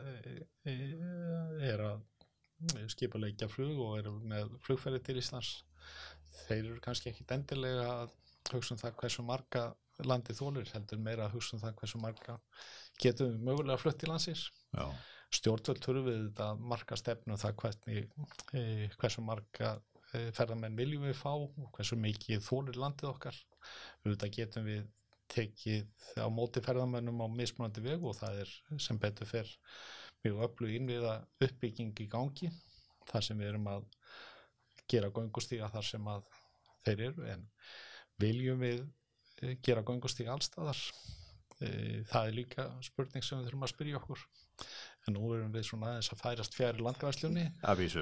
er 1.70 1.84
að 1.86 2.90
skipuleikja 2.90 3.50
flug 3.52 3.82
og 3.86 4.00
eru 4.00 4.16
með 4.26 4.56
flugferði 4.66 5.04
til 5.06 5.18
Íslands 5.22 5.52
þeir 6.44 6.62
eru 6.62 6.84
kannski 6.84 7.12
ekki 7.12 7.26
endilega 7.36 7.88
að 8.04 8.14
hugsa 8.52 8.76
um 8.76 8.82
það 8.82 8.98
hversu 9.02 9.26
marga 9.26 9.66
landið 10.04 10.40
þólir 10.42 10.72
heldur 10.74 11.02
meira 11.02 11.28
að 11.28 11.38
hugsa 11.38 11.56
um 11.56 11.62
það 11.64 11.78
hversu 11.80 12.02
marga 12.02 12.38
getum 13.02 13.32
við 13.32 13.46
mögulega 13.50 13.82
flutt 13.82 14.04
í 14.04 14.10
landsins. 14.10 14.50
Já. 14.76 14.88
stjórnvöld 15.36 15.82
þurfum 15.84 16.06
við 16.06 16.20
þetta 16.20 16.48
marga 16.72 16.98
stefnu 17.00 17.34
um 17.36 17.40
það 17.42 17.56
hvernig, 17.62 18.12
e, 18.56 18.62
hversu 19.02 19.24
marga 19.26 19.72
e, 20.14 20.20
ferðamenn 20.36 20.78
viljum 20.78 21.08
við 21.08 21.18
fá 21.18 21.32
og 21.34 21.72
hversu 21.76 21.98
mikið 22.00 22.44
þólir 22.46 22.80
landið 22.80 23.10
okkar. 23.10 23.40
Þetta 24.06 24.30
getum 24.38 24.70
við 24.70 24.86
tekið 25.34 26.22
á 26.22 26.28
móti 26.30 26.62
ferðamennum 26.64 27.24
á 27.26 27.28
mismunandi 27.32 27.84
veg 27.84 28.04
og 28.06 28.16
það 28.20 28.44
er 28.44 28.54
sem 28.86 29.00
betur 29.02 29.30
fer 29.30 29.50
mjög 30.24 30.44
öflug 30.48 30.76
innviða 30.78 31.18
uppbygging 31.42 31.98
í 32.06 32.08
gangi. 32.12 32.52
Þar 33.10 33.28
sem 33.28 33.42
við 33.42 33.52
erum 33.54 33.68
að 33.72 33.90
gera 34.92 35.12
göngustíga 35.14 35.70
þar 35.74 35.88
sem 35.88 36.08
að 36.12 36.30
þeir 36.86 37.04
eru 37.10 37.28
en 37.34 37.46
viljum 38.22 38.62
við 38.62 38.82
eh, 39.42 39.56
gera 39.66 39.84
göngustíga 39.86 40.34
allstaðar 40.36 40.80
eh, 41.60 42.02
það 42.10 42.30
er 42.30 42.38
líka 42.40 42.68
spurning 42.86 43.26
sem 43.26 43.40
við 43.40 43.50
þurfum 43.50 43.68
að 43.68 43.74
spyrja 43.74 44.02
okkur. 44.02 44.26
En 45.06 45.18
nú 45.18 45.28
erum 45.36 45.52
við 45.54 45.68
svona 45.68 45.92
aðeins 45.92 46.10
að 46.14 46.22
færast 46.22 46.56
fjari 46.56 46.82
landgræðslunni 46.82 47.46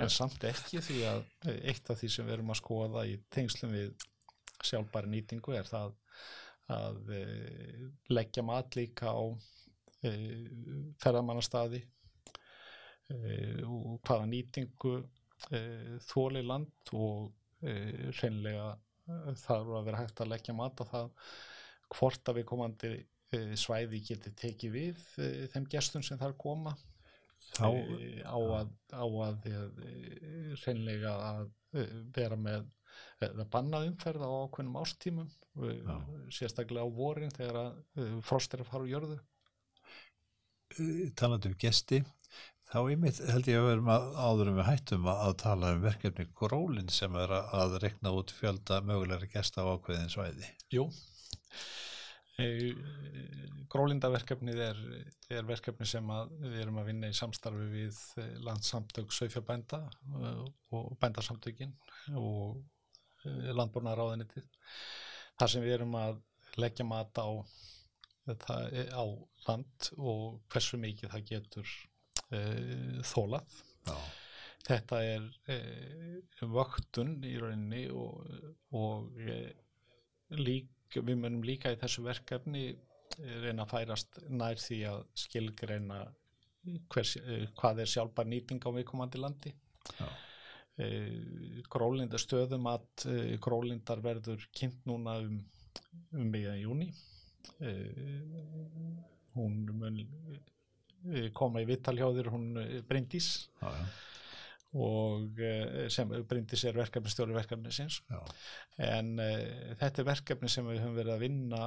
en 0.06 0.14
samt 0.14 0.46
ekki 0.48 0.84
því 0.86 1.00
að 1.10 1.24
eh, 1.50 1.60
eitt 1.72 1.90
af 1.90 2.00
því 2.00 2.12
sem 2.14 2.28
við 2.28 2.38
erum 2.38 2.54
að 2.54 2.62
skoða 2.62 3.08
í 3.10 3.18
tengslum 3.34 3.74
við 3.74 4.08
sjálfbæri 4.64 5.12
nýtingu 5.12 5.58
er 5.58 5.68
það 5.68 5.98
að 6.72 7.10
leggja 8.08 8.44
mat 8.48 8.78
líka 8.80 9.12
á 9.12 9.24
ferðamannastadi 11.04 11.82
e, 13.12 13.18
og 13.68 14.00
hvaða 14.08 14.30
nýtingu 14.32 14.94
þóli 16.08 16.44
land 16.46 16.94
og 16.94 17.34
reynlega 18.20 18.74
þarf 19.44 19.74
að 19.78 19.90
vera 19.90 20.00
hægt 20.04 20.22
að 20.24 20.32
leggja 20.32 20.56
mat 20.56 20.80
á 20.80 20.86
það 20.88 21.10
hvort 21.94 22.30
að 22.30 22.40
við 22.40 22.48
komandi 22.50 22.94
svæði 23.60 24.00
geti 24.08 24.32
tekið 24.38 24.74
við 24.74 25.04
þeim 25.54 25.68
gestum 25.72 26.04
sem 26.06 26.20
þar 26.22 26.36
koma. 26.40 26.76
Þá, 27.54 27.68
á 28.24 28.40
að, 28.40 28.70
á 28.96 29.04
að 29.04 29.48
reynlega 30.64 31.12
að 31.28 31.50
vera 32.16 32.38
með 32.40 32.70
eða 33.24 33.46
bannað 33.52 33.88
umferð 33.90 34.24
á 34.26 34.30
ákveðnum 34.46 34.80
ástímum 34.80 35.30
Já. 35.60 35.96
sérstaklega 36.34 36.86
á 36.86 36.90
vorin 36.94 37.34
þegar 37.34 37.60
að 37.62 38.20
frost 38.26 38.54
er 38.54 38.64
að 38.64 38.70
fara 38.72 38.86
úr 38.86 38.94
jörðu. 38.94 39.20
Talandu 41.20 41.52
um 41.52 41.58
gesti 41.62 42.02
þá 42.74 42.80
einmitt 42.90 43.20
held 43.30 43.48
ég 43.52 43.60
að 43.60 43.68
verum 43.70 43.90
að 43.94 44.06
áðurum 44.18 44.56
við 44.58 44.66
hættum 44.66 45.10
að 45.12 45.34
tala 45.44 45.74
um 45.76 45.84
verkefni 45.84 46.26
Grólin 46.40 46.90
sem 46.90 47.16
er 47.22 47.34
að 47.38 47.78
rekna 47.84 48.14
út 48.18 48.34
fjölda 48.34 48.80
mögulega 48.82 49.30
gesta 49.30 49.62
á 49.62 49.70
ákveðin 49.76 50.10
svæði. 50.10 50.50
Jú. 50.74 50.88
Grólindaverkefnið 53.74 54.62
er, 54.66 54.80
er 55.38 55.46
verkefni 55.46 55.86
sem 55.86 56.10
við 56.42 56.58
erum 56.64 56.80
að 56.82 56.90
vinna 56.90 57.12
í 57.14 57.18
samstarfi 57.18 57.70
við 57.76 58.00
landsamtök 58.42 59.14
Söifjabænda 59.14 59.84
og 60.74 60.96
bændasamtökin 61.02 61.76
og 62.18 62.58
landbúrnaráðinitið 63.54 64.50
þar 65.38 65.54
sem 65.54 65.64
við 65.64 65.78
erum 65.78 65.94
að 66.00 66.20
leggja 66.58 66.86
mat 66.90 67.22
á, 67.22 67.30
þetta, 68.26 68.58
á 68.98 69.06
land 69.48 69.94
og 69.98 70.42
hversu 70.54 70.82
mikið 70.82 71.14
það 71.14 71.30
getur 71.30 71.70
e, 71.70 71.93
þólað 73.06 73.54
Já. 73.88 73.98
þetta 74.70 75.02
er 75.06 75.28
e, 75.52 75.58
vöktun 76.50 77.16
í 77.28 77.36
rauninni 77.42 77.84
og, 77.94 78.24
og 78.80 79.22
e, 79.22 79.38
lík, 80.40 80.98
við 80.98 81.20
munum 81.20 81.46
líka 81.46 81.74
í 81.74 81.80
þessu 81.82 82.06
verkefni 82.08 82.72
reyna 83.44 83.68
að 83.68 83.74
færast 83.76 84.20
nær 84.30 84.58
því 84.58 84.80
að 84.90 85.02
skilgreina 85.24 86.04
hvers, 86.90 87.18
hvað 87.60 87.84
er 87.84 87.92
sjálfbar 87.92 88.30
nýting 88.30 88.64
á 88.64 88.70
viðkomandi 88.74 89.20
landi. 89.22 89.52
Já. 90.00 90.08
Eh, 90.82 91.62
grólinda 91.70 92.18
stöðum 92.18 92.66
að 92.72 93.04
eh, 93.12 93.36
grólindar 93.38 94.00
verður 94.02 94.42
kynnt 94.58 94.88
núna 94.90 95.20
um, 95.22 95.36
um 96.18 96.32
meða 96.34 96.56
júni 96.58 96.88
eh, 97.62 98.24
hún 99.36 99.60
mun 99.70 100.00
koma 101.36 101.64
í 101.64 101.68
vittalhjóðir 101.70 102.32
hún 102.34 102.50
Bryndís. 102.88 103.50
Já, 103.62 103.72
og 104.74 105.38
sem 105.94 106.10
Bryndís 106.26 106.64
er 106.66 106.78
verkefnistjóri 106.78 107.36
verkefni 107.36 107.70
sinns 107.70 108.00
en 108.82 109.12
uh, 109.22 109.76
þetta 109.78 110.02
er 110.02 110.08
verkefni 110.08 110.50
sem 110.50 110.66
við 110.66 110.82
höfum 110.82 110.96
verið 110.98 111.14
að 111.14 111.26
vinna 111.28 111.66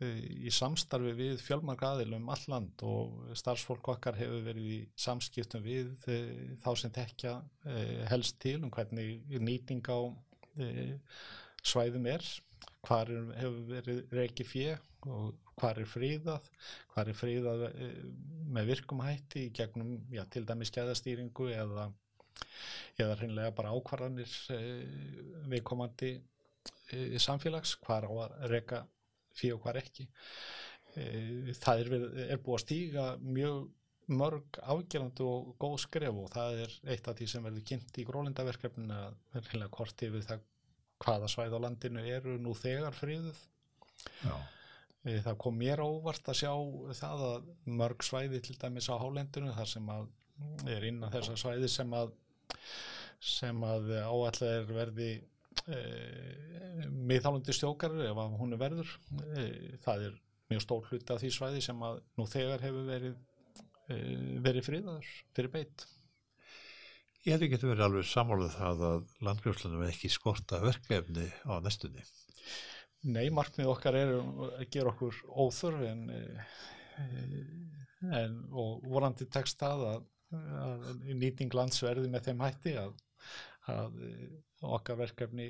í 0.00 0.50
samstarfi 0.52 1.14
við 1.16 1.38
fjölmark 1.40 1.80
aðilum 1.88 2.26
um 2.26 2.32
all 2.32 2.42
land 2.52 2.82
og 2.84 3.30
starfsfólk 3.40 3.88
okkar 3.94 4.18
hefur 4.18 4.42
verið 4.44 4.72
í 4.74 4.80
samskiptum 5.00 5.64
við 5.64 5.94
þá 6.60 6.68
sem 6.76 6.92
tekja 6.92 7.32
helst 8.10 8.36
til 8.44 8.58
um 8.60 8.72
hvernig 8.72 9.24
nýting 9.40 9.80
á 9.88 10.00
svæðum 11.66 12.06
er 12.10 12.26
hvar 12.86 13.10
er, 13.10 13.26
hefur 13.40 13.66
verið 13.70 14.14
reiki 14.14 14.46
fjö 14.46 14.76
og 15.06 15.34
hvar 15.58 15.78
er 15.80 15.88
fríðað 15.88 16.48
hvar 16.94 17.10
er 17.10 17.16
fríðað 17.16 17.66
með 18.54 18.70
virkumhætti 18.72 19.48
gegnum 19.56 19.98
já, 20.12 20.24
til 20.30 20.44
dæmis 20.48 20.70
skæðastýringu 20.72 21.50
eða, 21.54 21.88
eða 23.00 23.18
hreinlega 23.20 23.54
bara 23.56 23.74
ákvarðanir 23.74 24.32
viðkomandi 25.50 26.16
samfélags 27.22 27.76
hvar 27.84 28.06
á 28.06 28.12
að 28.26 28.36
reyka 28.52 28.84
fyrir 29.36 29.60
hvað 29.62 29.80
ekki. 29.82 30.06
E, 30.96 31.06
það 31.58 31.82
er, 31.82 31.90
er 32.32 32.42
búið 32.42 32.56
að 32.56 32.64
stíga 32.64 33.06
mjög 33.20 33.66
mörg 34.16 34.60
afgerandi 34.62 35.24
og 35.26 35.54
góð 35.60 35.80
skref 35.82 36.20
og 36.22 36.28
það 36.32 36.60
er 36.64 36.76
eitt 36.94 37.08
af 37.10 37.16
því 37.18 37.26
sem 37.30 37.46
verður 37.46 37.66
kynnt 37.70 37.98
í 37.98 38.04
grólindaverkefnin 38.06 38.92
að 38.94 39.16
verður 39.34 39.72
hvort 39.74 40.04
yfir 40.06 40.28
það 40.28 40.44
hvaða 41.02 41.28
svæð 41.30 41.56
á 41.56 41.64
landinu 41.66 42.04
eru 42.06 42.36
nú 42.40 42.54
þegar 42.56 42.96
fríðuð 42.96 43.40
Já. 44.24 44.34
E, 45.06 45.20
það 45.24 45.38
kom 45.42 45.56
mér 45.60 45.82
óvart 45.84 46.28
að 46.30 46.40
sjá 46.42 46.52
það 47.00 47.24
að 47.28 47.48
mörg 47.78 48.04
svæði 48.06 48.42
til 48.44 48.56
dæmis 48.60 48.90
á 48.90 48.96
hálendinu 49.00 49.54
þar 49.56 49.70
sem 49.70 49.90
að 49.92 50.08
er 50.68 50.84
innan 50.88 51.12
þessa 51.12 51.36
svæði 51.40 51.70
sem 51.72 51.96
að 51.96 52.12
sem 53.26 53.62
að 53.64 53.90
áallega 54.04 54.60
er 54.60 54.72
verði 54.76 55.10
e, 55.72 55.80
miðhálandi 56.92 57.54
stjókar 57.56 57.94
ef 58.04 58.20
hún 58.36 58.52
er 58.54 58.60
verður. 58.60 58.90
E, 59.32 59.46
það 59.84 60.08
er 60.10 60.18
mjög 60.50 60.64
stór 60.66 60.90
hluti 60.90 61.14
af 61.14 61.22
því 61.22 61.32
svæði 61.34 61.62
sem 61.64 61.86
að 61.86 62.02
nú 62.18 62.26
þegar 62.30 62.64
hefur 62.66 62.90
verið 62.90 63.16
e, 63.88 63.96
verið 64.44 64.68
friðaður 64.68 65.12
fyrir 65.36 65.54
beitt 65.54 65.86
Ég 67.26 67.34
hef 67.34 67.42
ekki 67.42 67.66
verið 67.66 67.82
alveg 67.88 68.04
samálið 68.06 68.52
það 68.54 68.82
að 68.86 69.06
landgrjóðslanum 69.26 69.80
er 69.82 69.90
ekki 69.90 70.10
skorta 70.14 70.60
verkefni 70.62 71.24
á 71.42 71.58
næstunni. 71.58 72.04
Nei, 73.10 73.26
markmið 73.34 73.70
okkar 73.72 73.96
er 73.98 74.12
að 74.14 74.60
gera 74.70 74.92
okkur 74.92 75.18
óþörf 75.26 75.82
en, 75.88 76.04
en 78.14 78.36
og 78.54 78.86
vorandi 78.86 79.26
tekst 79.26 79.58
það 79.58 79.82
að, 79.88 80.06
að 80.62 80.86
nýting 81.18 81.56
landsverði 81.58 82.12
með 82.12 82.28
þeim 82.28 82.44
hætti 82.46 82.76
að, 82.84 82.94
að 83.74 83.98
okkar 84.78 85.00
verkefni 85.02 85.48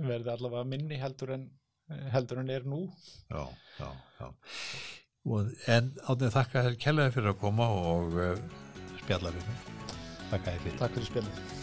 verði 0.00 0.32
allavega 0.32 0.64
minni 0.68 1.00
heldur 1.00 1.34
en, 1.36 1.44
heldur 2.14 2.40
en 2.40 2.54
er 2.56 2.64
nú. 2.68 2.86
Já, 3.28 3.44
já, 3.82 3.90
já. 4.16 4.32
En 5.76 5.92
átnið 6.08 6.32
þakka 6.38 6.64
þér 6.70 6.80
kellaði 6.86 7.16
fyrir 7.18 7.34
að 7.34 7.40
koma 7.44 7.68
og 7.84 8.16
uh, 8.16 8.32
spjalla 9.02 9.36
við 9.36 9.52
mig 9.52 9.87
Takk 10.30 10.44
fyrir 10.44 10.78
Takk 10.78 10.98
fyrir 10.98 11.10
spjallið 11.12 11.57